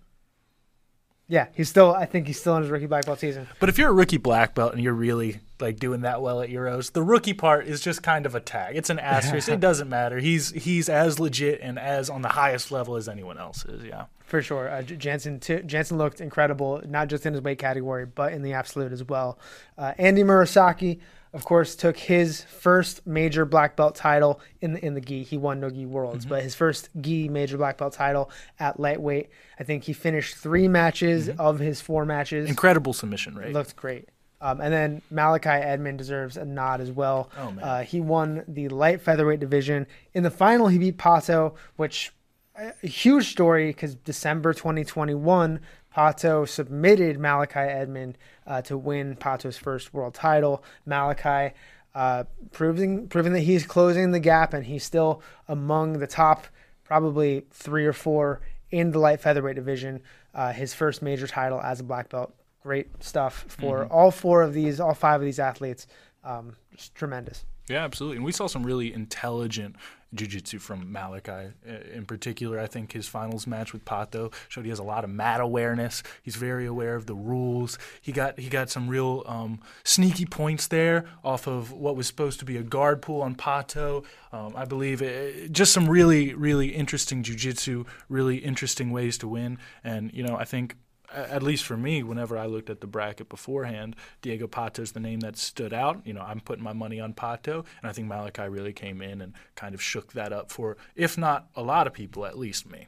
Yeah, 1.33 1.47
he's 1.55 1.71
still. 1.71 1.95
I 1.95 2.05
think 2.05 2.27
he's 2.27 2.39
still 2.39 2.57
in 2.57 2.63
his 2.63 2.71
rookie 2.71 2.85
black 2.85 3.07
belt 3.07 3.19
season. 3.19 3.49
But 3.59 3.71
if 3.71 3.79
you're 3.79 3.89
a 3.89 3.93
rookie 3.95 4.19
black 4.19 4.55
belt 4.55 4.75
and 4.75 4.83
you're 4.83 4.93
really 4.93 5.41
like 5.61 5.79
doing 5.79 6.03
that 6.03 6.21
well 6.21 6.43
at 6.43 6.51
Euros, 6.51 6.93
the 6.93 7.03
rookie 7.03 7.33
part 7.33 7.67
is 7.67 7.81
just 7.81 8.03
kind 8.03 8.27
of 8.27 8.35
a 8.35 8.41
tag. 8.41 8.77
It's 8.77 8.91
an 8.91 8.99
asterisk. 8.99 9.49
it 9.49 9.59
doesn't 9.59 9.89
matter. 9.89 10.19
He's 10.19 10.51
he's 10.51 10.91
as 10.91 11.19
legit 11.19 11.61
and 11.63 11.79
as 11.79 12.11
on 12.11 12.21
the 12.21 12.29
highest 12.29 12.71
level 12.71 12.97
as 12.97 13.09
anyone 13.09 13.39
else 13.39 13.65
is. 13.65 13.83
Yeah. 13.83 14.05
For 14.27 14.43
sure, 14.43 14.69
uh, 14.69 14.83
Jansen 14.83 15.41
t- 15.41 15.63
Jansen 15.63 15.97
looked 15.97 16.21
incredible, 16.21 16.83
not 16.87 17.09
just 17.09 17.25
in 17.25 17.33
his 17.33 17.41
weight 17.43 17.59
category, 17.59 18.05
but 18.05 18.35
in 18.35 18.43
the 18.43 18.53
absolute 18.53 18.93
as 18.93 19.03
well. 19.03 19.39
Uh, 19.79 19.95
Andy 19.97 20.25
Murasaki, 20.25 21.01
of 21.35 21.45
course, 21.45 21.75
took 21.75 21.97
his 21.97 22.43
first 22.43 23.07
major 23.07 23.45
black 23.45 23.75
belt 23.75 23.95
title 23.95 24.41
in 24.61 24.75
the 24.75 24.85
in 24.85 24.95
the 24.95 25.01
gi. 25.01 25.23
He 25.23 25.39
won 25.39 25.61
no 25.61 25.71
gi 25.71 25.87
worlds, 25.87 26.25
mm-hmm. 26.25 26.35
but 26.35 26.43
his 26.43 26.55
first 26.55 26.91
gi 27.01 27.29
major 27.29 27.57
black 27.57 27.79
belt 27.79 27.95
title 27.95 28.31
at 28.59 28.79
lightweight. 28.79 29.31
I 29.59 29.65
think 29.65 29.85
he 29.85 29.93
finished 29.93 30.37
three 30.37 30.69
matches 30.69 31.29
mm-hmm. 31.29 31.41
of 31.41 31.59
his 31.59 31.81
four 31.81 32.05
matches. 32.05 32.49
Incredible 32.49 32.93
submission 32.93 33.35
rate. 33.35 33.53
Looked 33.53 33.77
great. 33.77 34.09
Um, 34.43 34.61
and 34.61 34.73
then 34.73 35.03
Malachi 35.11 35.49
Edmond 35.49 35.99
deserves 35.99 36.37
a 36.37 36.45
nod 36.45 36.81
as 36.81 36.91
well. 36.91 37.31
Oh, 37.39 37.53
man. 37.53 37.65
Uh, 37.65 37.83
he 37.85 38.01
won 38.01 38.43
the 38.49 38.69
light 38.71 39.01
featherweight 39.01 39.39
division. 39.39 39.87
In 40.15 40.25
the 40.25 40.33
final, 40.33 40.67
he 40.67 40.79
beat 40.79 40.99
Pato, 40.99 41.55
which 41.77 42.13
a 42.57 42.87
huge 42.87 43.31
story 43.31 43.69
because 43.69 43.95
December 43.95 44.53
2021, 44.53 45.61
Pato 45.97 46.49
submitted 46.49 47.19
Malachi 47.19 47.61
Edmond 47.61 48.19
uh, 48.47 48.63
to 48.63 48.77
win 48.77 49.17
Pato's 49.17 49.59
first 49.59 49.93
world 49.93 50.15
title. 50.15 50.65
Malachi 50.87 51.55
uh, 51.95 52.25
proving 52.53 53.09
proving 53.09 53.33
that 53.35 53.41
he's 53.41 53.67
closing 53.67 54.13
the 54.13 54.21
gap 54.21 54.55
and 54.55 54.65
he's 54.65 54.85
still 54.85 55.23
among 55.49 55.99
the 55.99 56.07
top, 56.07 56.47
probably 56.85 57.45
three 57.51 57.87
or 57.87 57.93
four 57.93 58.41
in 58.71 58.91
the 58.91 58.99
light 58.99 59.21
featherweight 59.21 59.57
division. 59.57 60.01
Uh, 60.35 60.53
his 60.53 60.73
first 60.73 61.03
major 61.03 61.27
title 61.27 61.61
as 61.61 61.81
a 61.81 61.85
black 61.85 62.09
belt. 62.09 62.35
Great 62.63 63.03
stuff 63.03 63.45
for 63.49 63.81
mm-hmm. 63.81 63.93
all 63.93 64.11
four 64.11 64.43
of 64.43 64.55
these, 64.55 64.81
all 64.81 64.95
five 64.95 65.21
of 65.21 65.25
these 65.25 65.39
athletes. 65.39 65.87
Um, 66.25 66.57
just 66.75 66.95
tremendous. 66.95 67.45
Yeah, 67.69 67.85
absolutely. 67.85 68.17
And 68.17 68.25
we 68.25 68.33
saw 68.33 68.47
some 68.47 68.65
really 68.65 68.93
intelligent 68.93 69.77
jiu-jitsu 70.15 70.59
from 70.59 70.93
Malachi 70.93 71.53
uh, 71.69 71.73
in 71.93 72.05
particular. 72.07 72.59
I 72.59 72.67
think 72.67 72.93
his 72.93 73.09
finals 73.09 73.47
match 73.47 73.73
with 73.73 73.85
Pato 73.85 74.33
showed 74.49 74.65
he 74.65 74.71
has 74.71 74.79
a 74.79 74.85
lot 74.85 75.05
of 75.05 75.11
mat 75.11 75.41
awareness. 75.41 76.03
He's 76.23 76.37
very 76.37 76.67
aware 76.67 76.95
of 76.95 77.07
the 77.07 77.15
rules. 77.15 77.79
He 78.01 78.13
got 78.13 78.39
he 78.39 78.49
got 78.49 78.71
some 78.71 78.89
real 78.89 79.23
um, 79.27 79.61
sneaky 79.85 80.27
points 80.27 80.67
there 80.67 81.07
off 81.25 81.47
of 81.47 81.73
what 81.73 81.97
was 81.97 82.07
supposed 82.07 82.39
to 82.41 82.45
be 82.45 82.57
a 82.57 82.63
guard 82.63 83.03
pull 83.03 83.23
on 83.23 83.35
Pato. 83.35 84.05
Um, 84.33 84.55
I 84.57 84.65
believe 84.65 85.03
it, 85.03 85.53
just 85.53 85.73
some 85.73 85.89
really 85.89 86.35
really 86.35 86.69
interesting 86.69 87.23
jiu-jitsu, 87.23 87.85
really 88.09 88.39
interesting 88.39 88.91
ways 88.91 89.19
to 89.19 89.29
win. 89.29 89.59
And 89.83 90.13
you 90.13 90.23
know 90.23 90.37
I 90.37 90.45
think 90.45 90.77
at 91.15 91.43
least 91.43 91.65
for 91.65 91.77
me, 91.77 92.03
whenever 92.03 92.37
I 92.37 92.47
looked 92.47 92.71
at 92.71 92.81
the 92.81 92.87
bracket 92.87 93.29
beforehand, 93.29 93.97
Diego 94.21 94.47
Pato 94.47 94.81
is 94.81 94.93
the 94.93 95.01
name 95.01 95.21
that 95.21 95.37
stood 95.37 95.73
out. 95.73 96.01
You 96.05 96.13
know, 96.13 96.23
I'm 96.23 96.41
putting 96.41 96.65
my 96.65 96.73
money 96.73 97.01
on 97.01 97.15
Pato, 97.15 97.65
and 97.81 97.91
I 97.91 97.93
think 97.93 98.09
Malachi 98.09 98.49
really 98.49 98.73
came 98.73 99.03
in 99.03 99.21
and 99.21 99.35
kind 99.55 99.75
of 99.75 99.83
shook 99.83 100.13
that 100.13 100.33
up 100.33 100.51
for, 100.51 100.77
if 100.97 101.19
not 101.19 101.49
a 101.57 101.63
lot 101.63 101.87
of 101.87 101.93
people, 101.93 102.27
at 102.27 102.39
least 102.39 102.71
me. 102.71 102.87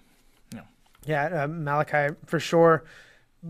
Yeah, 0.52 0.62
yeah, 1.06 1.44
uh, 1.44 1.48
Malachi 1.48 2.14
for 2.26 2.40
sure 2.40 2.84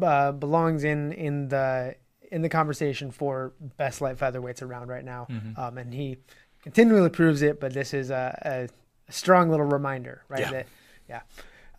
uh, 0.02 0.32
belongs 0.32 0.84
in 0.84 1.12
in 1.12 1.48
the 1.48 1.94
in 2.30 2.42
the 2.42 2.48
conversation 2.48 3.10
for 3.10 3.52
best 3.76 4.00
light 4.00 4.16
featherweights 4.16 4.62
around 4.62 4.88
right 4.88 5.04
now, 5.04 5.26
mm-hmm. 5.30 5.60
um, 5.60 5.78
and 5.78 5.94
he 5.94 6.16
continually 6.62 7.10
proves 7.10 7.42
it. 7.42 7.60
But 7.60 7.72
this 7.72 7.94
is 7.94 8.10
a, 8.10 8.68
a 9.08 9.12
strong 9.12 9.50
little 9.50 9.66
reminder, 9.66 10.22
right? 10.28 10.40
Yeah. 10.40 10.50
That, 10.50 10.66
yeah. 11.08 11.20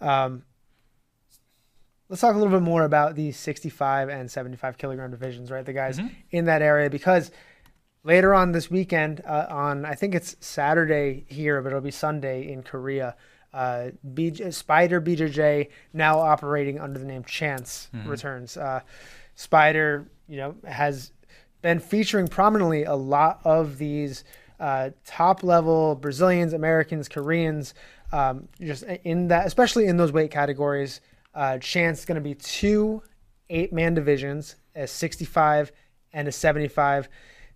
Um, 0.02 0.44
let's 2.10 2.22
talk 2.22 2.36
a 2.36 2.38
little 2.38 2.54
bit 2.54 2.64
more 2.64 2.84
about 2.84 3.16
these 3.16 3.38
65 3.38 4.10
and 4.10 4.30
75 4.30 4.78
kilogram 4.78 5.12
divisions, 5.12 5.52
right? 5.52 5.66
The 5.66 5.74
guys 5.74 5.98
mm-hmm. 5.98 6.08
in 6.32 6.46
that 6.46 6.62
area, 6.62 6.90
because 6.90 7.32
later 8.04 8.34
on 8.34 8.52
this 8.52 8.70
weekend, 8.70 9.22
uh, 9.26 9.48
on 9.50 9.86
I 9.86 9.96
think 9.96 10.16
it's 10.16 10.36
Saturday 10.40 11.26
here, 11.28 11.62
but 11.62 11.70
it'll 11.70 11.82
be 11.82 11.92
Sunday 11.92 12.52
in 12.52 12.64
Korea. 12.64 13.16
Uh, 13.54 13.92
BJ, 14.14 14.48
Spyder 14.48 15.02
BJJ, 15.02 15.70
now 15.94 16.20
operating 16.20 16.80
under 16.80 17.00
the 17.00 17.06
name 17.06 17.24
Chance, 17.24 17.90
mm-hmm. 17.96 18.10
returns. 18.10 18.58
Uh, 18.58 18.82
Spyder, 19.38 20.06
you 20.28 20.38
know, 20.38 20.56
has 20.68 21.12
been 21.62 21.80
featuring 21.80 22.28
prominently 22.28 22.84
a 22.84 22.96
lot 22.96 23.40
of 23.44 23.78
these 23.78 24.24
uh, 24.60 24.90
top 25.06 25.42
level 25.42 25.96
Brazilians, 25.96 26.54
Americans, 26.54 27.08
Koreans, 27.10 27.74
um, 28.12 28.48
just 28.62 28.84
in 29.04 29.30
that, 29.30 29.48
especially 29.48 29.88
in 29.88 29.98
those 29.98 30.12
weight 30.12 30.32
categories. 30.32 31.02
Uh, 31.36 31.58
chance 31.58 32.00
is 32.00 32.06
going 32.06 32.16
to 32.16 32.22
be 32.22 32.34
two 32.34 33.04
eight 33.50 33.74
man 33.74 33.94
divisions, 33.94 34.56
a 34.76 34.88
65 34.88 35.72
and 36.14 36.28
a 36.28 36.32
75. 36.32 37.10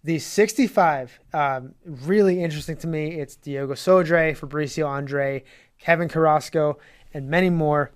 The 0.04 0.20
65, 0.20 1.20
um, 1.34 1.76
really 1.86 2.44
interesting 2.44 2.78
to 2.78 2.88
me. 2.88 3.20
It's 3.20 3.36
Diogo 3.36 3.74
Sodré, 3.74 4.38
Fabricio 4.38 4.88
Andre, 4.88 5.44
Kevin 5.78 6.08
Carrasco, 6.08 6.78
and 7.14 7.30
many 7.30 7.50
more. 7.50 7.92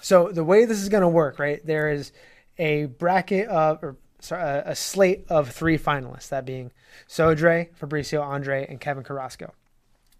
So 0.00 0.30
the 0.30 0.44
way 0.44 0.64
this 0.64 0.80
is 0.80 0.88
going 0.88 1.02
to 1.02 1.08
work, 1.08 1.38
right? 1.38 1.64
There 1.64 1.90
is 1.90 2.12
a 2.58 2.86
bracket 2.86 3.48
of, 3.48 3.82
or 3.82 3.96
sorry, 4.20 4.42
a, 4.42 4.70
a 4.70 4.76
slate 4.76 5.24
of 5.28 5.50
three 5.50 5.78
finalists, 5.78 6.28
that 6.28 6.44
being 6.44 6.72
Sodré, 7.08 7.68
Fabricio 7.76 8.22
Andre, 8.22 8.66
and 8.68 8.80
Kevin 8.80 9.02
Carrasco. 9.02 9.52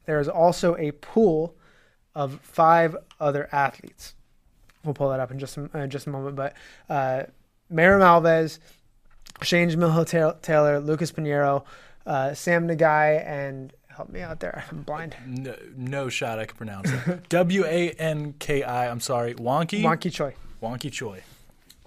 There 0.06 0.18
is 0.18 0.28
also 0.28 0.76
a 0.76 0.92
pool 0.92 1.54
of 2.14 2.40
five 2.42 2.96
other 3.20 3.48
athletes. 3.52 4.14
We'll 4.84 4.94
pull 4.94 5.10
that 5.10 5.20
up 5.20 5.30
in 5.30 5.38
just 5.38 5.56
a, 5.56 5.68
uh, 5.74 5.86
just 5.86 6.06
a 6.06 6.10
moment. 6.10 6.36
But 6.36 6.54
uh, 6.88 7.24
Mayram 7.72 8.00
Alves, 8.00 8.58
Shane 9.42 9.70
Jamil 9.70 10.40
Taylor, 10.42 10.80
Lucas 10.80 11.12
Pinheiro, 11.12 11.64
uh, 12.06 12.34
Sam 12.34 12.66
Nagai, 12.66 13.24
and 13.26 13.72
help 13.88 14.08
me 14.08 14.20
out 14.20 14.40
there. 14.40 14.64
I'm 14.70 14.82
blind. 14.82 15.16
No, 15.26 15.54
no 15.76 16.08
shot 16.08 16.38
I 16.38 16.46
can 16.46 16.56
pronounce 16.56 16.90
it. 16.90 17.20
W 17.28 17.64
A 17.64 17.90
N 17.90 18.34
K 18.38 18.62
I. 18.62 18.90
I'm 18.90 19.00
sorry. 19.00 19.34
Wonky. 19.34 19.82
Wonky 19.82 20.12
Choi. 20.12 20.34
Wonky 20.62 20.90
Choi. 20.90 21.22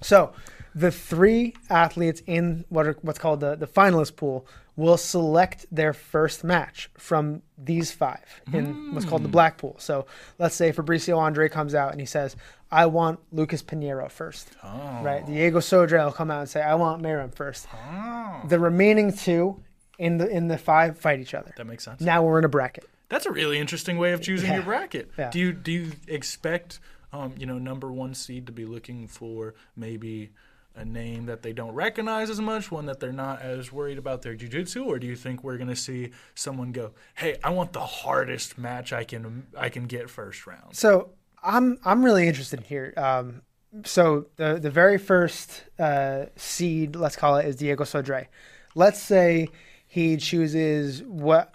So 0.01 0.33
the 0.75 0.91
three 0.91 1.55
athletes 1.69 2.21
in 2.27 2.65
what 2.69 2.87
are, 2.87 2.97
what's 3.01 3.19
called 3.19 3.39
the, 3.39 3.55
the 3.55 3.67
finalist 3.67 4.15
pool 4.15 4.45
will 4.75 4.97
select 4.97 5.65
their 5.71 5.93
first 5.93 6.43
match 6.43 6.89
from 6.97 7.41
these 7.57 7.91
five 7.91 8.41
in 8.51 8.73
mm. 8.73 8.93
what's 8.93 9.05
called 9.05 9.23
the 9.23 9.29
black 9.29 9.57
pool. 9.57 9.75
So 9.77 10.07
let's 10.39 10.55
say 10.55 10.71
Fabricio 10.71 11.17
Andre 11.17 11.47
comes 11.47 11.75
out 11.75 11.91
and 11.91 11.99
he 11.99 12.07
says, 12.07 12.35
I 12.71 12.87
want 12.87 13.19
Lucas 13.31 13.61
Pinheiro 13.61 14.09
first. 14.09 14.49
Oh. 14.63 15.01
Right? 15.03 15.25
Diego 15.25 15.59
Sodré 15.59 16.03
will 16.03 16.11
come 16.11 16.31
out 16.31 16.39
and 16.39 16.49
say, 16.49 16.61
I 16.61 16.75
want 16.75 17.03
Mayram 17.03 17.33
first. 17.33 17.67
Oh. 17.73 18.41
The 18.47 18.59
remaining 18.59 19.13
two 19.13 19.61
in 19.99 20.17
the 20.17 20.27
in 20.27 20.47
the 20.47 20.57
five 20.57 20.97
fight 20.97 21.19
each 21.19 21.35
other. 21.35 21.53
That 21.55 21.67
makes 21.67 21.83
sense. 21.83 22.01
Now 22.01 22.23
we're 22.23 22.39
in 22.39 22.45
a 22.45 22.49
bracket. 22.49 22.89
That's 23.09 23.27
a 23.27 23.31
really 23.31 23.59
interesting 23.59 23.99
way 23.99 24.13
of 24.13 24.21
choosing 24.21 24.49
yeah. 24.49 24.55
your 24.55 24.63
bracket. 24.63 25.11
Yeah. 25.17 25.29
Do 25.29 25.37
you 25.37 25.53
do 25.53 25.71
you 25.71 25.91
expect 26.07 26.79
um, 27.13 27.35
you 27.37 27.45
know, 27.45 27.59
number 27.59 27.91
one 27.91 28.15
seed 28.15 28.47
to 28.47 28.51
be 28.51 28.65
looking 28.65 29.07
for 29.07 29.53
maybe 29.75 30.31
a 30.75 30.83
name 30.83 31.27
that 31.27 31.43
they 31.43 31.53
don't 31.53 31.73
recognize 31.73 32.29
as 32.29 32.41
much, 32.41 32.71
one 32.71 32.87
that 32.87 32.99
they're 32.99 33.11
not 33.11 33.41
as 33.41 33.71
worried 33.71 33.97
about 33.97 34.23
their 34.23 34.33
jiu-jitsu, 34.33 34.83
or 34.83 34.97
do 34.97 35.05
you 35.05 35.15
think 35.15 35.43
we're 35.43 35.57
going 35.57 35.69
to 35.69 35.75
see 35.75 36.11
someone 36.35 36.71
go, 36.71 36.93
"Hey, 37.15 37.37
I 37.43 37.51
want 37.51 37.73
the 37.73 37.81
hardest 37.81 38.57
match 38.57 38.91
I 38.91 39.03
can 39.03 39.45
I 39.57 39.69
can 39.69 39.85
get 39.85 40.09
first 40.09 40.47
round"? 40.47 40.75
So 40.75 41.11
I'm 41.43 41.77
I'm 41.85 42.03
really 42.03 42.27
interested 42.27 42.61
here. 42.61 42.93
Um, 42.97 43.43
so 43.85 44.27
the 44.37 44.59
the 44.59 44.71
very 44.71 44.97
first 44.97 45.65
uh, 45.77 46.25
seed, 46.35 46.95
let's 46.95 47.15
call 47.15 47.37
it, 47.37 47.45
is 47.45 47.55
Diego 47.55 47.83
Sodré. 47.83 48.27
Let's 48.75 49.01
say 49.01 49.49
he 49.85 50.17
chooses 50.17 51.03
what. 51.03 51.53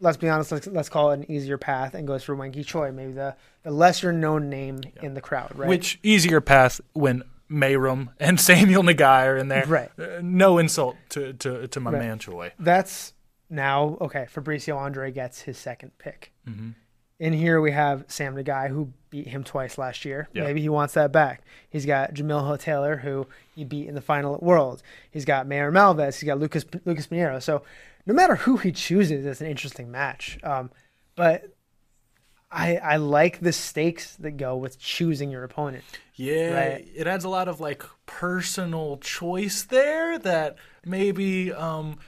Let's 0.00 0.16
be 0.16 0.28
honest. 0.28 0.52
Let's, 0.52 0.66
let's 0.68 0.88
call 0.88 1.10
it 1.10 1.18
an 1.18 1.30
easier 1.30 1.58
path 1.58 1.94
and 1.94 2.06
goes 2.06 2.22
for 2.22 2.36
Wenki 2.36 2.62
Choi, 2.62 2.92
maybe 2.92 3.12
the, 3.12 3.34
the 3.64 3.72
lesser 3.72 4.12
known 4.12 4.48
name 4.48 4.80
yeah. 4.84 5.02
in 5.02 5.14
the 5.14 5.20
crowd, 5.20 5.50
right? 5.58 5.68
Which 5.68 5.98
easier 6.04 6.40
path 6.40 6.80
when 6.92 7.24
Mayram 7.50 8.08
and 8.18 8.40
Samuel 8.40 8.82
Nagai 8.82 9.26
are 9.26 9.36
in 9.36 9.48
there. 9.48 9.66
Right. 9.66 9.90
Uh, 9.98 10.20
no 10.22 10.58
insult 10.58 10.96
to, 11.10 11.32
to, 11.34 11.68
to 11.68 11.80
my 11.80 11.90
right. 11.90 12.00
man 12.00 12.18
Choi. 12.18 12.52
That's 12.58 13.14
now, 13.50 13.96
okay, 14.00 14.26
Fabricio 14.32 14.76
Andre 14.76 15.10
gets 15.10 15.42
his 15.42 15.56
second 15.56 15.96
pick. 15.98 16.32
Mm-hmm. 16.48 16.70
In 17.20 17.32
here 17.32 17.60
we 17.60 17.72
have 17.72 18.04
Sam 18.06 18.36
Nagai, 18.36 18.68
who 18.68 18.92
beat 19.10 19.26
him 19.26 19.42
twice 19.42 19.76
last 19.76 20.04
year. 20.04 20.28
Yep. 20.34 20.44
Maybe 20.44 20.60
he 20.60 20.68
wants 20.68 20.94
that 20.94 21.10
back. 21.10 21.42
He's 21.68 21.84
got 21.84 22.14
Jamil 22.14 22.58
Taylor, 22.60 22.98
who 22.98 23.26
he 23.56 23.64
beat 23.64 23.88
in 23.88 23.94
the 23.94 24.00
final 24.00 24.34
at 24.34 24.42
Worlds. 24.42 24.82
He's 25.10 25.24
got 25.24 25.46
Mayram 25.46 25.72
Alves. 25.72 26.20
He's 26.20 26.26
got 26.26 26.38
Lucas 26.38 26.64
Lucas 26.84 27.08
Pinheiro. 27.08 27.42
So 27.42 27.62
no 28.06 28.14
matter 28.14 28.36
who 28.36 28.56
he 28.58 28.70
chooses, 28.70 29.26
it's 29.26 29.40
an 29.40 29.48
interesting 29.48 29.90
match. 29.90 30.38
Um, 30.44 30.70
but 31.16 31.56
I 32.50 32.76
I 32.76 32.96
like 32.96 33.40
the 33.40 33.52
stakes 33.52 34.16
that 34.16 34.32
go 34.32 34.56
with 34.56 34.78
choosing 34.78 35.30
your 35.30 35.44
opponent. 35.44 35.84
Yeah, 36.14 36.54
right? 36.54 36.88
it 36.94 37.06
adds 37.06 37.24
a 37.24 37.28
lot 37.28 37.48
of 37.48 37.60
like 37.60 37.84
personal 38.06 38.96
choice 38.98 39.62
there 39.62 40.18
that 40.18 40.56
maybe 40.84 41.52
um, 41.52 41.98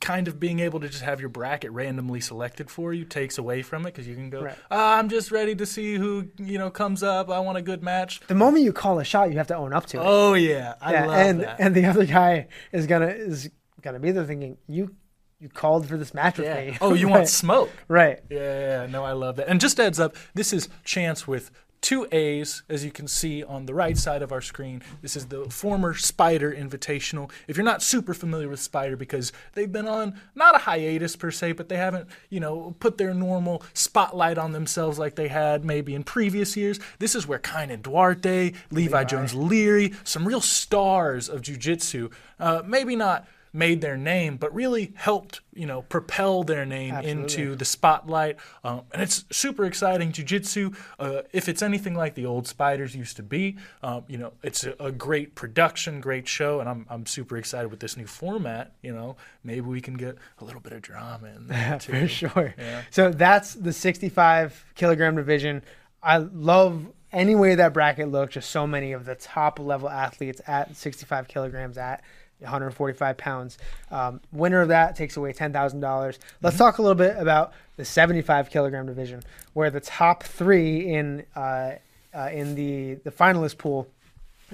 kind 0.00 0.28
of 0.28 0.40
being 0.40 0.60
able 0.60 0.80
to 0.80 0.88
just 0.88 1.02
have 1.02 1.20
your 1.20 1.28
bracket 1.28 1.70
randomly 1.72 2.20
selected 2.20 2.70
for 2.70 2.92
you 2.92 3.04
takes 3.04 3.38
away 3.38 3.62
from 3.62 3.82
it 3.82 3.92
because 3.92 4.08
you 4.08 4.14
can 4.14 4.30
go, 4.30 4.42
right. 4.42 4.56
oh, 4.70 4.94
I'm 4.94 5.08
just 5.08 5.30
ready 5.30 5.54
to 5.54 5.66
see 5.66 5.94
who 5.94 6.28
you 6.38 6.58
know 6.58 6.70
comes 6.70 7.02
up. 7.02 7.28
I 7.28 7.40
want 7.40 7.58
a 7.58 7.62
good 7.62 7.82
match. 7.82 8.20
The 8.26 8.34
moment 8.34 8.64
you 8.64 8.72
call 8.72 8.98
a 8.98 9.04
shot, 9.04 9.30
you 9.30 9.38
have 9.38 9.48
to 9.48 9.56
own 9.56 9.72
up 9.72 9.86
to 9.86 9.98
it. 9.98 10.04
Oh 10.04 10.34
yeah, 10.34 10.74
I 10.80 10.92
yeah, 10.92 11.06
love 11.06 11.16
and, 11.18 11.40
that. 11.40 11.56
And 11.60 11.74
the 11.74 11.84
other 11.84 12.06
guy 12.06 12.48
is 12.72 12.86
gonna 12.86 13.08
is 13.08 13.50
gonna 13.82 14.00
be 14.00 14.10
there 14.10 14.24
thinking 14.24 14.56
you 14.66 14.96
you 15.42 15.48
called 15.48 15.88
for 15.88 15.96
this 15.96 16.14
match 16.14 16.38
with 16.38 16.46
yeah. 16.46 16.70
me. 16.70 16.78
Oh, 16.80 16.94
you 16.94 17.06
right. 17.08 17.16
want 17.16 17.28
smoke? 17.28 17.70
Right. 17.88 18.20
Yeah, 18.30 18.38
yeah, 18.38 18.82
yeah, 18.82 18.86
no, 18.86 19.04
I 19.04 19.12
love 19.12 19.36
that. 19.36 19.48
And 19.48 19.60
just 19.60 19.80
adds 19.80 19.98
up, 19.98 20.14
this 20.34 20.52
is 20.52 20.68
Chance 20.84 21.26
with 21.26 21.50
two 21.80 22.06
A's, 22.12 22.62
as 22.68 22.84
you 22.84 22.92
can 22.92 23.08
see 23.08 23.42
on 23.42 23.66
the 23.66 23.74
right 23.74 23.98
side 23.98 24.22
of 24.22 24.30
our 24.30 24.40
screen. 24.40 24.82
This 25.00 25.16
is 25.16 25.26
the 25.26 25.46
former 25.46 25.94
Spyder 25.94 26.56
Invitational. 26.56 27.28
If 27.48 27.56
you're 27.56 27.64
not 27.64 27.82
super 27.82 28.14
familiar 28.14 28.48
with 28.48 28.60
Spyder, 28.60 28.96
because 28.96 29.32
they've 29.54 29.70
been 29.70 29.88
on 29.88 30.14
not 30.36 30.54
a 30.54 30.58
hiatus 30.58 31.16
per 31.16 31.32
se, 31.32 31.52
but 31.52 31.68
they 31.68 31.76
haven't, 31.76 32.08
you 32.30 32.38
know, 32.38 32.76
put 32.78 32.96
their 32.96 33.12
normal 33.12 33.64
spotlight 33.74 34.38
on 34.38 34.52
themselves 34.52 34.96
like 34.96 35.16
they 35.16 35.26
had 35.26 35.64
maybe 35.64 35.92
in 35.92 36.04
previous 36.04 36.56
years. 36.56 36.78
This 37.00 37.16
is 37.16 37.26
where 37.26 37.40
Kaynan 37.40 37.82
Duarte, 37.82 38.52
Levi, 38.52 38.52
Levi. 38.70 39.04
Jones 39.04 39.34
Leary, 39.34 39.92
some 40.04 40.28
real 40.28 40.40
stars 40.40 41.28
of 41.28 41.42
jiu-jitsu, 41.42 42.10
uh, 42.38 42.62
maybe 42.64 42.94
not– 42.94 43.26
made 43.52 43.80
their 43.80 43.96
name, 43.96 44.36
but 44.36 44.54
really 44.54 44.92
helped 44.96 45.40
you 45.52 45.66
know 45.66 45.82
propel 45.82 46.42
their 46.42 46.64
name 46.64 46.94
Absolutely. 46.94 47.22
into 47.22 47.56
the 47.56 47.64
spotlight. 47.64 48.36
Um, 48.64 48.82
and 48.92 49.02
it's 49.02 49.24
super 49.30 49.64
exciting. 49.64 50.12
Jiu-jitsu, 50.12 50.72
uh, 50.98 51.22
if 51.32 51.48
it's 51.48 51.62
anything 51.62 51.94
like 51.94 52.14
the 52.14 52.26
old 52.26 52.46
Spyders 52.46 52.94
used 52.94 53.16
to 53.16 53.22
be, 53.22 53.56
um, 53.82 54.04
you 54.08 54.18
know, 54.18 54.32
it's 54.42 54.64
a, 54.64 54.74
a, 54.80 54.90
great 54.90 55.34
production, 55.34 56.00
great 56.00 56.26
show, 56.26 56.60
and 56.60 56.68
I'm 56.68 56.86
I'm 56.88 57.06
super 57.06 57.36
excited 57.36 57.70
with 57.70 57.80
this 57.80 57.96
new 57.96 58.06
format. 58.06 58.72
You 58.82 58.94
know, 58.94 59.16
maybe 59.44 59.62
we 59.62 59.80
can 59.80 59.94
get 59.94 60.16
a 60.38 60.44
little 60.44 60.60
bit 60.60 60.72
of 60.72 60.82
drama 60.82 61.28
in 61.28 61.46
there 61.48 61.78
too. 61.80 61.92
For 61.92 62.08
sure. 62.08 62.54
Yeah. 62.58 62.82
So 62.90 63.10
that's 63.10 63.54
the 63.54 63.72
65 63.72 64.64
kilogram 64.74 65.16
division. 65.16 65.62
I 66.02 66.18
love 66.18 66.86
any 67.12 67.34
way 67.34 67.54
that 67.54 67.74
bracket 67.74 68.10
looks. 68.10 68.34
Just 68.34 68.50
so 68.50 68.66
many 68.66 68.92
of 68.92 69.04
the 69.04 69.14
top 69.14 69.58
level 69.58 69.88
athletes 69.88 70.40
at 70.46 70.74
65 70.76 71.28
kilograms 71.28 71.78
at 71.78 72.02
145 72.42 73.16
pounds. 73.16 73.58
Um, 73.90 74.20
winner 74.32 74.60
of 74.60 74.68
that 74.68 74.96
takes 74.96 75.16
away 75.16 75.32
ten 75.32 75.52
thousand 75.52 75.80
dollars. 75.80 76.18
Let's 76.42 76.56
talk 76.56 76.78
a 76.78 76.82
little 76.82 76.94
bit 76.94 77.16
about 77.18 77.52
the 77.76 77.84
75 77.84 78.50
kilogram 78.50 78.86
division, 78.86 79.22
where 79.54 79.70
the 79.70 79.80
top 79.80 80.22
three 80.22 80.92
in 80.92 81.24
uh, 81.34 81.72
uh, 82.14 82.30
in 82.32 82.54
the 82.54 82.94
the 83.04 83.10
finalist 83.10 83.58
pool 83.58 83.88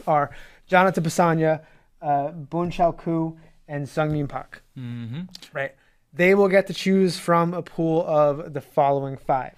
are 0.07 0.31
Jonathan 0.67 1.05
Pisanya, 1.05 1.63
uh, 2.01 2.29
Boon 2.29 2.71
Chao 2.71 2.93
Ku, 2.93 3.37
and 3.67 3.89
Sung 3.89 4.13
Min 4.13 4.29
Park. 4.29 4.63
Mm-hmm. 4.79 5.23
Right. 5.53 5.75
They 6.13 6.35
will 6.35 6.49
get 6.49 6.67
to 6.69 6.75
choose 6.75 7.19
from 7.19 7.53
a 7.55 7.63
pool 7.63 8.05
of 8.07 8.55
the 8.55 8.61
following 8.61 9.17
five: 9.17 9.55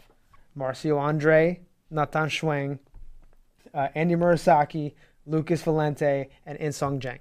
Marcio 0.56 0.98
Andre, 0.98 1.60
Nathan 1.90 2.28
Schwang, 2.28 2.78
uh, 3.72 3.88
Andy 3.94 4.14
Murasaki, 4.14 4.94
Lucas 5.26 5.62
Valente, 5.62 6.28
and 6.46 6.58
Insong 6.58 6.98
Jang. 6.98 7.18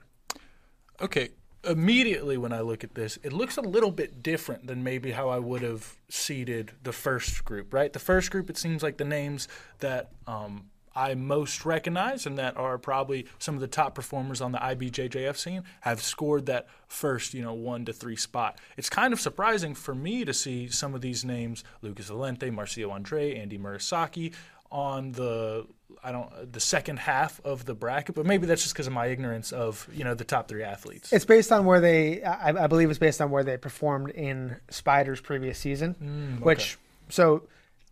Okay. 1.02 1.30
Immediately 1.66 2.38
when 2.38 2.54
I 2.54 2.62
look 2.62 2.86
at 2.86 2.96
this, 2.96 3.20
it 3.22 3.34
looks 3.34 3.58
a 3.58 3.62
little 3.62 3.92
bit 3.92 4.24
different 4.24 4.68
than 4.68 4.82
maybe 4.82 5.12
how 5.12 5.28
I 5.28 5.40
would 5.40 5.62
have 5.62 5.98
seeded 6.08 6.72
the 6.84 6.94
first 6.94 7.44
group, 7.44 7.74
right? 7.74 7.92
The 7.92 8.00
first 8.00 8.32
group, 8.32 8.50
it 8.50 8.58
seems 8.58 8.82
like 8.82 8.98
the 8.98 9.04
names 9.04 9.50
that 9.80 10.10
um, 10.26 10.70
I 10.96 11.16
most 11.16 11.66
recognize 11.66 12.26
and 12.26 12.38
that 12.38 12.58
are 12.58 12.78
probably 12.78 13.28
some 13.40 13.56
of 13.56 13.62
the 13.62 13.68
top 13.68 13.94
performers 13.94 14.42
on 14.42 14.52
the 14.52 14.58
IBJJF 14.58 15.38
scene 15.38 15.64
have 15.82 16.02
scored 16.02 16.46
that 16.48 16.68
first, 16.88 17.34
you 17.34 17.42
know, 17.42 17.54
one 17.54 17.86
to 17.86 17.94
three 17.94 18.16
spot. 18.16 18.58
It's 18.78 18.90
kind 18.90 19.14
of 19.14 19.20
surprising 19.20 19.76
for 19.76 19.94
me 19.94 20.26
to 20.26 20.34
see 20.34 20.70
some 20.70 20.96
of 20.96 21.02
these 21.02 21.24
names, 21.24 21.64
Lucas 21.82 22.10
Valente, 22.10 22.52
Marcio 22.52 22.92
Andre, 22.92 23.36
Andy 23.36 23.58
Murasaki, 23.58 24.34
on 24.72 25.12
the 25.14 25.66
I 26.04 26.12
don't 26.12 26.52
the 26.52 26.60
second 26.60 27.00
half 27.00 27.42
of 27.44 27.66
the 27.66 27.74
bracket, 27.74 28.16
but 28.16 28.26
maybe 28.26 28.46
that's 28.46 28.62
just 28.62 28.74
because 28.74 28.88
of 28.88 28.94
my 28.94 29.08
ignorance 29.08 29.52
of 29.52 29.88
you 29.94 30.04
know 30.04 30.14
the 30.14 30.24
top 30.24 30.48
three 30.48 30.64
athletes. 30.64 31.12
It's 31.12 31.26
based 31.26 31.52
on 31.52 31.66
where 31.66 31.82
they, 31.82 32.24
I, 32.24 32.64
I 32.64 32.68
believe, 32.68 32.90
it's 32.90 33.00
based 33.00 33.22
on 33.22 33.32
where 33.32 33.44
they 33.44 33.58
performed 33.58 34.12
in 34.12 34.56
Spyder's 34.70 35.20
previous 35.20 35.60
season. 35.60 35.96
Mm, 36.02 36.46
Which, 36.46 36.78
so 37.10 37.44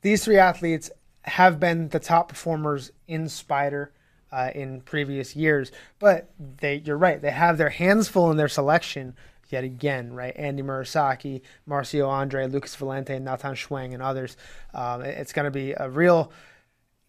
these 0.01 0.23
three 0.23 0.37
athletes 0.37 0.89
have 1.23 1.59
been 1.59 1.89
the 1.89 1.99
top 1.99 2.29
performers 2.29 2.91
in 3.07 3.27
Spider 3.27 3.91
uh, 4.31 4.51
in 4.55 4.81
previous 4.81 5.35
years, 5.35 5.71
but 5.99 6.29
they, 6.39 6.75
you're 6.75 6.97
right, 6.97 7.21
they 7.21 7.31
have 7.31 7.57
their 7.57 7.69
hands 7.69 8.07
full 8.07 8.31
in 8.31 8.37
their 8.37 8.47
selection. 8.47 9.15
Yet 9.49 9.63
again, 9.63 10.11
right? 10.11 10.35
Andy 10.35 10.61
Murasaki, 10.61 11.39
Marcio 11.69 12.09
Andre, 12.09 12.47
Lucas 12.47 12.75
Valente, 12.75 13.21
Nathan 13.21 13.55
Schwang, 13.55 13.93
and 13.93 14.03
others. 14.03 14.35
Um, 14.73 15.01
it's 15.03 15.31
going 15.31 15.45
to 15.45 15.51
be 15.51 15.71
a 15.71 15.89
real 15.89 16.33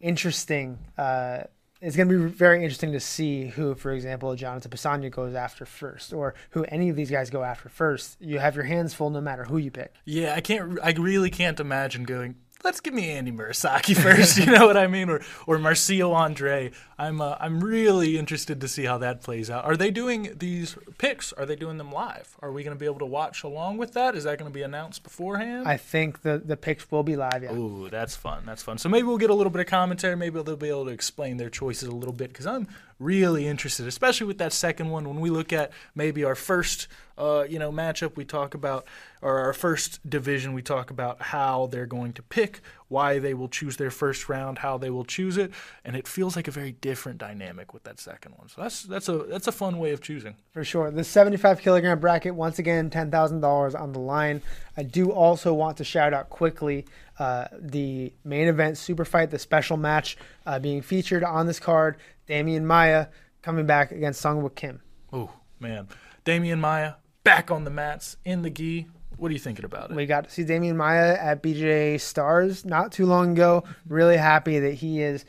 interesting. 0.01 0.79
Uh, 0.97 1.45
it's 1.81 1.95
going 1.95 2.09
to 2.09 2.25
be 2.27 2.31
very 2.31 2.63
interesting 2.63 2.93
to 2.93 3.01
see 3.01 3.47
who, 3.47 3.75
for 3.75 3.93
example, 3.93 4.35
Jonathan 4.35 4.71
Pisanya 4.71 5.11
goes 5.11 5.35
after 5.35 5.65
first, 5.65 6.13
or 6.13 6.35
who 6.51 6.65
any 6.65 6.89
of 6.89 6.97
these 6.97 7.11
guys 7.11 7.31
go 7.31 7.45
after 7.45 7.69
first. 7.69 8.17
You 8.21 8.41
have 8.41 8.57
your 8.57 8.65
hands 8.65 8.95
full 8.95 9.11
no 9.11 9.21
matter 9.21 9.45
who 9.45 9.59
you 9.59 9.71
pick. 9.71 9.95
Yeah, 10.05 10.35
I 10.35 10.41
can't. 10.41 10.79
I 10.83 10.91
really 10.93 11.31
can't 11.31 11.61
imagine 11.61 12.03
going. 12.05 12.37
Let's 12.65 12.81
give 12.81 12.93
me 12.93 13.11
Andy 13.11 13.31
Murasaki 13.31 13.97
first. 14.03 14.39
you 14.39 14.47
know 14.47 14.67
what 14.67 14.77
I 14.77 14.87
mean, 14.87 15.09
or 15.09 15.21
or 15.47 15.59
Marcio 15.59 16.13
Andre. 16.13 16.73
I'm 16.99 17.21
uh, 17.21 17.37
I'm 17.39 17.63
really 17.63 18.19
interested 18.19 18.61
to 18.61 18.69
see 18.69 18.85
how 18.85 18.99
that 18.99 19.23
plays 19.23 19.49
out. 19.49 19.65
Are 19.65 19.77
they 19.77 19.91
doing 19.91 20.35
these 20.39 20.77
picks? 20.99 21.33
Are 21.33 21.47
they 21.47 21.55
doing 21.57 21.79
them 21.79 21.93
live? 21.93 22.37
Are 22.43 22.51
we 22.51 22.65
going 22.65 22.75
to 22.77 22.79
be 22.79 22.87
able 22.87 22.99
to 22.99 23.07
watch 23.07 23.45
along 23.45 23.79
with 23.79 23.93
that? 23.93 24.17
Is 24.17 24.25
that 24.25 24.39
going 24.39 24.51
to 24.51 24.55
be 24.55 24.63
announced 24.63 25.03
beforehand? 25.05 25.69
I 25.69 25.77
think 25.77 26.23
the 26.23 26.39
the 26.45 26.57
picks 26.57 26.91
will 26.91 27.05
be 27.05 27.15
live. 27.17 27.43
Yeah. 27.43 27.55
Ooh, 27.55 27.89
that's 27.91 28.17
fun. 28.17 28.43
That's 28.45 28.63
fun. 28.63 28.79
So 28.79 28.89
maybe 28.89 29.07
we'll 29.07 29.19
get 29.19 29.31
a 29.31 29.35
little 29.35 29.53
bit 29.53 29.61
of 29.61 29.67
commentary. 29.69 30.17
Maybe 30.17 30.43
they'll 30.43 30.57
be 30.57 30.69
able 30.69 30.87
to 30.87 30.91
explain 30.91 31.37
their 31.37 31.51
choices 31.51 31.89
a 31.89 31.95
little 31.95 32.15
bit 32.15 32.29
because 32.31 32.47
I'm 32.47 32.67
really 32.99 33.47
interested, 33.47 33.87
especially 33.87 34.27
with 34.27 34.39
that 34.39 34.53
second 34.53 34.91
one. 34.91 35.07
When 35.09 35.21
we 35.21 35.31
look 35.31 35.53
at 35.53 35.71
maybe 35.95 36.25
our 36.25 36.35
first, 36.35 36.89
uh, 37.19 37.45
you 37.49 37.59
know, 37.59 37.73
matchup, 37.73 38.17
we 38.17 38.25
talk 38.25 38.55
about, 38.55 38.87
or 39.21 39.39
our 39.41 39.53
first 39.53 40.09
division, 40.09 40.53
we 40.53 40.63
talk 40.63 40.91
about 40.91 41.21
how 41.21 41.67
they're 41.67 41.87
going 41.87 42.13
to 42.13 42.23
pick, 42.23 42.61
why 42.87 43.19
they 43.19 43.35
will 43.35 43.49
choose 43.49 43.77
their 43.77 43.91
first 43.91 44.29
round, 44.29 44.59
how 44.59 44.79
they 44.79 44.89
will 44.89 45.05
choose 45.05 45.37
it, 45.37 45.53
and 45.85 45.97
it 45.97 46.07
feels 46.07 46.37
like 46.37 46.49
a 46.49 46.51
very 46.51 46.73
different 46.73 47.19
dynamic 47.19 47.75
with 47.75 47.83
that 47.83 47.99
second 47.99 48.33
one. 48.37 48.49
So 48.49 48.63
that's 48.63 48.83
that's 48.85 49.09
a 49.09 49.19
that's 49.19 49.47
a 49.47 49.53
fun 49.53 49.79
way 49.79 49.93
of 49.93 50.01
choosing. 50.01 50.37
For 50.53 50.65
sure. 50.65 50.91
The 50.91 51.05
75 51.05 51.61
kilogram 51.61 51.99
bracket, 51.99 52.35
once 52.35 52.59
again, 52.59 52.91
$10,000 52.91 53.81
on 53.81 53.93
the 53.93 53.99
line. 53.99 54.41
I 54.77 54.85
do 54.85 55.11
also 55.11 55.53
want 55.53 55.77
to 55.79 55.85
shout 55.85 56.15
out 56.15 56.31
quickly 56.31 56.87
uh, 57.19 57.47
the 57.59 58.13
main 58.25 58.49
event 58.49 58.79
super 58.79 59.05
fight, 59.05 59.31
the 59.31 59.39
special 59.39 59.77
match 59.77 60.17
uh, 60.47 60.59
being 60.59 60.83
featured 60.83 61.25
on 61.25 61.47
this 61.47 61.59
card. 61.59 61.97
Demian 62.29 62.63
Maia 62.63 63.09
coming 63.43 63.67
back 63.67 63.91
against 63.91 64.23
Sungwook 64.23 64.55
Kim. 64.55 64.81
Oh 65.13 65.31
man, 65.59 65.89
Demian 66.25 66.61
Maia 66.61 66.95
back 67.29 67.51
on 67.51 67.65
the 67.65 67.71
mats 67.71 68.17
in 68.25 68.41
the 68.41 68.49
gi. 68.49 68.87
What 69.19 69.29
are 69.29 69.35
you 69.35 69.39
thinking 69.39 69.67
about 69.67 69.91
it? 69.91 69.97
We 69.97 70.07
got 70.07 70.25
to 70.25 70.31
see 70.31 70.45
Demian 70.45 70.77
Maia 70.77 71.13
at 71.13 71.43
BJJ 71.43 72.01
Stars 72.01 72.65
not 72.65 72.91
too 72.91 73.05
long 73.05 73.33
ago. 73.33 73.65
Really 73.87 74.17
happy 74.17 74.59
that 74.61 74.73
he 74.73 75.03
is 75.03 75.27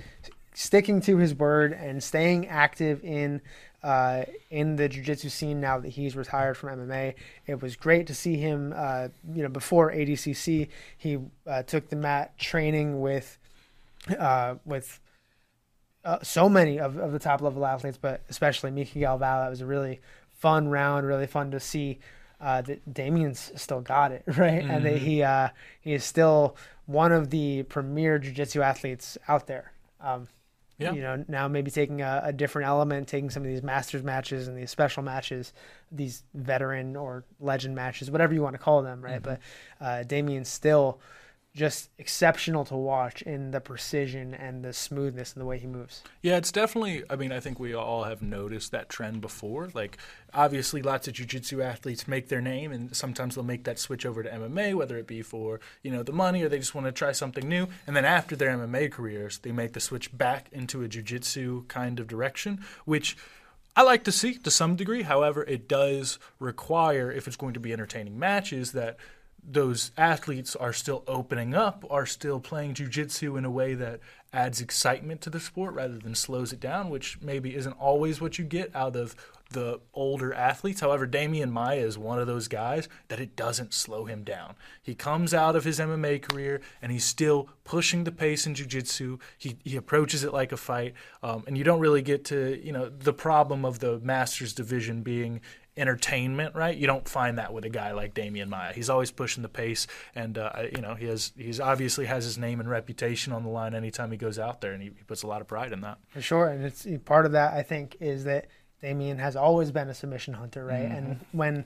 sticking 0.53 1.01
to 1.01 1.17
his 1.17 1.35
word 1.35 1.73
and 1.73 2.01
staying 2.01 2.47
active 2.47 3.03
in 3.03 3.41
uh, 3.83 4.23
in 4.49 4.77
the 4.77 4.87
jiu-jitsu 4.87 5.27
scene 5.27 5.59
now 5.59 5.77
that 5.77 5.89
he's 5.89 6.15
retired 6.15 6.55
from 6.55 6.79
MMA. 6.79 7.15
It 7.47 7.61
was 7.61 7.75
great 7.75 8.07
to 8.07 8.15
see 8.15 8.37
him. 8.37 8.73
Uh, 8.73 9.09
you 9.33 9.43
know, 9.43 9.49
before 9.49 9.91
ADCC, 9.91 10.69
he 10.97 11.17
uh, 11.45 11.63
took 11.63 11.89
the 11.89 11.97
mat 11.97 12.37
training 12.37 13.01
with 13.01 13.37
uh, 14.17 14.55
with 14.63 15.01
uh, 16.05 16.19
so 16.23 16.47
many 16.47 16.79
of, 16.79 16.95
of 16.95 17.11
the 17.11 17.19
top 17.19 17.41
level 17.41 17.65
athletes, 17.65 17.97
but 18.01 18.21
especially 18.29 18.71
Mica 18.71 18.99
Galvão. 18.99 19.19
That 19.19 19.49
was 19.49 19.59
a 19.59 19.65
really 19.65 19.99
fun 20.39 20.67
round, 20.69 21.05
really 21.05 21.27
fun 21.27 21.51
to 21.51 21.59
see 21.59 21.99
uh, 22.41 22.61
that 22.63 22.93
Demian's 22.93 23.51
still 23.55 23.81
got 23.81 24.11
it, 24.11 24.23
right? 24.37 24.63
And 24.63 24.85
that 24.85 24.97
he 24.97 25.21
uh, 25.23 25.49
he 25.81 25.93
is 25.93 26.03
still 26.03 26.55
one 26.85 27.11
of 27.11 27.29
the 27.29 27.63
premier 27.63 28.17
jiu-jitsu 28.17 28.61
athletes 28.61 29.17
out 29.27 29.45
there. 29.47 29.71
Um, 30.01 30.27
Yeah. 30.79 30.93
You 30.93 31.01
know, 31.01 31.25
now 31.27 31.47
maybe 31.49 31.69
taking 31.69 32.01
a, 32.01 32.21
a 32.23 32.33
different 32.33 32.67
element, 32.67 33.07
taking 33.09 33.29
some 33.29 33.43
of 33.43 33.49
these 33.49 33.61
masters 33.61 34.01
matches 34.01 34.47
and 34.47 34.57
these 34.57 34.71
special 34.71 35.03
matches, 35.03 35.53
these 35.91 36.23
veteran 36.33 36.95
or 36.95 37.25
legend 37.41 37.75
matches, 37.75 38.09
whatever 38.09 38.33
you 38.33 38.41
want 38.41 38.53
to 38.55 38.59
call 38.59 38.81
them, 38.81 39.01
right? 39.01 39.21
But 39.21 39.39
uh, 39.81 40.03
Demian's 40.07 40.47
still 40.47 40.99
just 41.55 41.89
exceptional 41.97 42.63
to 42.63 42.75
watch 42.75 43.21
in 43.23 43.51
the 43.51 43.59
precision 43.59 44.33
and 44.33 44.63
the 44.63 44.71
smoothness 44.71 45.33
and 45.33 45.41
the 45.41 45.45
way 45.45 45.57
he 45.57 45.65
moves. 45.67 46.03
Yeah, 46.21 46.37
it's 46.37 46.51
definitely. 46.51 47.03
I 47.09 47.15
mean, 47.15 47.31
I 47.31 47.39
think 47.39 47.59
we 47.59 47.73
all 47.73 48.03
have 48.03 48.21
noticed 48.21 48.71
that 48.71 48.87
trend 48.87 49.21
before. 49.21 49.69
Like, 49.73 49.97
obviously, 50.33 50.81
lots 50.81 51.07
of 51.07 51.15
jiu-jitsu 51.15 51.61
athletes 51.61 52.07
make 52.07 52.29
their 52.29 52.41
name, 52.41 52.71
and 52.71 52.95
sometimes 52.95 53.35
they'll 53.35 53.43
make 53.43 53.63
that 53.63 53.79
switch 53.79 54.05
over 54.05 54.21
to 54.21 54.29
MMA, 54.29 54.75
whether 54.75 54.97
it 54.97 55.07
be 55.07 55.21
for 55.21 55.59
you 55.83 55.91
know 55.91 56.03
the 56.03 56.13
money 56.13 56.43
or 56.43 56.49
they 56.49 56.59
just 56.59 56.75
want 56.75 56.85
to 56.85 56.91
try 56.91 57.11
something 57.11 57.47
new. 57.47 57.67
And 57.87 57.95
then 57.95 58.05
after 58.05 58.35
their 58.35 58.55
MMA 58.55 58.91
careers, 58.91 59.39
they 59.39 59.51
make 59.51 59.73
the 59.73 59.79
switch 59.79 60.15
back 60.15 60.49
into 60.51 60.83
a 60.83 60.87
jiu-jitsu 60.87 61.65
kind 61.67 61.99
of 61.99 62.07
direction, 62.07 62.63
which. 62.85 63.17
I 63.75 63.83
like 63.83 64.03
to 64.05 64.11
see 64.11 64.33
to 64.33 64.51
some 64.51 64.75
degree. 64.75 65.03
However, 65.03 65.43
it 65.43 65.69
does 65.69 66.19
require, 66.39 67.11
if 67.11 67.27
it's 67.27 67.37
going 67.37 67.53
to 67.53 67.61
be 67.61 67.71
entertaining 67.71 68.19
matches, 68.19 68.73
that 68.73 68.97
those 69.43 69.91
athletes 69.97 70.55
are 70.55 70.73
still 70.73 71.03
opening 71.07 71.53
up, 71.53 71.85
are 71.89 72.05
still 72.05 72.39
playing 72.39 72.73
jujitsu 72.75 73.37
in 73.37 73.45
a 73.45 73.51
way 73.51 73.73
that 73.73 73.99
adds 74.31 74.61
excitement 74.61 75.21
to 75.21 75.29
the 75.29 75.39
sport 75.39 75.73
rather 75.73 75.97
than 75.97 76.15
slows 76.15 76.53
it 76.53 76.59
down, 76.59 76.89
which 76.89 77.19
maybe 77.21 77.55
isn't 77.55 77.73
always 77.73 78.21
what 78.21 78.37
you 78.37 78.45
get 78.45 78.73
out 78.75 78.95
of 78.95 79.15
the 79.51 79.79
older 79.93 80.31
athletes. 80.33 80.81
However, 80.81 81.07
Demian 81.07 81.51
Maia 81.51 81.79
is 81.79 81.97
one 81.97 82.19
of 82.19 82.27
those 82.27 82.47
guys 82.47 82.87
that 83.07 83.19
it 83.19 83.35
doesn't 83.35 83.73
slow 83.73 84.05
him 84.05 84.23
down. 84.23 84.55
He 84.81 84.93
comes 84.93 85.33
out 85.33 85.55
of 85.55 85.63
his 85.63 85.79
MMA 85.79 86.21
career 86.21 86.61
and 86.81 86.91
he's 86.91 87.05
still 87.05 87.49
pushing 87.63 88.03
the 88.03 88.11
pace 88.11 88.45
in 88.45 88.53
jiu-jitsu. 88.53 89.17
He, 89.37 89.57
he 89.63 89.75
approaches 89.75 90.23
it 90.23 90.33
like 90.33 90.51
a 90.51 90.57
fight. 90.57 90.93
Um, 91.23 91.43
and 91.47 91.57
you 91.57 91.63
don't 91.63 91.79
really 91.79 92.03
get 92.03 92.25
to, 92.25 92.63
you 92.63 92.71
know, 92.71 92.89
the 92.89 93.13
problem 93.13 93.65
of 93.65 93.79
the 93.79 93.99
Masters 93.99 94.53
division 94.53 95.01
being 95.01 95.41
entertainment, 95.79 96.55
right? 96.55 96.75
You 96.75 96.87
don't 96.87 97.07
find 97.07 97.37
that 97.37 97.53
with 97.53 97.63
a 97.63 97.69
guy 97.69 97.93
like 97.93 98.13
Demian 98.13 98.49
Maia. 98.49 98.73
He's 98.73 98.89
always 98.89 99.11
pushing 99.11 99.41
the 99.41 99.49
pace, 99.49 99.87
and 100.13 100.37
uh, 100.37 100.51
you 100.75 100.81
know 100.81 100.95
he 100.95 101.05
has 101.05 101.31
he's 101.37 101.59
obviously 101.59 102.05
has 102.05 102.25
his 102.25 102.37
name 102.37 102.59
and 102.59 102.69
reputation 102.69 103.31
on 103.33 103.43
the 103.43 103.49
line 103.49 103.73
anytime 103.73 104.11
he 104.11 104.17
goes 104.17 104.37
out 104.37 104.61
there, 104.61 104.73
and 104.73 104.83
he, 104.83 104.89
he 104.89 105.03
puts 105.03 105.23
a 105.23 105.27
lot 105.27 105.41
of 105.41 105.47
pride 105.47 105.71
in 105.71 105.81
that. 105.81 105.97
For 106.09 106.21
sure, 106.21 106.47
and 106.47 106.63
it's 106.65 106.85
part 107.05 107.25
of 107.25 107.31
that. 107.31 107.53
I 107.53 107.63
think 107.63 107.97
is 107.99 108.25
that 108.25 108.47
Demian 108.83 109.17
has 109.19 109.35
always 109.35 109.71
been 109.71 109.89
a 109.89 109.93
submission 109.93 110.33
hunter, 110.33 110.65
right? 110.65 110.85
And 110.85 111.19
when 111.31 111.65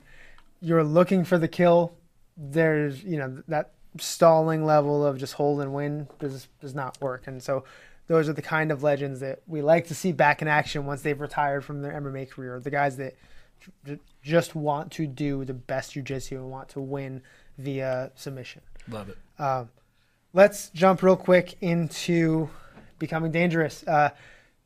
you're 0.60 0.84
looking 0.84 1.24
for 1.24 1.36
the 1.36 1.48
kill, 1.48 1.94
there's 2.36 3.02
you 3.02 3.18
know 3.18 3.42
that 3.48 3.72
stalling 3.98 4.64
level 4.64 5.04
of 5.04 5.18
just 5.18 5.34
hold 5.34 5.60
and 5.60 5.74
win 5.74 6.08
does 6.20 6.48
does 6.60 6.74
not 6.74 7.00
work, 7.00 7.26
and 7.26 7.42
so. 7.42 7.64
Those 8.06 8.28
are 8.28 8.34
the 8.34 8.42
kind 8.42 8.70
of 8.70 8.82
legends 8.82 9.20
that 9.20 9.40
we 9.46 9.62
like 9.62 9.86
to 9.86 9.94
see 9.94 10.12
back 10.12 10.42
in 10.42 10.46
action 10.46 10.84
once 10.84 11.00
they've 11.00 11.18
retired 11.18 11.64
from 11.64 11.80
their 11.80 11.92
MMA 11.92 12.28
career. 12.28 12.60
The 12.60 12.68
guys 12.68 12.98
that 12.98 13.14
just 14.22 14.54
want 14.54 14.92
to 14.92 15.06
do 15.06 15.44
the 15.44 15.54
best 15.54 15.94
jujitsu 15.94 16.32
and 16.32 16.50
want 16.50 16.68
to 16.70 16.80
win 16.80 17.22
via 17.58 18.10
submission. 18.14 18.62
Love 18.88 19.08
it. 19.08 19.18
Um, 19.38 19.70
let's 20.32 20.70
jump 20.70 21.02
real 21.02 21.16
quick 21.16 21.56
into 21.60 22.48
becoming 22.98 23.30
dangerous. 23.30 23.86
Uh, 23.86 24.10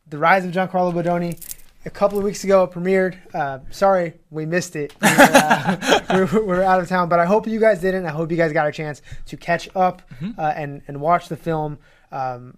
the 0.08 0.18
rise 0.18 0.44
of 0.44 0.52
Giancarlo 0.52 0.92
Bodoni 0.92 1.38
a 1.84 1.90
couple 1.90 2.18
of 2.18 2.24
weeks 2.24 2.44
ago 2.44 2.64
it 2.64 2.70
premiered. 2.70 3.16
Uh, 3.34 3.60
sorry, 3.70 4.14
we 4.30 4.46
missed 4.46 4.76
it. 4.76 4.94
We 5.00 5.08
were, 5.08 5.16
uh, 5.18 6.00
we, 6.14 6.20
were, 6.20 6.40
we 6.40 6.46
were 6.46 6.62
out 6.62 6.80
of 6.80 6.88
town, 6.88 7.08
but 7.08 7.18
I 7.18 7.26
hope 7.26 7.46
you 7.46 7.60
guys 7.60 7.80
didn't. 7.80 8.06
I 8.06 8.10
hope 8.10 8.30
you 8.30 8.36
guys 8.36 8.52
got 8.52 8.66
a 8.66 8.72
chance 8.72 9.02
to 9.26 9.36
catch 9.36 9.68
up 9.76 10.02
uh, 10.36 10.52
and 10.56 10.82
and 10.88 11.00
watch 11.00 11.28
the 11.28 11.36
film. 11.36 11.78
Um, 12.10 12.56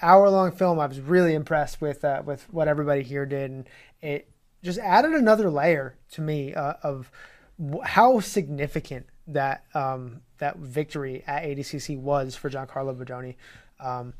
hour 0.00 0.28
long 0.30 0.52
film. 0.52 0.80
I 0.80 0.86
was 0.86 1.00
really 1.00 1.34
impressed 1.34 1.80
with 1.80 2.04
uh, 2.04 2.22
with 2.24 2.46
what 2.50 2.68
everybody 2.68 3.02
here 3.02 3.26
did, 3.26 3.50
and 3.50 3.68
it 4.00 4.28
just 4.62 4.78
added 4.78 5.12
another 5.12 5.50
layer 5.50 5.96
to 6.12 6.20
me 6.20 6.54
uh, 6.54 6.74
of 6.82 7.10
w- 7.58 7.82
how 7.82 8.20
significant 8.20 9.06
that 9.26 9.64
um, 9.74 10.20
that 10.38 10.56
victory 10.56 11.22
at 11.26 11.44
ADCC 11.44 11.98
was 11.98 12.34
for 12.36 12.50
Giancarlo 12.50 12.96
Bodoni. 12.96 13.36
Um, 13.78 14.14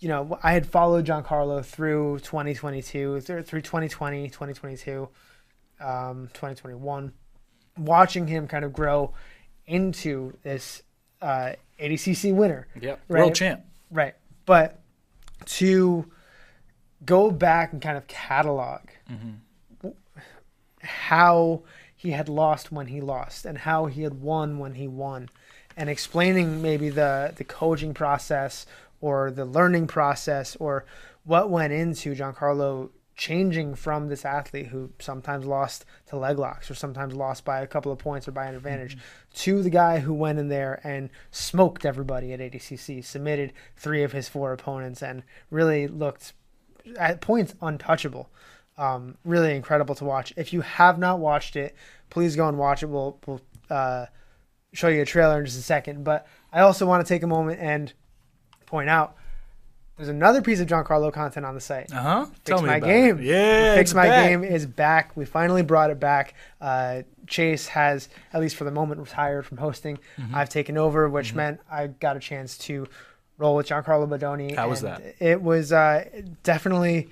you 0.00 0.08
know, 0.08 0.38
I 0.42 0.52
had 0.52 0.66
followed 0.66 1.06
Giancarlo 1.06 1.64
through 1.64 2.18
2022, 2.20 3.20
through 3.20 3.42
through 3.42 3.62
2020, 3.62 4.28
2022, 4.28 5.08
um, 5.80 6.28
2021, 6.34 7.12
watching 7.78 8.26
him 8.26 8.46
kind 8.46 8.64
of 8.64 8.72
grow 8.72 9.14
into 9.66 10.36
this 10.42 10.82
uh, 11.22 11.52
ADCC 11.80 12.34
winner. 12.34 12.68
Yep. 12.80 13.00
Right. 13.08 13.20
World 13.20 13.34
champ. 13.34 13.64
Right. 13.90 14.14
But 14.44 14.80
to 15.46 16.10
go 17.06 17.30
back 17.30 17.72
and 17.72 17.80
kind 17.80 17.96
of 17.96 18.06
catalog 18.06 18.80
mm-hmm. 19.10 19.88
how 20.80 21.62
he 21.94 22.10
had 22.10 22.28
lost 22.28 22.70
when 22.70 22.88
he 22.88 23.00
lost 23.00 23.46
and 23.46 23.58
how 23.58 23.86
he 23.86 24.02
had 24.02 24.20
won 24.20 24.58
when 24.58 24.74
he 24.74 24.86
won 24.86 25.28
and 25.76 25.88
explaining 25.88 26.60
maybe 26.60 26.88
the 26.88 27.32
the 27.36 27.44
coaching 27.44 27.94
process 27.94 28.66
or 29.00 29.30
the 29.30 29.44
learning 29.44 29.86
process 29.86 30.56
or 30.56 30.84
what 31.24 31.50
went 31.50 31.72
into 31.72 32.14
Giancarlo 32.14 32.90
changing 33.16 33.74
from 33.74 34.08
this 34.08 34.24
athlete 34.24 34.66
who 34.66 34.90
sometimes 34.98 35.46
lost 35.46 35.86
to 36.06 36.16
leg 36.16 36.38
locks 36.38 36.70
or 36.70 36.74
sometimes 36.74 37.14
lost 37.14 37.44
by 37.44 37.60
a 37.60 37.66
couple 37.66 37.90
of 37.90 37.98
points 37.98 38.28
or 38.28 38.32
by 38.32 38.46
an 38.46 38.54
advantage 38.54 38.96
mm-hmm. 38.96 39.34
to 39.34 39.62
the 39.62 39.70
guy 39.70 40.00
who 40.00 40.12
went 40.12 40.38
in 40.38 40.48
there 40.48 40.80
and 40.84 41.08
smoked 41.30 41.86
everybody 41.86 42.32
at 42.32 42.40
ADCC, 42.40 43.02
submitted 43.04 43.54
three 43.74 44.02
of 44.02 44.12
his 44.12 44.28
four 44.28 44.52
opponents, 44.52 45.02
and 45.02 45.22
really 45.50 45.88
looked 45.88 46.34
at 46.98 47.20
points 47.20 47.54
untouchable. 47.60 48.30
Um, 48.78 49.16
really 49.24 49.54
incredible 49.54 49.94
to 49.96 50.04
watch. 50.04 50.32
If 50.36 50.52
you 50.52 50.60
have 50.60 50.98
not 50.98 51.18
watched 51.18 51.56
it, 51.56 51.74
please 52.10 52.36
go 52.36 52.46
and 52.48 52.58
watch 52.58 52.82
it. 52.82 52.86
We'll, 52.86 53.18
we'll 53.26 53.40
uh, 53.70 54.06
show 54.72 54.88
you 54.88 55.02
a 55.02 55.06
trailer 55.06 55.38
in 55.38 55.46
just 55.46 55.58
a 55.58 55.62
second. 55.62 56.04
But 56.04 56.26
I 56.52 56.60
also 56.60 56.86
want 56.86 57.04
to 57.04 57.08
take 57.08 57.22
a 57.22 57.26
moment 57.26 57.60
and 57.60 57.92
point 58.66 58.90
out 58.90 59.16
there's 59.96 60.08
another 60.10 60.42
piece 60.42 60.60
of 60.60 60.66
Giancarlo 60.66 61.10
content 61.10 61.46
on 61.46 61.54
the 61.54 61.60
site. 61.60 61.90
Uh 61.90 62.02
huh. 62.02 62.24
Fix 62.26 62.40
Tell 62.44 62.60
me 62.60 62.66
my 62.68 62.76
about 62.76 62.86
game. 62.86 63.18
It. 63.18 63.24
Yeah. 63.24 63.74
Fix 63.76 63.94
my 63.94 64.06
back. 64.06 64.28
game 64.28 64.44
is 64.44 64.66
back. 64.66 65.16
We 65.16 65.24
finally 65.24 65.62
brought 65.62 65.90
it 65.90 65.98
back. 65.98 66.34
Uh, 66.60 67.02
Chase 67.26 67.66
has, 67.68 68.10
at 68.32 68.40
least 68.40 68.56
for 68.56 68.64
the 68.64 68.70
moment, 68.70 69.00
retired 69.00 69.46
from 69.46 69.56
hosting. 69.56 69.98
Mm-hmm. 70.18 70.34
I've 70.34 70.50
taken 70.50 70.76
over, 70.76 71.08
which 71.08 71.32
meant 71.32 71.60
I 71.70 71.86
got 71.86 72.16
a 72.16 72.20
chance 72.20 72.58
to 72.58 72.86
roll 73.38 73.56
with 73.56 73.68
Giancarlo 73.68 74.08
Bodoni. 74.08 74.54
How 74.54 74.68
was 74.68 74.80
that? 74.82 75.02
It 75.20 75.42
was 75.42 75.72
uh, 75.72 76.04
definitely. 76.42 77.08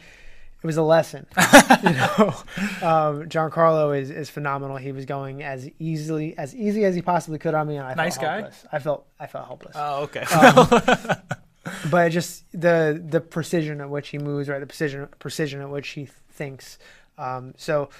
It 0.62 0.66
was 0.66 0.78
a 0.78 0.82
lesson. 0.82 1.26
you 1.36 1.90
know, 1.90 2.34
um, 2.80 3.28
Giancarlo 3.28 3.98
is, 3.98 4.08
is 4.10 4.30
phenomenal. 4.30 4.78
He 4.78 4.92
was 4.92 5.04
going 5.04 5.42
as 5.42 5.68
easily 5.78 6.36
as 6.38 6.54
easy 6.56 6.84
as 6.86 6.94
he 6.94 7.02
possibly 7.02 7.38
could 7.38 7.52
on 7.54 7.68
me, 7.68 7.76
and 7.76 7.86
I 7.86 7.92
Nice 7.94 8.16
felt 8.16 8.26
guy? 8.26 8.34
helpless. 8.40 8.66
I 8.72 8.78
felt 8.78 9.06
I 9.20 9.26
felt 9.26 9.46
helpless 9.46 9.76
Oh, 9.78 10.02
okay. 10.04 10.24
but 11.90 12.08
just 12.10 12.44
the 12.52 13.02
the 13.06 13.20
precision 13.20 13.80
at 13.80 13.90
which 13.90 14.08
he 14.08 14.18
moves, 14.18 14.48
right? 14.48 14.58
The 14.58 14.66
precision 14.66 15.08
precision 15.18 15.60
at 15.60 15.68
which 15.68 15.88
he 15.90 16.08
thinks. 16.30 16.78
Um, 17.18 17.52
so 17.58 17.90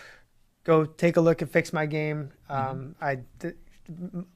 go 0.64 0.84
take 0.86 1.16
a 1.16 1.20
look 1.20 1.42
at 1.42 1.50
Fix 1.50 1.72
My 1.72 1.84
Game. 1.86 2.32
Um, 2.48 2.94
I 3.00 3.18
th- 3.40 3.56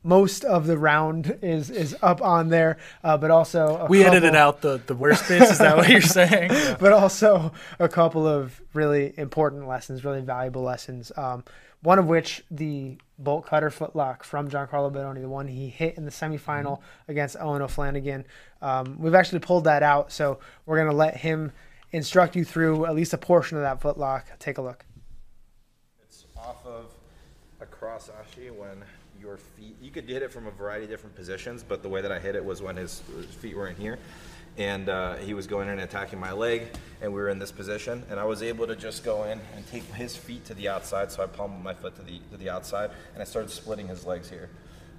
most 0.03 0.45
of 0.45 0.67
the 0.67 0.77
round 0.77 1.39
is 1.43 1.71
is 1.71 1.97
up 2.03 2.21
on 2.21 2.49
there, 2.49 2.77
uh, 3.03 3.17
but 3.17 3.31
also 3.31 3.79
a 3.79 3.87
we 3.87 4.03
couple- 4.03 4.17
edited 4.17 4.35
out 4.37 4.61
the, 4.61 4.81
the 4.87 4.95
worst 4.95 5.27
bits. 5.29 5.51
Is 5.51 5.59
that 5.59 5.77
what 5.77 5.89
you're 5.89 6.01
saying? 6.03 6.77
but 6.79 6.93
also 6.93 7.53
a 7.79 7.89
couple 7.89 8.27
of 8.27 8.61
really 8.75 9.15
important 9.17 9.67
lessons, 9.67 10.05
really 10.05 10.21
valuable 10.21 10.63
lessons. 10.63 11.11
Um, 11.17 11.45
one 11.83 11.99
of 11.99 12.07
which 12.07 12.43
the 12.51 12.99
bolt 13.19 13.47
cutter 13.47 13.71
footlock 13.71 14.23
from 14.25 14.49
Giancarlo 14.49 14.93
Bodoni, 14.93 15.21
the 15.21 15.29
one 15.29 15.47
he 15.47 15.69
hit 15.69 15.97
in 15.97 16.05
the 16.05 16.11
semifinal 16.11 16.81
against 17.07 17.37
Owen 17.39 17.63
O'Flanagan. 17.63 18.25
Um, 18.61 18.97
we've 18.99 19.15
actually 19.15 19.39
pulled 19.39 19.65
that 19.65 19.83
out, 19.83 20.11
so 20.13 20.41
we're 20.67 20.77
going 20.77 20.91
to 20.91 20.97
let 20.97 21.17
him 21.17 21.53
instruct 21.93 22.37
you 22.37 22.45
through 22.45 22.85
at 22.87 22.95
least 22.95 23.13
a 23.13 23.19
portion 23.19 23.57
of 23.57 23.63
that 23.63 23.81
footlock. 23.81 24.25
Take 24.39 24.59
a 24.59 24.63
look. 24.63 24.85
It's 26.03 26.27
off 26.37 26.67
of 26.67 26.87
a 27.61 27.67
cross 27.67 28.11
ashi 28.11 28.51
when 28.51 28.83
your 29.21 29.37
feet, 29.37 29.77
you 29.81 29.91
could 29.91 30.09
hit 30.09 30.23
it 30.23 30.33
from 30.33 30.47
a 30.47 30.51
variety 30.51 30.85
of 30.85 30.91
different 30.91 31.17
positions, 31.17 31.65
but 31.67 31.83
the 31.83 31.89
way 31.89 32.01
that 32.01 32.13
I 32.13 32.19
hit 32.19 32.35
it 32.35 32.45
was 32.45 32.63
when 32.63 32.77
his, 32.77 33.03
his 33.17 33.27
feet 33.27 33.57
were 33.57 33.69
in 33.69 33.77
here. 33.77 33.99
And 34.57 34.89
uh, 34.89 35.17
he 35.17 35.35
was 35.35 35.47
going 35.47 35.69
in 35.69 35.75
and 35.75 35.83
attacking 35.83 36.19
my 36.19 36.33
leg, 36.33 36.69
and 37.01 37.13
we 37.13 37.21
were 37.21 37.29
in 37.29 37.39
this 37.39 37.53
position. 37.53 38.05
And 38.11 38.19
I 38.19 38.25
was 38.25 38.43
able 38.43 38.67
to 38.67 38.75
just 38.75 39.05
go 39.05 39.25
in 39.25 39.41
and 39.55 39.67
take 39.71 39.85
his 39.95 40.17
feet 40.17 40.45
to 40.47 40.55
the 40.55 40.69
outside, 40.69 41.13
so 41.13 41.23
I 41.23 41.27
palmed 41.27 41.63
my 41.63 41.75
foot 41.75 41.95
to 41.97 42.03
the, 42.03 42.21
to 42.33 42.37
the 42.37 42.51
outside, 42.51 42.91
and 43.13 43.23
I 43.23 43.25
started 43.25 43.51
splitting 43.51 43.87
his 43.87 44.05
legs 44.05 44.29
here. 44.29 44.51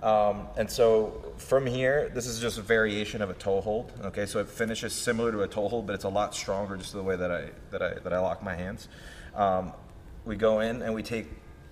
Um, 0.01 0.47
and 0.55 0.69
so 0.71 1.33
from 1.37 1.65
here, 1.65 2.09
this 2.13 2.25
is 2.25 2.39
just 2.39 2.57
a 2.57 2.61
variation 2.61 3.21
of 3.21 3.29
a 3.29 3.33
toe 3.33 3.59
hold. 3.59 3.91
Okay, 4.01 4.25
so 4.25 4.39
it 4.39 4.47
finishes 4.47 4.93
similar 4.93 5.31
to 5.31 5.41
a 5.41 5.47
toe 5.47 5.67
hold, 5.67 5.87
but 5.87 5.93
it's 5.93 6.05
a 6.05 6.09
lot 6.09 6.33
stronger 6.33 6.77
just 6.77 6.93
the 6.93 7.03
way 7.03 7.17
that 7.17 7.31
I 7.31 7.49
that 7.71 7.81
I 7.81 7.95
that 7.95 8.13
I 8.13 8.19
lock 8.19 8.41
my 8.41 8.55
hands. 8.55 8.87
Um, 9.35 9.73
we 10.23 10.37
go 10.37 10.61
in 10.61 10.81
and 10.81 10.93
we 10.93 11.03
take 11.03 11.27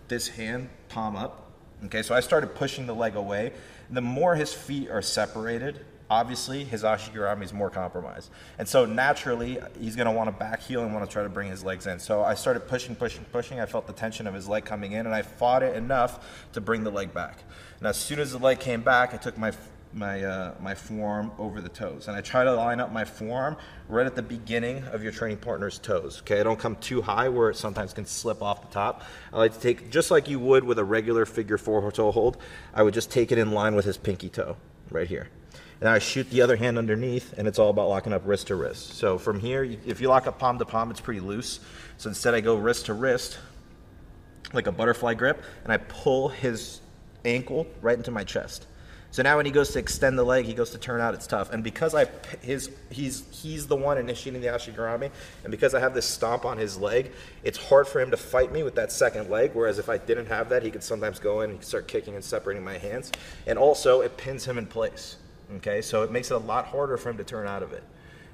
this 0.09 0.27
hand 0.27 0.69
palm 0.89 1.15
up. 1.15 1.46
Okay, 1.85 2.01
so 2.01 2.15
I 2.15 2.21
started 2.21 2.55
pushing 2.55 2.87
the 2.87 2.95
leg 2.95 3.15
away. 3.15 3.53
The 3.91 4.01
more 4.01 4.35
his 4.35 4.51
feet 4.51 4.89
are 4.89 5.01
separated, 5.01 5.85
obviously 6.09 6.63
his 6.63 6.83
ashigarami 6.83 7.43
is 7.43 7.53
more 7.53 7.69
compromised, 7.69 8.31
and 8.57 8.67
so 8.67 8.85
naturally 8.85 9.59
he's 9.79 9.95
going 9.95 10.07
to 10.07 10.11
want 10.11 10.27
to 10.27 10.31
back 10.31 10.61
heel 10.61 10.83
and 10.83 10.93
want 10.93 11.05
to 11.05 11.11
try 11.11 11.21
to 11.21 11.29
bring 11.29 11.49
his 11.49 11.63
legs 11.63 11.85
in. 11.85 11.99
So 11.99 12.23
I 12.23 12.33
started 12.33 12.67
pushing, 12.67 12.95
pushing, 12.95 13.25
pushing. 13.25 13.59
I 13.59 13.67
felt 13.67 13.85
the 13.85 13.93
tension 13.93 14.25
of 14.25 14.33
his 14.33 14.47
leg 14.47 14.65
coming 14.65 14.93
in, 14.93 15.05
and 15.05 15.13
I 15.13 15.21
fought 15.21 15.61
it 15.61 15.75
enough 15.75 16.47
to 16.53 16.61
bring 16.61 16.83
the 16.83 16.89
leg 16.89 17.13
back. 17.13 17.37
And 17.79 17.87
as 17.87 17.97
soon 17.97 18.19
as 18.19 18.31
the 18.31 18.39
leg 18.39 18.59
came 18.59 18.81
back, 18.81 19.13
I 19.13 19.17
took 19.17 19.37
my 19.37 19.51
my 19.97 20.23
uh, 20.23 20.53
my 20.61 20.75
forearm 20.75 21.31
over 21.39 21.59
the 21.59 21.69
toes, 21.69 22.07
and 22.07 22.15
I 22.15 22.21
try 22.21 22.43
to 22.43 22.53
line 22.53 22.79
up 22.79 22.91
my 22.91 23.03
forearm 23.03 23.57
right 23.89 24.05
at 24.05 24.15
the 24.15 24.21
beginning 24.21 24.83
of 24.85 25.03
your 25.03 25.11
training 25.11 25.37
partner's 25.37 25.79
toes. 25.79 26.19
Okay, 26.21 26.39
I 26.39 26.43
don't 26.43 26.59
come 26.59 26.75
too 26.75 27.01
high 27.01 27.29
where 27.29 27.49
it 27.49 27.57
sometimes 27.57 27.93
can 27.93 28.05
slip 28.05 28.41
off 28.41 28.61
the 28.61 28.73
top. 28.73 29.03
I 29.33 29.37
like 29.37 29.53
to 29.53 29.59
take 29.59 29.89
just 29.89 30.11
like 30.11 30.29
you 30.29 30.39
would 30.39 30.63
with 30.63 30.79
a 30.79 30.83
regular 30.83 31.25
figure 31.25 31.57
four 31.57 31.91
toe 31.91 32.11
hold. 32.11 32.37
I 32.73 32.83
would 32.83 32.93
just 32.93 33.11
take 33.11 33.31
it 33.31 33.37
in 33.37 33.51
line 33.51 33.75
with 33.75 33.85
his 33.85 33.97
pinky 33.97 34.29
toe, 34.29 34.57
right 34.91 35.07
here. 35.07 35.29
And 35.79 35.89
I 35.89 35.99
shoot 35.99 36.29
the 36.31 36.41
other 36.41 36.55
hand 36.55 36.77
underneath, 36.77 37.33
and 37.37 37.47
it's 37.47 37.59
all 37.59 37.69
about 37.69 37.87
locking 37.89 38.13
up 38.13 38.23
wrist 38.25 38.47
to 38.47 38.55
wrist. 38.55 38.93
So 38.93 39.17
from 39.17 39.39
here, 39.39 39.63
if 39.63 40.01
you 40.01 40.09
lock 40.09 40.25
up 40.25 40.39
palm 40.39 40.57
to 40.57 40.65
palm, 40.65 40.89
it's 40.89 41.01
pretty 41.01 41.19
loose. 41.19 41.59
So 41.97 42.09
instead, 42.09 42.33
I 42.33 42.41
go 42.41 42.55
wrist 42.55 42.87
to 42.87 42.93
wrist, 42.93 43.37
like 44.53 44.65
a 44.65 44.71
butterfly 44.71 45.13
grip, 45.13 45.43
and 45.63 45.71
I 45.71 45.77
pull 45.77 46.29
his 46.29 46.81
ankle 47.25 47.67
right 47.81 47.97
into 47.97 48.09
my 48.09 48.23
chest. 48.23 48.65
So 49.11 49.23
now 49.23 49.37
when 49.37 49.45
he 49.45 49.51
goes 49.51 49.71
to 49.71 49.79
extend 49.79 50.19
the 50.19 50.23
leg, 50.23 50.45
he 50.45 50.53
goes 50.53 50.71
to 50.71 50.77
turn 50.77 51.01
out, 51.01 51.13
it's 51.13 51.27
tough. 51.27 51.51
And 51.51 51.63
because 51.63 51.95
I 51.95 52.07
his 52.41 52.69
he's 52.89 53.23
he's 53.31 53.67
the 53.67 53.75
one 53.75 53.97
initiating 53.97 54.41
the 54.41 54.47
ashigarami, 54.47 55.09
and 55.43 55.51
because 55.51 55.73
I 55.73 55.79
have 55.79 55.93
this 55.93 56.05
stomp 56.05 56.45
on 56.45 56.57
his 56.57 56.77
leg, 56.77 57.11
it's 57.43 57.57
hard 57.57 57.87
for 57.87 58.01
him 58.01 58.11
to 58.11 58.17
fight 58.17 58.51
me 58.51 58.63
with 58.63 58.75
that 58.75 58.91
second 58.91 59.29
leg. 59.29 59.51
Whereas 59.53 59.79
if 59.79 59.89
I 59.89 59.97
didn't 59.97 60.27
have 60.27 60.49
that, 60.49 60.63
he 60.63 60.71
could 60.71 60.83
sometimes 60.83 61.19
go 61.19 61.41
in 61.41 61.51
and 61.51 61.63
start 61.63 61.87
kicking 61.87 62.15
and 62.15 62.23
separating 62.23 62.63
my 62.63 62.77
hands. 62.77 63.11
And 63.45 63.57
also, 63.57 64.01
it 64.01 64.17
pins 64.17 64.45
him 64.45 64.57
in 64.57 64.65
place. 64.65 65.17
Okay, 65.55 65.81
so 65.81 66.03
it 66.03 66.11
makes 66.11 66.29
it 66.29 66.33
a 66.33 66.39
lot 66.39 66.65
harder 66.65 66.97
for 66.97 67.09
him 67.09 67.17
to 67.17 67.23
turn 67.23 67.47
out 67.47 67.63
of 67.63 67.71
it. 67.71 67.83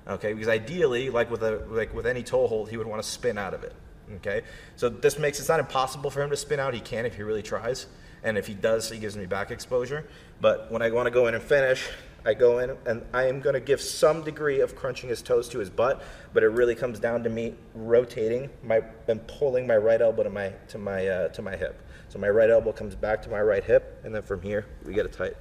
Okay, 0.08 0.34
because 0.34 0.50
ideally, 0.50 1.10
like 1.10 1.30
with 1.30 1.44
a 1.44 1.64
like 1.70 1.94
with 1.94 2.06
any 2.06 2.24
toe 2.24 2.48
hold, 2.48 2.70
he 2.70 2.78
would 2.78 2.88
want 2.88 3.02
to 3.02 3.08
spin 3.08 3.38
out 3.38 3.54
of 3.54 3.64
it. 3.64 3.74
Okay, 4.16 4.42
so 4.76 4.90
this 4.90 5.18
makes 5.18 5.40
it's 5.40 5.48
not 5.48 5.60
impossible 5.60 6.10
for 6.10 6.22
him 6.22 6.30
to 6.30 6.38
spin 6.38 6.60
out. 6.60 6.74
He 6.74 6.82
can 6.82 7.06
if 7.06 7.16
he 7.16 7.24
really 7.24 7.44
tries, 7.44 7.86
and 8.24 8.38
if 8.38 8.48
he 8.48 8.54
does, 8.54 8.90
he 8.90 9.00
gives 9.00 9.18
me 9.18 9.26
back 9.26 9.52
exposure. 9.52 10.08
But 10.42 10.72
when 10.72 10.82
I 10.82 10.90
want 10.92 11.08
to 11.08 11.12
go 11.12 11.28
in 11.28 11.36
and 11.36 11.44
finish, 11.44 11.90
I 12.26 12.34
go 12.34 12.60
in 12.60 12.78
and 12.86 13.04
I 13.14 13.28
am 13.28 13.42
going 13.42 13.54
to 13.54 13.60
give 13.60 13.82
some 13.82 14.24
degree 14.24 14.62
of 14.62 14.76
crunching 14.76 15.10
his 15.10 15.22
toes 15.22 15.50
to 15.50 15.60
his 15.60 15.70
butt, 15.70 16.02
but 16.34 16.42
it 16.42 16.48
really 16.48 16.76
comes 16.76 17.00
down 17.00 17.24
to 17.24 17.30
me 17.30 17.54
rotating 17.76 18.50
my 18.64 18.82
and 19.08 19.26
pulling 19.28 19.68
my 19.68 19.76
right 19.76 20.02
elbow 20.02 20.24
to 20.24 20.30
my 20.30 20.54
to 20.70 20.78
my 20.78 21.08
uh, 21.08 21.28
to 21.30 21.42
my 21.42 21.56
hip. 21.56 21.82
So 22.08 22.20
my 22.20 22.30
right 22.30 22.50
elbow 22.50 22.72
comes 22.72 22.96
back 22.96 23.22
to 23.24 23.30
my 23.30 23.42
right 23.42 23.64
hip, 23.64 24.00
and 24.06 24.16
then 24.16 24.22
from 24.22 24.42
here 24.42 24.66
we 24.86 24.94
get 24.94 25.06
a 25.06 25.10
tight 25.10 25.36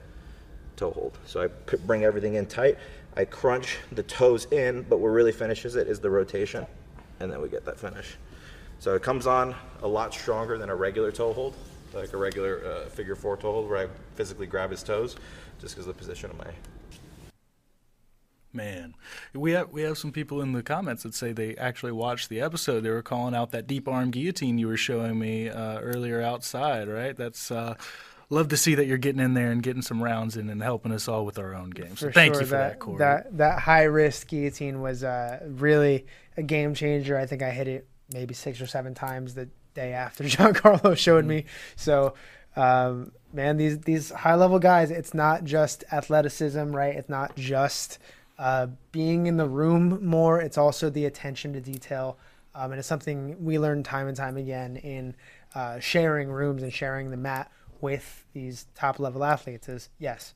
toe 0.74 0.90
hold. 0.90 1.18
So 1.24 1.42
I 1.42 1.76
bring 1.76 2.04
everything 2.04 2.34
in 2.34 2.46
tight. 2.46 2.78
I 3.16 3.26
crunch 3.26 3.78
the 3.92 4.02
toes 4.02 4.46
in, 4.50 4.82
but 4.82 4.98
what 4.98 5.08
really 5.08 5.32
finishes 5.32 5.76
it 5.76 5.86
is 5.86 6.00
the 6.00 6.10
rotation, 6.10 6.66
and 7.20 7.30
then 7.30 7.40
we 7.40 7.48
get 7.48 7.64
that 7.66 7.78
finish. 7.78 8.16
So 8.80 8.94
it 8.94 9.02
comes 9.02 9.28
on 9.28 9.54
a 9.82 9.86
lot 9.86 10.12
stronger 10.12 10.58
than 10.58 10.70
a 10.70 10.74
regular 10.74 11.12
toe 11.12 11.32
hold, 11.32 11.54
like 11.94 12.12
a 12.12 12.16
regular 12.16 12.64
uh, 12.64 12.88
figure 12.88 13.14
four 13.14 13.36
toe 13.36 13.52
hold 13.52 13.68
where 13.68 13.86
I 13.86 13.88
physically 14.14 14.46
grab 14.46 14.70
his 14.70 14.82
toes, 14.82 15.16
just 15.60 15.74
because 15.74 15.86
of 15.86 15.94
the 15.94 15.98
position 15.98 16.30
of 16.30 16.38
my 16.38 16.50
Man, 18.54 18.94
we 19.32 19.52
have 19.52 19.70
we 19.70 19.80
have 19.82 19.96
some 19.96 20.12
people 20.12 20.42
in 20.42 20.52
the 20.52 20.62
comments 20.62 21.04
that 21.04 21.14
say 21.14 21.32
they 21.32 21.56
actually 21.56 21.92
watched 21.92 22.28
the 22.28 22.42
episode. 22.42 22.80
They 22.80 22.90
were 22.90 23.02
calling 23.02 23.34
out 23.34 23.50
that 23.52 23.66
deep 23.66 23.88
arm 23.88 24.10
guillotine 24.10 24.58
you 24.58 24.66
were 24.66 24.76
showing 24.76 25.18
me 25.18 25.48
uh, 25.48 25.78
earlier 25.78 26.20
outside. 26.20 26.86
Right? 26.86 27.16
That's 27.16 27.50
uh, 27.50 27.76
love 28.28 28.48
to 28.48 28.58
see 28.58 28.74
that 28.74 28.86
you're 28.86 28.98
getting 28.98 29.22
in 29.22 29.32
there 29.32 29.50
and 29.50 29.62
getting 29.62 29.80
some 29.80 30.02
rounds 30.02 30.36
in 30.36 30.50
and 30.50 30.62
helping 30.62 30.92
us 30.92 31.08
all 31.08 31.24
with 31.24 31.38
our 31.38 31.54
own 31.54 31.70
games. 31.70 32.00
So 32.00 32.10
thank 32.10 32.34
sure, 32.34 32.42
you 32.42 32.46
for 32.48 32.56
that, 32.56 32.78
Corey. 32.78 32.98
That 32.98 33.38
that 33.38 33.58
high 33.60 33.84
risk 33.84 34.28
guillotine 34.28 34.82
was 34.82 35.02
uh, 35.02 35.40
really 35.46 36.04
a 36.36 36.42
game 36.42 36.74
changer. 36.74 37.16
I 37.16 37.24
think 37.24 37.42
I 37.42 37.50
hit 37.50 37.68
it 37.68 37.88
maybe 38.12 38.34
six 38.34 38.60
or 38.60 38.66
seven 38.66 38.94
times 38.94 39.34
the 39.34 39.48
day 39.74 39.92
after 39.92 40.24
Giancarlo 40.24 40.96
showed 40.96 41.24
me. 41.24 41.44
So, 41.76 42.14
um, 42.56 43.12
man, 43.32 43.56
these 43.56 43.80
these 43.80 44.10
high 44.10 44.34
level 44.34 44.58
guys, 44.58 44.90
it's 44.90 45.14
not 45.14 45.44
just 45.44 45.84
athleticism, 45.92 46.74
right? 46.74 46.94
It's 46.94 47.08
not 47.08 47.36
just 47.36 47.98
uh, 48.38 48.68
being 48.90 49.26
in 49.26 49.36
the 49.36 49.48
room 49.48 50.04
more. 50.04 50.40
It's 50.40 50.58
also 50.58 50.90
the 50.90 51.04
attention 51.06 51.52
to 51.54 51.60
detail, 51.60 52.18
um, 52.54 52.72
and 52.72 52.78
it's 52.78 52.88
something 52.88 53.42
we 53.42 53.58
learn 53.58 53.82
time 53.82 54.08
and 54.08 54.16
time 54.16 54.36
again 54.36 54.76
in 54.76 55.14
uh, 55.54 55.78
sharing 55.80 56.30
rooms 56.30 56.62
and 56.62 56.72
sharing 56.72 57.10
the 57.10 57.16
mat 57.16 57.50
with 57.80 58.26
these 58.32 58.66
top 58.74 58.98
level 58.98 59.24
athletes. 59.24 59.68
Is 59.68 59.88
yes, 59.98 60.34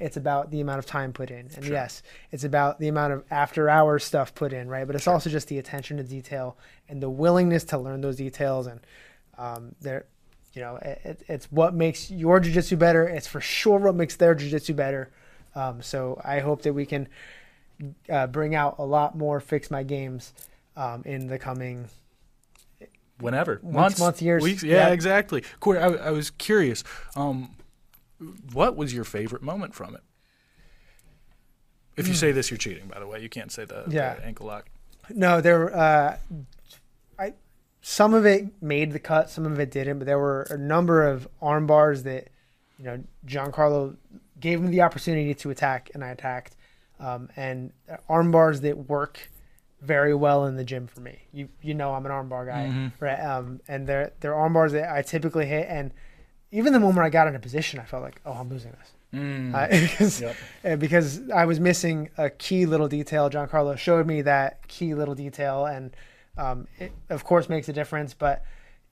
it's 0.00 0.16
about 0.16 0.50
the 0.50 0.60
amount 0.60 0.78
of 0.80 0.86
time 0.86 1.12
put 1.12 1.30
in, 1.30 1.48
and 1.56 1.64
yes, 1.64 2.02
it's 2.32 2.44
about 2.44 2.78
the 2.80 2.88
amount 2.88 3.12
of 3.12 3.24
after 3.30 3.68
hours 3.68 4.04
stuff 4.04 4.34
put 4.34 4.52
in, 4.52 4.68
right? 4.68 4.86
But 4.86 4.96
it's 4.96 5.06
also 5.06 5.30
just 5.30 5.48
the 5.48 5.58
attention 5.58 5.96
to 5.98 6.02
detail 6.02 6.56
and 6.88 7.02
the 7.02 7.08
willingness 7.10 7.64
to 7.64 7.78
learn 7.78 8.00
those 8.00 8.16
details, 8.16 8.66
and 8.66 8.80
um, 9.38 9.74
there, 9.80 10.06
you 10.52 10.62
know, 10.62 10.76
it, 10.76 11.22
it's 11.28 11.50
what 11.50 11.74
makes 11.74 12.10
your 12.10 12.40
jujitsu 12.40 12.78
better. 12.78 13.06
It's 13.08 13.26
for 13.26 13.40
sure 13.40 13.78
what 13.78 13.94
makes 13.94 14.16
their 14.16 14.34
jujitsu 14.34 14.74
better. 14.74 15.10
Um, 15.54 15.82
so 15.82 16.20
I 16.24 16.40
hope 16.40 16.62
that 16.62 16.72
we 16.72 16.86
can 16.86 17.08
uh, 18.08 18.26
bring 18.26 18.54
out 18.54 18.76
a 18.78 18.84
lot 18.84 19.16
more 19.16 19.38
fix 19.40 19.70
my 19.70 19.82
games 19.84 20.32
um, 20.76 21.02
in 21.04 21.28
the 21.28 21.38
coming. 21.38 21.88
Whenever 23.20 23.60
Weeks, 23.62 23.74
months, 23.74 23.98
months, 24.00 24.22
years. 24.22 24.42
weeks. 24.42 24.62
Yeah, 24.64 24.88
Yeah. 24.88 24.92
exactly. 24.92 25.44
Corey, 25.60 25.78
I, 25.78 25.86
I 25.86 26.10
was 26.10 26.30
curious. 26.30 26.82
Um, 27.14 27.54
what 28.52 28.76
was 28.76 28.92
your 28.94 29.04
favorite 29.04 29.42
moment 29.42 29.74
from 29.74 29.94
it? 29.94 30.02
If 31.96 32.08
you 32.08 32.14
say 32.14 32.32
this, 32.32 32.50
you're 32.50 32.58
cheating. 32.58 32.88
By 32.88 32.98
the 32.98 33.06
way, 33.06 33.20
you 33.22 33.28
can't 33.28 33.52
say 33.52 33.64
the, 33.64 33.84
the 33.86 34.14
Hmm. 34.14 34.24
Ankle 34.26 34.46
lock. 34.46 34.66
No, 35.10 35.40
there. 35.40 35.74
Uh, 35.74 36.16
I 37.18 37.34
some 37.82 38.14
of 38.14 38.24
it 38.26 38.46
made 38.62 38.92
the 38.92 38.98
cut, 38.98 39.30
some 39.30 39.46
of 39.46 39.60
it 39.60 39.70
didn't, 39.70 39.98
but 39.98 40.06
there 40.06 40.18
were 40.18 40.42
a 40.50 40.56
number 40.58 41.06
of 41.06 41.28
arm 41.40 41.66
bars 41.66 42.02
that 42.04 42.28
you 42.78 42.84
know 42.86 43.02
Giancarlo 43.26 43.96
gave 44.40 44.60
me 44.60 44.68
the 44.70 44.82
opportunity 44.82 45.34
to 45.34 45.50
attack, 45.50 45.90
and 45.94 46.02
I 46.02 46.08
attacked, 46.08 46.56
um, 46.98 47.28
and 47.36 47.72
arm 48.08 48.30
bars 48.32 48.62
that 48.62 48.76
work 48.88 49.30
very 49.82 50.14
well 50.14 50.46
in 50.46 50.56
the 50.56 50.64
gym 50.64 50.86
for 50.88 51.00
me. 51.00 51.18
You 51.32 51.48
you 51.62 51.74
know 51.74 51.94
I'm 51.94 52.06
an 52.06 52.10
arm 52.12 52.28
bar 52.28 52.46
guy, 52.46 52.90
right? 52.98 53.20
Um, 53.20 53.60
and 53.68 53.86
they're 53.86 54.12
they're 54.20 54.34
arm 54.34 54.54
bars 54.54 54.72
that 54.72 54.90
I 54.92 55.02
typically 55.02 55.46
hit, 55.46 55.66
and 55.68 55.92
even 56.54 56.72
the 56.72 56.80
moment 56.80 57.04
I 57.04 57.10
got 57.10 57.26
in 57.28 57.34
a 57.34 57.38
position, 57.40 57.80
I 57.80 57.84
felt 57.84 58.02
like, 58.02 58.20
oh, 58.24 58.32
I'm 58.32 58.48
losing 58.48 58.70
this. 58.72 58.90
Uh, 59.14 59.68
because, 59.68 60.20
Yep. 60.20 60.78
because 60.80 61.30
I 61.30 61.44
was 61.44 61.60
missing 61.60 62.08
a 62.18 62.30
key 62.30 62.66
little 62.66 62.88
detail. 62.88 63.30
Giancarlo 63.30 63.78
showed 63.78 64.06
me 64.08 64.22
that 64.22 64.66
key 64.66 64.94
little 64.94 65.14
detail, 65.14 65.66
and 65.66 65.94
um, 66.36 66.66
it 66.80 66.90
of 67.10 67.22
course 67.22 67.48
makes 67.48 67.68
a 67.68 67.72
difference. 67.72 68.12
But 68.12 68.42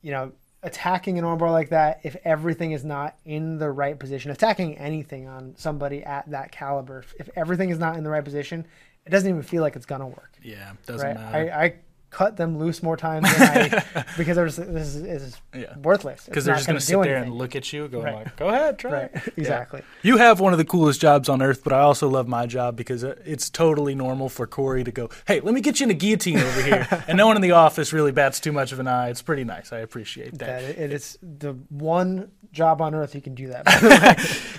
you 0.00 0.12
know, 0.12 0.30
attacking 0.62 1.18
an 1.18 1.24
armbar 1.24 1.50
like 1.50 1.70
that, 1.70 1.98
if 2.04 2.16
everything 2.24 2.70
is 2.70 2.84
not 2.84 3.16
in 3.24 3.58
the 3.58 3.68
right 3.70 3.98
position, 3.98 4.30
attacking 4.30 4.78
anything 4.78 5.26
on 5.26 5.54
somebody 5.56 6.04
at 6.04 6.30
that 6.30 6.52
caliber, 6.52 7.00
if, 7.00 7.14
if 7.18 7.28
everything 7.34 7.70
is 7.70 7.80
not 7.80 7.96
in 7.96 8.04
the 8.04 8.10
right 8.10 8.24
position, 8.24 8.64
it 9.04 9.10
doesn't 9.10 9.28
even 9.28 9.42
feel 9.42 9.62
like 9.62 9.74
it's 9.74 9.86
gonna 9.86 10.06
work. 10.06 10.34
Yeah, 10.40 10.72
doesn't 10.86 11.04
Right? 11.04 11.16
matter. 11.16 11.52
I, 11.52 11.64
I 11.64 11.74
cut 12.12 12.36
them 12.36 12.58
loose 12.58 12.82
more 12.82 12.96
times 12.96 13.26
than 13.38 13.72
I 13.94 14.04
because 14.18 14.36
I 14.36 14.42
was 14.42 14.56
this 14.56 14.94
is, 14.94 14.96
is 14.96 15.36
Yeah. 15.54 15.74
worthless 15.82 16.26
Because 16.26 16.44
they're 16.44 16.54
just 16.54 16.66
going 16.66 16.74
gonna 16.74 16.80
sit 16.82 17.00
there 17.02 17.16
anything. 17.16 17.30
and 17.32 17.38
look 17.38 17.56
at 17.56 17.72
you, 17.72 17.88
going 17.88 18.04
Right. 18.04 18.14
like, 18.16 18.36
"Go 18.36 18.48
ahead, 18.50 18.78
try." 18.78 18.92
Right, 18.92 19.10
it." 19.14 19.22
Yeah. 19.26 19.32
exactly. 19.38 19.82
You 20.02 20.18
have 20.18 20.38
one 20.38 20.52
of 20.52 20.58
the 20.58 20.64
coolest 20.66 21.00
jobs 21.00 21.28
on 21.30 21.40
earth, 21.40 21.64
but 21.64 21.72
I 21.72 21.80
also 21.80 22.08
love 22.08 22.28
my 22.28 22.44
job 22.46 22.76
because 22.76 23.02
it's 23.02 23.48
totally 23.48 23.94
normal 23.94 24.28
for 24.28 24.46
Corey 24.46 24.84
to 24.84 24.92
go, 24.92 25.08
"Hey, 25.26 25.40
let 25.40 25.54
me 25.54 25.62
get 25.62 25.80
you 25.80 25.84
in 25.84 25.90
a 25.90 25.94
guillotine 25.94 26.38
over 26.38 26.62
here," 26.62 26.86
and 27.08 27.16
no 27.16 27.26
one 27.26 27.36
in 27.36 27.42
the 27.42 27.52
office 27.52 27.92
really 27.94 28.12
bats 28.12 28.38
too 28.40 28.52
much 28.52 28.72
of 28.72 28.78
an 28.78 28.86
eye. 28.86 29.08
It's 29.08 29.22
pretty 29.22 29.44
nice. 29.44 29.72
I 29.72 29.78
appreciate 29.78 30.32
that. 30.38 30.46
That 30.46 30.62
it, 30.64 30.78
it 30.78 30.92
is 30.92 31.18
the 31.22 31.54
one 31.70 32.30
job 32.52 32.82
on 32.82 32.94
earth 32.94 33.14
you 33.14 33.22
can 33.22 33.34
do 33.34 33.48
that. 33.48 33.62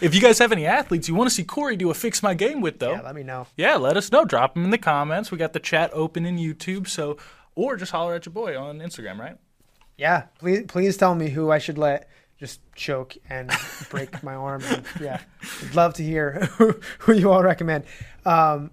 If 0.01 0.15
you 0.15 0.21
guys 0.21 0.39
have 0.39 0.51
any 0.51 0.65
athletes 0.65 1.07
you 1.07 1.13
want 1.13 1.29
to 1.29 1.35
see 1.35 1.43
Corey 1.43 1.75
do 1.75 1.91
a 1.91 1.93
fix 1.93 2.23
my 2.23 2.33
game 2.33 2.59
with, 2.61 2.79
though, 2.79 2.93
yeah, 2.93 3.01
let 3.01 3.13
me 3.13 3.21
know. 3.21 3.45
yeah, 3.55 3.75
let 3.75 3.95
us 3.97 4.11
know. 4.11 4.25
Drop 4.25 4.55
them 4.55 4.63
in 4.65 4.71
the 4.71 4.77
comments. 4.79 5.29
We 5.31 5.37
got 5.37 5.53
the 5.53 5.59
chat 5.59 5.91
open 5.93 6.25
in 6.25 6.37
YouTube, 6.37 6.87
so 6.87 7.17
or 7.55 7.75
just 7.75 7.91
holler 7.91 8.15
at 8.15 8.25
your 8.25 8.33
boy 8.33 8.57
on 8.57 8.79
Instagram, 8.79 9.19
right? 9.19 9.37
Yeah, 9.97 10.23
please 10.39 10.65
please 10.67 10.97
tell 10.97 11.15
me 11.15 11.29
who 11.29 11.51
I 11.51 11.59
should 11.59 11.77
let 11.77 12.09
just 12.39 12.59
choke 12.75 13.15
and 13.29 13.51
break 13.89 14.21
my 14.23 14.35
arm. 14.35 14.63
And, 14.65 14.83
yeah, 14.99 15.21
I'd 15.61 15.75
love 15.75 15.93
to 15.95 16.03
hear 16.03 16.45
who, 16.57 16.79
who 16.99 17.13
you 17.13 17.31
all 17.31 17.43
recommend. 17.43 17.85
Um, 18.25 18.71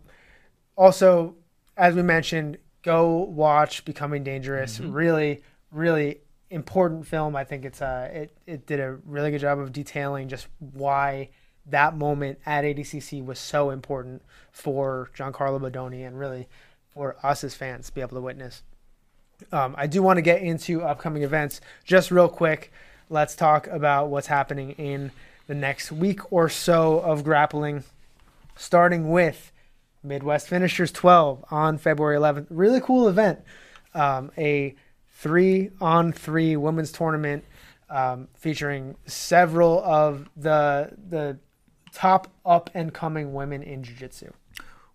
also, 0.76 1.36
as 1.76 1.94
we 1.94 2.02
mentioned, 2.02 2.58
go 2.82 3.18
watch 3.24 3.84
Becoming 3.84 4.24
Dangerous. 4.24 4.80
Really, 4.80 5.42
really 5.70 6.20
important 6.50 7.06
film. 7.06 7.36
I 7.36 7.44
think 7.44 7.64
it's 7.64 7.80
uh 7.80 8.10
it 8.12 8.36
it 8.46 8.66
did 8.66 8.80
a 8.80 8.98
really 9.04 9.30
good 9.30 9.40
job 9.40 9.58
of 9.58 9.72
detailing 9.72 10.28
just 10.28 10.48
why 10.58 11.30
that 11.66 11.96
moment 11.96 12.40
at 12.44 12.64
ADCC 12.64 13.24
was 13.24 13.38
so 13.38 13.70
important 13.70 14.22
for 14.50 15.10
Giancarlo 15.16 15.60
Bodoni 15.60 16.04
and 16.04 16.18
really 16.18 16.48
for 16.92 17.16
us 17.22 17.44
as 17.44 17.54
fans 17.54 17.86
to 17.86 17.94
be 17.94 18.00
able 18.00 18.16
to 18.16 18.20
witness. 18.20 18.62
Um, 19.52 19.74
I 19.78 19.86
do 19.86 20.02
want 20.02 20.18
to 20.18 20.22
get 20.22 20.42
into 20.42 20.82
upcoming 20.82 21.22
events 21.22 21.60
just 21.84 22.10
real 22.10 22.28
quick. 22.28 22.72
Let's 23.08 23.34
talk 23.34 23.66
about 23.66 24.08
what's 24.08 24.26
happening 24.26 24.72
in 24.72 25.10
the 25.46 25.54
next 25.54 25.90
week 25.90 26.32
or 26.32 26.48
so 26.48 27.00
of 27.00 27.24
grappling, 27.24 27.84
starting 28.56 29.10
with 29.10 29.52
Midwest 30.02 30.48
Finishers 30.48 30.92
12 30.92 31.44
on 31.50 31.78
February 31.78 32.16
11th. 32.16 32.46
Really 32.50 32.80
cool 32.80 33.08
event. 33.08 33.40
Um, 33.94 34.30
a 34.38 34.74
three 35.14 35.70
on 35.80 36.12
three 36.12 36.56
women's 36.56 36.92
tournament 36.92 37.44
um, 37.90 38.28
featuring 38.34 38.96
several 39.06 39.82
of 39.82 40.30
the 40.36 40.92
the 41.08 41.38
top 41.92 42.28
up 42.46 42.70
and 42.72 42.94
coming 42.94 43.34
women 43.34 43.62
in 43.62 43.82
jiu-jitsu. 43.82 44.30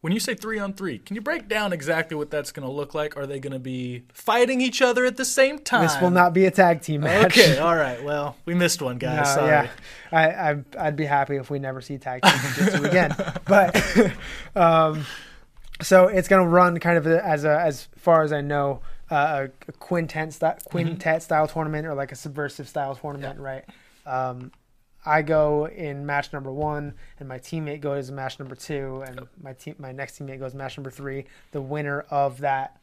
When 0.06 0.14
you 0.14 0.20
say 0.20 0.36
three 0.36 0.60
on 0.60 0.74
three, 0.74 1.00
can 1.00 1.16
you 1.16 1.22
break 1.24 1.48
down 1.48 1.74
exactly 1.74 2.16
what 2.16 2.30
that's 2.30 2.52
going 2.52 2.64
to 2.64 2.72
look 2.72 2.94
like? 2.94 3.18
Are 3.18 3.26
they 3.26 3.40
going 3.40 3.54
to 3.54 3.60
be 3.60 4.04
fighting 4.14 4.62
each 4.62 4.80
other 4.80 5.04
at 5.04 5.18
the 5.18 5.26
same 5.26 5.58
time? 5.58 5.82
This 5.82 6.00
will 6.00 6.12
not 6.12 6.32
be 6.32 6.46
a 6.46 6.52
tag 6.52 6.82
team 6.82 7.02
match. 7.02 7.36
Okay, 7.36 7.58
all 7.58 7.76
right. 7.76 8.04
Well, 8.04 8.36
we 8.46 8.54
missed 8.54 8.84
one, 8.84 9.00
guys. 9.00 9.18
No, 9.18 9.42
Sorry. 9.42 9.50
yeah, 9.50 9.70
I, 10.12 10.28
I 10.28 10.64
I'd 10.78 10.96
be 10.96 11.06
happy 11.06 11.38
if 11.38 11.50
we 11.50 11.58
never 11.58 11.82
see 11.82 11.98
tag 11.98 12.22
team 12.22 12.86
again. 12.86 13.16
But 13.48 13.84
um, 14.56 15.08
so 15.82 16.06
it's 16.06 16.28
gonna 16.28 16.48
run 16.48 16.80
kind 16.80 17.00
of 17.00 17.08
as 17.08 17.44
a 17.44 17.60
as 17.60 17.88
far 17.98 18.22
as 18.22 18.32
I 18.32 18.42
know 18.42 18.82
uh, 19.10 19.48
a, 19.68 19.72
quintet 19.72 20.34
style, 20.34 20.60
quintet 20.66 21.24
style 21.24 21.48
tournament 21.48 21.88
or 21.88 21.96
like 21.96 22.12
a 22.12 22.16
subversive 22.16 22.70
style 22.70 22.96
tournament, 22.96 23.40
right? 23.40 23.66
Um, 24.06 24.52
I 25.06 25.22
go 25.22 25.68
in 25.68 26.06
match 26.06 26.34
number 26.34 26.52
one, 26.52 26.94
and 27.20 27.30
my 27.30 27.38
teammate 27.38 27.82
goes 27.82 28.10
in 28.10 28.16
match 28.16 28.40
number 28.40 28.56
two, 28.56 29.04
and 29.08 29.22
my 29.42 29.54
team 29.54 29.76
my 29.78 29.92
next 29.92 30.20
teammate 30.20 30.40
goes 30.40 30.54
in 30.54 30.58
match 30.58 30.78
number 30.78 30.92
three. 30.92 31.26
The 31.52 31.62
winner 31.62 32.02
of 32.10 32.40
that 32.40 32.80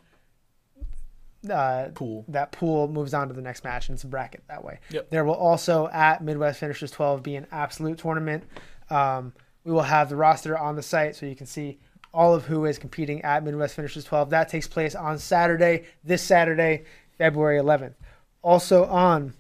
uh, 1.50 1.88
Pool. 1.94 2.24
that 2.28 2.52
pool 2.52 2.88
moves 2.88 3.14
on 3.14 3.28
to 3.28 3.34
the 3.34 3.42
next 3.42 3.64
match, 3.64 3.88
and 3.88 3.96
it's 3.96 4.04
a 4.04 4.08
bracket 4.08 4.42
that 4.48 4.64
way. 4.64 4.78
Yep. 4.90 5.10
There 5.10 5.24
will 5.24 5.34
also 5.34 5.88
at 5.88 6.22
Midwest 6.22 6.60
Finishers 6.60 6.90
12 6.90 7.22
be 7.22 7.34
an 7.36 7.46
absolute 7.50 7.98
tournament. 7.98 8.44
Um, 8.90 9.32
we 9.64 9.72
will 9.72 9.82
have 9.82 10.08
the 10.08 10.16
roster 10.16 10.56
on 10.56 10.76
the 10.76 10.82
site 10.82 11.16
so 11.16 11.26
you 11.26 11.36
can 11.36 11.46
see 11.46 11.78
all 12.14 12.34
of 12.34 12.44
who 12.44 12.64
is 12.66 12.78
competing 12.78 13.22
at 13.22 13.42
Midwest 13.42 13.74
Finishers 13.74 14.04
12. 14.04 14.30
That 14.30 14.48
takes 14.48 14.68
place 14.68 14.94
on 14.94 15.18
Saturday, 15.18 15.84
this 16.04 16.22
Saturday, 16.22 16.84
February 17.18 17.58
11th. 17.58 17.94
Also 18.42 18.84
on 18.84 19.32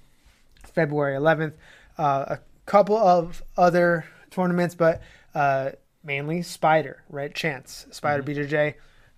February 0.64 1.16
11th, 1.16 1.52
uh, 1.98 2.24
a 2.28 2.38
couple 2.72 2.96
of 2.96 3.42
other 3.58 4.06
tournaments, 4.30 4.74
but 4.74 5.02
uh, 5.34 5.72
mainly 6.02 6.38
Spyder, 6.40 6.96
right? 7.10 7.34
Chance, 7.34 7.84
Spyder 7.90 8.22
BJJ. 8.22 8.74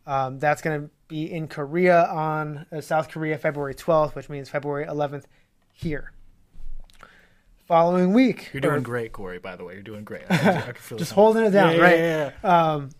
Um, 0.09 0.41
that's 0.41 0.61
going 0.61 0.83
to 0.83 0.91
be 1.07 1.33
in 1.33 1.47
Korea 1.47 2.05
on 2.07 2.67
uh, 2.73 2.81
South 2.81 3.09
Korea, 3.11 3.39
February 3.39 3.77
12th, 3.77 4.17
which 4.17 4.29
means 4.29 4.49
February 4.49 4.87
11th 4.87 5.27
here. 5.73 6.11
Following 7.69 8.13
week, 8.13 8.51
You're 8.53 8.61
doing 8.61 8.75
or 8.75 8.81
great, 8.81 9.13
Corey. 9.13 9.39
By 9.39 9.55
the 9.55 9.63
way, 9.63 9.75
you're 9.75 9.83
doing 9.85 10.03
great. 10.03 10.25
I 10.29 10.37
can, 10.37 10.57
I 10.57 10.73
can 10.73 10.99
just 10.99 11.13
holding 11.13 11.45
it 11.45 11.51
down, 11.51 11.77
Yeah, 11.77 11.81
right? 11.81 11.99
yeah, 11.99 12.31
yeah. 12.43 12.73
Um, 12.73 12.91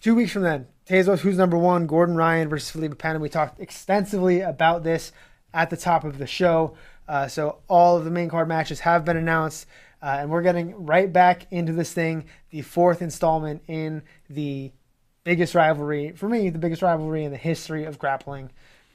two 0.00 0.16
weeks 0.16 0.32
from 0.32 0.42
then, 0.42 0.66
Tezos, 0.86 1.20
who's 1.20 1.38
number 1.38 1.56
one, 1.56 1.86
Gordon 1.86 2.16
Ryan 2.16 2.48
versus 2.48 2.68
Felipe 2.68 2.98
Pena. 2.98 3.20
We 3.20 3.28
talked 3.28 3.60
extensively 3.60 4.40
about 4.40 4.82
this 4.82 5.12
at 5.54 5.70
the 5.70 5.76
top 5.76 6.02
of 6.02 6.18
the 6.18 6.26
show. 6.26 6.76
Uh, 7.10 7.26
so 7.26 7.58
all 7.66 7.96
of 7.96 8.04
the 8.04 8.10
main 8.10 8.28
card 8.28 8.46
matches 8.46 8.78
have 8.78 9.04
been 9.04 9.16
announced. 9.16 9.66
Uh, 10.00 10.18
and 10.20 10.30
we're 10.30 10.42
getting 10.42 10.86
right 10.86 11.12
back 11.12 11.48
into 11.50 11.72
this 11.72 11.92
thing, 11.92 12.24
the 12.50 12.62
fourth 12.62 13.02
installment 13.02 13.62
in 13.66 14.00
the 14.30 14.70
biggest 15.24 15.56
rivalry, 15.56 16.12
for 16.12 16.28
me, 16.28 16.48
the 16.50 16.58
biggest 16.58 16.82
rivalry 16.82 17.24
in 17.24 17.32
the 17.32 17.36
history 17.36 17.84
of 17.84 17.98
grappling. 17.98 18.48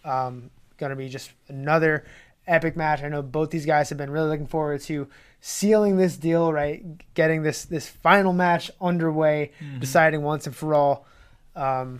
Um, 0.06 0.50
going 0.78 0.92
to 0.92 0.96
be 0.96 1.10
just 1.10 1.30
another 1.50 2.06
epic 2.48 2.78
match. 2.78 3.04
I 3.04 3.10
know 3.10 3.22
both 3.22 3.50
these 3.50 3.66
guys 3.66 3.90
have 3.90 3.98
been 3.98 4.10
really 4.10 4.30
looking 4.30 4.48
forward 4.48 4.80
to 4.84 5.10
sealing 5.42 5.98
this 5.98 6.16
deal, 6.16 6.54
right? 6.54 6.84
Getting 7.16 7.44
this 7.44 7.66
this 7.66 7.90
final 7.90 8.32
match 8.32 8.72
underway, 8.80 9.52
deciding 9.80 10.22
once 10.22 10.48
and 10.48 10.56
for 10.56 10.74
all. 10.74 11.06
Um, 11.54 12.00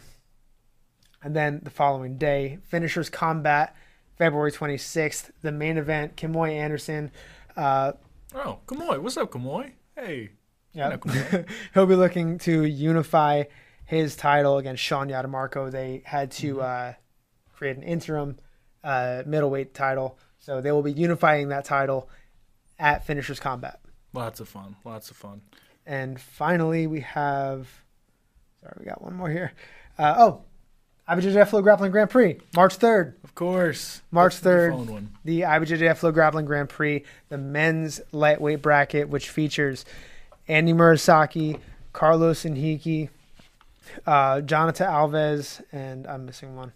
and 1.22 1.36
then 1.36 1.60
the 1.62 1.70
following 1.72 2.18
day, 2.18 2.60
finishers 2.64 3.10
combat, 3.10 3.76
February 4.18 4.52
26th, 4.52 5.32
the 5.42 5.52
main 5.52 5.78
event, 5.78 6.16
Kimoy 6.16 6.54
Anderson. 6.54 7.12
Uh, 7.56 7.94
Oh, 8.34 8.60
Kamoy. 8.68 9.00
What's 9.00 9.16
up, 9.16 9.32
Kamoy? 9.32 9.72
Hey. 9.96 10.32
yeah, 10.74 10.98
he'll 11.74 11.86
be 11.86 11.96
looking 11.96 12.38
to 12.40 12.66
unify 12.66 13.44
his 13.86 14.18
title 14.18 14.58
against 14.58 14.84
Sean 14.84 15.08
Yadamarco. 15.08 15.72
They 15.72 16.02
had 16.06 16.32
to 16.32 16.62
uh, 16.62 16.94
create 17.54 17.78
an 17.78 17.84
interim 17.84 18.36
uh, 18.84 19.24
middleweight 19.26 19.74
title, 19.74 20.18
so 20.38 20.60
they 20.60 20.72
will 20.74 20.82
be 20.82 20.92
unifying 20.92 21.48
that 21.50 21.64
title 21.64 22.10
at 22.78 23.06
Finishers 23.08 23.40
Combat. 23.40 23.80
Lots 24.12 24.42
of 24.42 24.50
fun. 24.50 24.76
Lots 24.84 25.10
of 25.12 25.16
fun. 25.16 25.42
And 25.86 26.20
finally, 26.20 26.88
we 26.88 27.02
have. 27.02 27.70
Sorry, 28.60 28.74
we 28.80 28.86
got 28.86 29.02
one 29.02 29.14
more 29.16 29.30
here. 29.30 29.54
Uh, 29.98 30.16
oh, 30.18 30.42
IBJJF 31.08 31.50
Flow 31.50 31.62
Grappling 31.62 31.92
Grand 31.92 32.10
Prix, 32.10 32.38
March 32.56 32.80
3rd. 32.80 33.14
Of 33.24 33.36
course. 33.36 34.02
March 34.12 34.34
That's 34.34 34.44
the 34.44 34.50
3rd. 34.50 34.70
phone 34.72 34.88
one. 34.88 35.10
The 35.24 35.42
IBJJF 35.42 35.98
Flow 35.98 36.12
Grappling 36.12 36.46
Grand 36.46 36.70
Prix, 36.70 37.04
the 37.30 37.38
men's 37.38 38.02
lightweight 38.12 38.62
bracket, 38.64 39.10
which 39.10 39.30
features 39.30 39.86
Andy 40.48 40.74
Murasaki, 40.74 41.60
Carlos 41.94 42.44
Inhiki, 42.44 43.10
uh, 44.08 44.42
Jonathan 44.42 44.88
Alves, 44.88 45.62
and 45.72 46.08
I'm 46.08 46.26
missing 46.26 46.56
one. 46.56 46.72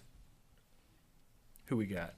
Who 1.65 1.77
we 1.77 1.85
got? 1.87 2.13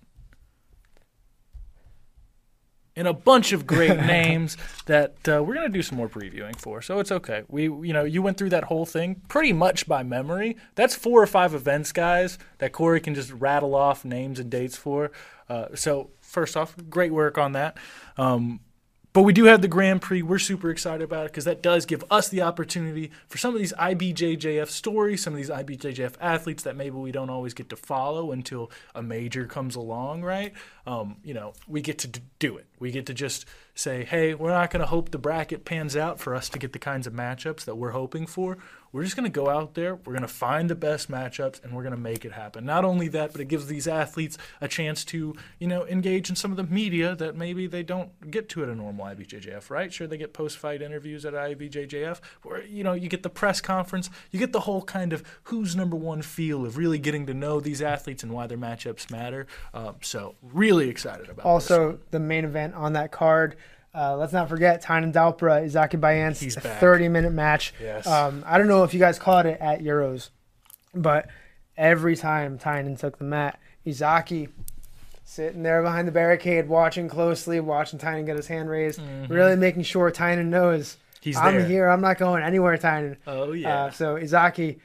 And 2.95 3.07
a 3.07 3.13
bunch 3.13 3.53
of 3.53 3.65
great 3.65 3.97
names 4.05 4.57
that 4.85 5.15
uh, 5.27 5.41
we're 5.43 5.53
gonna 5.53 5.69
do 5.69 5.81
some 5.81 5.97
more 5.97 6.09
previewing 6.09 6.59
for. 6.59 6.81
So 6.81 6.99
it's 6.99 7.11
okay. 7.11 7.43
We, 7.47 7.63
you 7.63 7.93
know, 7.93 8.03
you 8.03 8.21
went 8.21 8.37
through 8.37 8.49
that 8.49 8.65
whole 8.65 8.85
thing 8.85 9.21
pretty 9.27 9.53
much 9.53 9.87
by 9.87 10.03
memory. 10.03 10.57
That's 10.75 10.95
four 10.95 11.21
or 11.23 11.27
five 11.27 11.53
events, 11.53 11.91
guys, 11.91 12.37
that 12.57 12.73
Corey 12.73 12.99
can 12.99 13.15
just 13.15 13.31
rattle 13.31 13.75
off 13.75 14.03
names 14.03 14.39
and 14.39 14.49
dates 14.49 14.75
for. 14.75 15.11
Uh, 15.47 15.67
so 15.73 16.11
first 16.21 16.57
off, 16.57 16.75
great 16.89 17.11
work 17.11 17.37
on 17.37 17.53
that. 17.53 17.77
Um, 18.17 18.59
but 19.13 19.23
we 19.23 19.33
do 19.33 19.45
have 19.45 19.61
the 19.61 19.67
Grand 19.67 20.01
Prix. 20.01 20.21
We're 20.21 20.39
super 20.39 20.69
excited 20.69 21.03
about 21.03 21.25
it 21.25 21.31
because 21.31 21.43
that 21.43 21.61
does 21.61 21.85
give 21.85 22.03
us 22.09 22.29
the 22.29 22.41
opportunity 22.43 23.11
for 23.27 23.37
some 23.37 23.53
of 23.53 23.59
these 23.59 23.73
IBJJF 23.73 24.69
stories, 24.69 25.21
some 25.21 25.33
of 25.33 25.37
these 25.37 25.49
IBJJF 25.49 26.13
athletes 26.21 26.63
that 26.63 26.77
maybe 26.77 26.95
we 26.95 27.11
don't 27.11 27.29
always 27.29 27.53
get 27.53 27.67
to 27.69 27.75
follow 27.75 28.31
until 28.31 28.71
a 28.95 29.03
major 29.03 29.45
comes 29.45 29.75
along, 29.75 30.21
right? 30.21 30.53
Um, 30.85 31.17
you 31.23 31.33
know, 31.33 31.53
we 31.67 31.81
get 31.81 31.99
to 31.99 32.07
d- 32.07 32.21
do 32.39 32.57
it. 32.57 32.67
We 32.79 32.91
get 32.91 33.05
to 33.07 33.13
just 33.13 33.45
say, 33.75 34.03
hey, 34.03 34.33
we're 34.33 34.51
not 34.51 34.71
going 34.71 34.81
to 34.81 34.87
hope 34.87 35.11
the 35.11 35.17
bracket 35.17 35.65
pans 35.65 35.95
out 35.95 36.19
for 36.19 36.35
us 36.35 36.49
to 36.49 36.59
get 36.59 36.73
the 36.73 36.79
kinds 36.79 37.07
of 37.07 37.13
matchups 37.13 37.65
that 37.65 37.75
we're 37.75 37.91
hoping 37.91 38.25
for. 38.25 38.57
We're 38.91 39.03
just 39.03 39.15
going 39.15 39.31
to 39.31 39.33
go 39.33 39.49
out 39.49 39.75
there, 39.75 39.95
we're 39.95 40.11
going 40.11 40.21
to 40.21 40.27
find 40.27 40.69
the 40.69 40.75
best 40.75 41.09
matchups, 41.09 41.63
and 41.63 41.73
we're 41.73 41.83
going 41.83 41.95
to 41.95 42.01
make 42.01 42.25
it 42.25 42.33
happen. 42.33 42.65
Not 42.65 42.83
only 42.83 43.07
that, 43.09 43.31
but 43.31 43.39
it 43.39 43.47
gives 43.47 43.67
these 43.67 43.87
athletes 43.87 44.37
a 44.59 44.67
chance 44.67 45.05
to, 45.05 45.33
you 45.59 45.67
know, 45.67 45.85
engage 45.87 46.29
in 46.29 46.35
some 46.35 46.51
of 46.51 46.57
the 46.57 46.63
media 46.65 47.15
that 47.15 47.37
maybe 47.37 47.67
they 47.67 47.83
don't 47.83 48.29
get 48.29 48.49
to 48.49 48.63
at 48.63 48.69
a 48.69 48.75
normal 48.75 49.05
IBJJF, 49.05 49.69
right? 49.69 49.93
Sure, 49.93 50.07
they 50.07 50.17
get 50.17 50.33
post-fight 50.33 50.81
interviews 50.81 51.25
at 51.25 51.33
IBJJF, 51.33 52.19
where, 52.43 52.65
you 52.65 52.83
know, 52.83 52.91
you 52.91 53.07
get 53.07 53.23
the 53.23 53.29
press 53.29 53.61
conference, 53.61 54.09
you 54.29 54.39
get 54.39 54.51
the 54.51 54.61
whole 54.61 54.81
kind 54.81 55.13
of 55.13 55.23
who's 55.43 55.73
number 55.73 55.95
one 55.95 56.21
feel 56.21 56.65
of 56.65 56.75
really 56.75 56.99
getting 56.99 57.25
to 57.27 57.33
know 57.33 57.61
these 57.61 57.81
athletes 57.81 58.23
and 58.23 58.33
why 58.33 58.45
their 58.45 58.57
matchups 58.57 59.09
matter. 59.09 59.47
Um, 59.73 59.95
so, 60.01 60.35
really 60.41 60.70
excited 60.79 61.29
about. 61.29 61.45
Also, 61.45 61.99
the 62.11 62.19
main 62.19 62.45
event 62.45 62.75
on 62.75 62.93
that 62.93 63.11
card. 63.11 63.55
Uh, 63.93 64.15
let's 64.15 64.31
not 64.31 64.47
forget 64.47 64.81
Tainan 64.81 65.11
Dalpra, 65.11 65.65
Isaque 65.65 65.99
Bahiense 65.99 66.39
He's 66.39 66.55
a 66.55 66.61
30 66.61 67.09
minute 67.09 67.33
match. 67.33 67.73
Yes. 67.81 68.07
Um, 68.07 68.43
I 68.47 68.57
don't 68.57 68.67
know 68.67 68.83
if 68.83 68.93
you 68.93 68.99
guys 68.99 69.19
caught 69.19 69.45
it 69.45 69.59
at 69.59 69.81
Euros, 69.81 70.29
but 70.95 71.27
every 71.75 72.15
time 72.15 72.57
Tainan 72.57 72.97
took 72.97 73.17
the 73.17 73.25
mat, 73.25 73.59
Isaque 73.85 74.49
sitting 75.25 75.63
there 75.63 75.81
behind 75.81 76.07
the 76.07 76.11
barricade, 76.13 76.69
watching 76.69 77.09
closely, 77.09 77.59
watching 77.59 77.99
Tainan 77.99 78.25
get 78.25 78.37
his 78.37 78.47
hand 78.47 78.69
raised, 78.69 79.01
really 79.29 79.57
making 79.57 79.83
sure 79.83 80.09
Tainan 80.09 80.45
knows 80.45 80.97
Mm-hmm. 81.21 81.29
He's 81.29 81.37
I'm 81.37 81.55
there. 81.55 81.67
here. 81.67 81.87
I'm 81.87 82.01
not 82.01 82.17
going 82.17 82.43
anywhere, 82.43 82.75
Tainan. 82.77 83.17
Oh, 83.27 83.51
yeah. 83.51 83.83
Uh, 83.85 83.91
so 83.91 84.15
Isaque, 84.15 84.79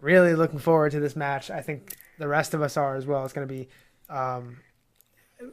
really 0.00 0.34
looking 0.34 0.60
forward 0.60 0.92
to 0.92 1.00
this 1.00 1.16
match. 1.16 1.50
I 1.50 1.62
think 1.62 1.96
the 2.18 2.28
rest 2.28 2.54
of 2.54 2.62
us 2.62 2.76
are 2.76 2.94
as 2.94 3.06
well. 3.06 3.24
It's 3.24 3.32
going 3.32 3.46
to 3.46 3.52
be 3.52 3.68
um, 4.08 4.58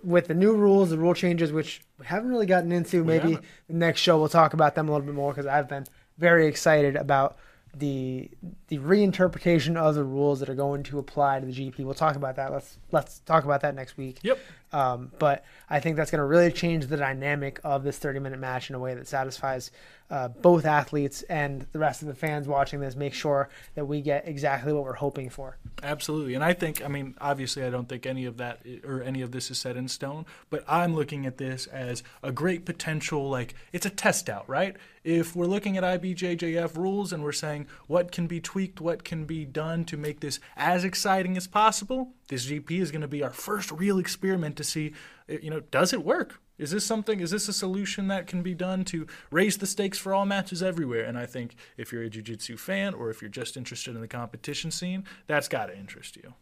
with 0.03 0.27
the 0.27 0.33
new 0.33 0.53
rules, 0.53 0.89
the 0.89 0.97
rule 0.97 1.13
changes, 1.13 1.51
which 1.51 1.81
we 1.99 2.05
haven't 2.05 2.29
really 2.29 2.45
gotten 2.45 2.71
into. 2.71 3.03
Maybe 3.03 3.35
the 3.67 3.73
next 3.73 4.01
show 4.01 4.17
we'll 4.17 4.29
talk 4.29 4.53
about 4.53 4.75
them 4.75 4.89
a 4.89 4.91
little 4.91 5.05
bit 5.05 5.15
more 5.15 5.31
because 5.31 5.45
I've 5.45 5.69
been 5.69 5.85
very 6.17 6.47
excited 6.47 6.95
about 6.95 7.37
the 7.75 8.29
the 8.69 8.77
reinterpretation 8.79 9.75
of 9.75 9.95
the 9.95 10.03
rules 10.03 10.39
that 10.39 10.49
are 10.49 10.55
going 10.55 10.83
to 10.83 10.99
apply 10.99 11.39
to 11.39 11.45
the 11.45 11.51
GP. 11.53 11.79
We'll 11.79 11.93
talk 11.93 12.15
about 12.15 12.35
that. 12.37 12.51
Let's 12.51 12.77
let's 12.91 13.19
talk 13.19 13.43
about 13.43 13.61
that 13.61 13.75
next 13.75 13.97
week. 13.97 14.19
Yep. 14.23 14.39
Um, 14.73 15.11
but 15.17 15.45
I 15.69 15.79
think 15.79 15.95
that's 15.95 16.11
going 16.11 16.19
to 16.19 16.25
really 16.25 16.51
change 16.51 16.87
the 16.87 16.97
dynamic 16.97 17.59
of 17.63 17.83
this 17.83 17.97
30 17.97 18.19
minute 18.19 18.39
match 18.39 18.69
in 18.69 18.75
a 18.75 18.79
way 18.79 18.93
that 18.95 19.07
satisfies 19.07 19.71
uh, 20.09 20.29
both 20.29 20.65
athletes 20.65 21.21
and 21.23 21.65
the 21.73 21.79
rest 21.79 22.01
of 22.01 22.07
the 22.07 22.15
fans 22.15 22.47
watching 22.47 22.79
this. 22.79 22.95
Make 22.95 23.13
sure 23.13 23.49
that 23.75 23.85
we 23.85 24.01
get 24.01 24.27
exactly 24.27 24.73
what 24.73 24.83
we're 24.83 24.93
hoping 24.93 25.29
for. 25.29 25.57
Absolutely. 25.83 26.33
And 26.33 26.43
I 26.43 26.53
think, 26.53 26.83
I 26.83 26.87
mean, 26.87 27.15
obviously, 27.19 27.63
I 27.63 27.69
don't 27.69 27.87
think 27.87 28.05
any 28.05 28.25
of 28.25 28.37
that 28.37 28.61
or 28.85 29.01
any 29.01 29.21
of 29.21 29.31
this 29.31 29.51
is 29.51 29.57
set 29.57 29.75
in 29.77 29.87
stone, 29.87 30.25
but 30.49 30.63
I'm 30.67 30.95
looking 30.95 31.25
at 31.25 31.37
this 31.37 31.67
as 31.67 32.03
a 32.23 32.31
great 32.31 32.65
potential, 32.65 33.29
like, 33.29 33.53
it's 33.73 33.85
a 33.85 33.89
test 33.89 34.29
out, 34.29 34.47
right? 34.49 34.75
If 35.03 35.35
we're 35.35 35.45
looking 35.45 35.77
at 35.77 35.83
IBJJF 35.83 36.75
rules 36.75 37.13
and 37.13 37.23
we're 37.23 37.31
saying 37.31 37.67
what 37.87 38.11
can 38.11 38.27
be 38.27 38.41
tweaked, 38.41 38.81
what 38.81 39.03
can 39.03 39.25
be 39.25 39.45
done 39.45 39.85
to 39.85 39.97
make 39.97 40.19
this 40.19 40.39
as 40.55 40.83
exciting 40.83 41.37
as 41.37 41.47
possible, 41.47 42.13
this 42.27 42.45
GP 42.45 42.71
is 42.81 42.91
going 42.91 43.01
to 43.01 43.07
be 43.07 43.23
our 43.23 43.31
first 43.31 43.71
real 43.71 43.99
experiment 43.99 44.55
to 44.57 44.63
see, 44.63 44.93
uh, 45.29 45.35
you 45.41 45.49
know, 45.49 45.61
does 45.61 45.93
it 45.93 46.03
work? 46.03 46.39
Is 46.57 46.71
this 46.71 46.85
something? 46.85 47.19
Is 47.19 47.31
this 47.31 47.47
a 47.47 47.53
solution 47.53 48.07
that 48.07 48.25
can 48.25 48.41
be 48.41 48.55
done 48.55 48.83
to 48.85 49.05
raise 49.31 49.57
the 49.57 49.67
stakes 49.67 49.97
for 49.97 50.13
all 50.13 50.25
matches 50.25 50.63
everywhere? 50.63 51.05
And 51.05 51.17
I 51.17 51.25
think 51.25 51.55
if 51.77 51.91
you're 51.91 52.03
a 52.03 52.09
jiu-jitsu 52.09 52.57
fan 52.57 52.93
or 52.93 53.09
if 53.09 53.21
you're 53.21 53.29
just 53.29 53.55
interested 53.57 53.95
in 53.95 54.01
the 54.01 54.07
competition 54.07 54.71
scene, 54.71 55.03
that's 55.27 55.47
got 55.47 55.67
to 55.67 55.77
interest 55.77 56.15
you. 56.15 56.33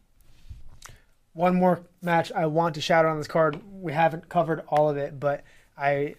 One 1.34 1.56
more 1.56 1.82
match 2.00 2.32
I 2.32 2.46
want 2.46 2.74
to 2.76 2.80
shout 2.80 3.04
out 3.04 3.10
on 3.10 3.18
this 3.18 3.26
card. 3.26 3.60
We 3.70 3.92
haven't 3.92 4.30
covered 4.30 4.62
all 4.68 4.88
of 4.88 4.96
it, 4.96 5.20
but 5.20 5.44
I 5.76 6.14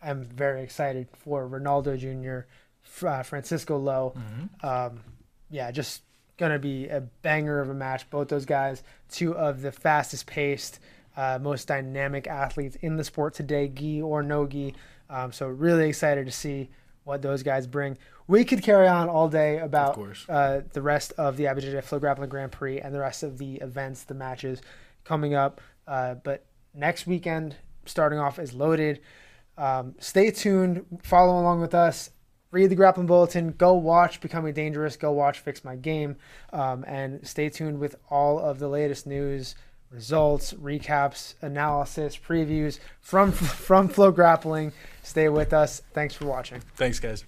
am 0.00 0.22
very 0.22 0.62
excited 0.62 1.08
for 1.12 1.48
Ronaldo 1.48 1.98
Jr., 1.98 2.46
uh, 3.04 3.22
Francisco 3.24 3.76
Lo. 3.76 4.14
Um, 4.62 5.00
yeah, 5.50 5.72
just 5.72 6.02
gonna 6.42 6.58
be 6.58 6.88
a 6.88 7.00
banger 7.00 7.60
of 7.60 7.70
a 7.70 7.74
match. 7.74 8.10
Both 8.10 8.28
those 8.28 8.44
guys, 8.44 8.82
two 9.08 9.36
of 9.36 9.62
the 9.62 9.70
fastest 9.70 10.26
paced, 10.26 10.80
uh, 11.16 11.38
most 11.40 11.68
dynamic 11.68 12.26
athletes 12.26 12.76
in 12.80 12.96
the 12.96 13.04
sport 13.04 13.32
today, 13.32 13.68
gi 13.68 14.02
or 14.02 14.24
no 14.24 14.46
gi. 14.48 14.74
Um, 15.08 15.30
so 15.30 15.46
really 15.46 15.88
excited 15.88 16.26
to 16.26 16.32
see 16.32 16.68
what 17.04 17.22
those 17.22 17.44
guys 17.44 17.68
bring. 17.68 17.96
We 18.26 18.44
could 18.44 18.60
carry 18.62 18.88
on 18.88 19.08
all 19.08 19.28
day 19.28 19.58
about 19.58 19.96
uh, 20.28 20.62
the 20.72 20.82
rest 20.82 21.12
of 21.16 21.36
the 21.36 21.44
IBJJF 21.44 21.84
Flow 21.84 22.00
Grappling 22.00 22.28
Grand 22.28 22.50
Prix 22.50 22.80
and 22.80 22.92
the 22.92 23.00
rest 23.00 23.22
of 23.22 23.38
the 23.38 23.56
events, 23.56 24.02
the 24.02 24.14
matches 24.14 24.60
coming 25.04 25.34
up. 25.34 25.60
Uh, 25.86 26.14
but 26.14 26.44
next 26.74 27.06
weekend, 27.06 27.54
starting 27.86 28.18
off, 28.18 28.40
is 28.40 28.52
loaded. 28.52 29.00
Um, 29.56 29.94
stay 30.00 30.32
tuned. 30.32 30.86
Follow 31.04 31.40
along 31.40 31.60
with 31.60 31.74
us. 31.74 32.10
Read 32.52 32.68
the 32.68 32.76
Grappling 32.76 33.06
Bulletin. 33.06 33.52
Go 33.52 33.72
watch 33.72 34.20
Becoming 34.20 34.52
Dangerous. 34.52 34.96
Go 34.96 35.10
watch 35.10 35.40
Fix 35.40 35.64
My 35.64 35.74
Game. 35.74 36.16
Um, 36.52 36.84
and 36.86 37.26
stay 37.26 37.48
tuned 37.48 37.80
with 37.80 37.96
all 38.10 38.38
of 38.38 38.58
the 38.58 38.68
latest 38.68 39.06
news, 39.06 39.56
results, 39.90 40.52
recaps, 40.52 41.34
analysis, 41.42 42.16
previews 42.16 42.78
from 43.00 43.32
from 43.32 43.88
Flow 43.88 44.12
Grappling. 44.12 44.72
Stay 45.02 45.28
with 45.28 45.52
us. 45.52 45.82
Thanks 45.94 46.14
for 46.14 46.26
watching. 46.26 46.60
Thanks, 46.76 47.00
guys. 47.00 47.24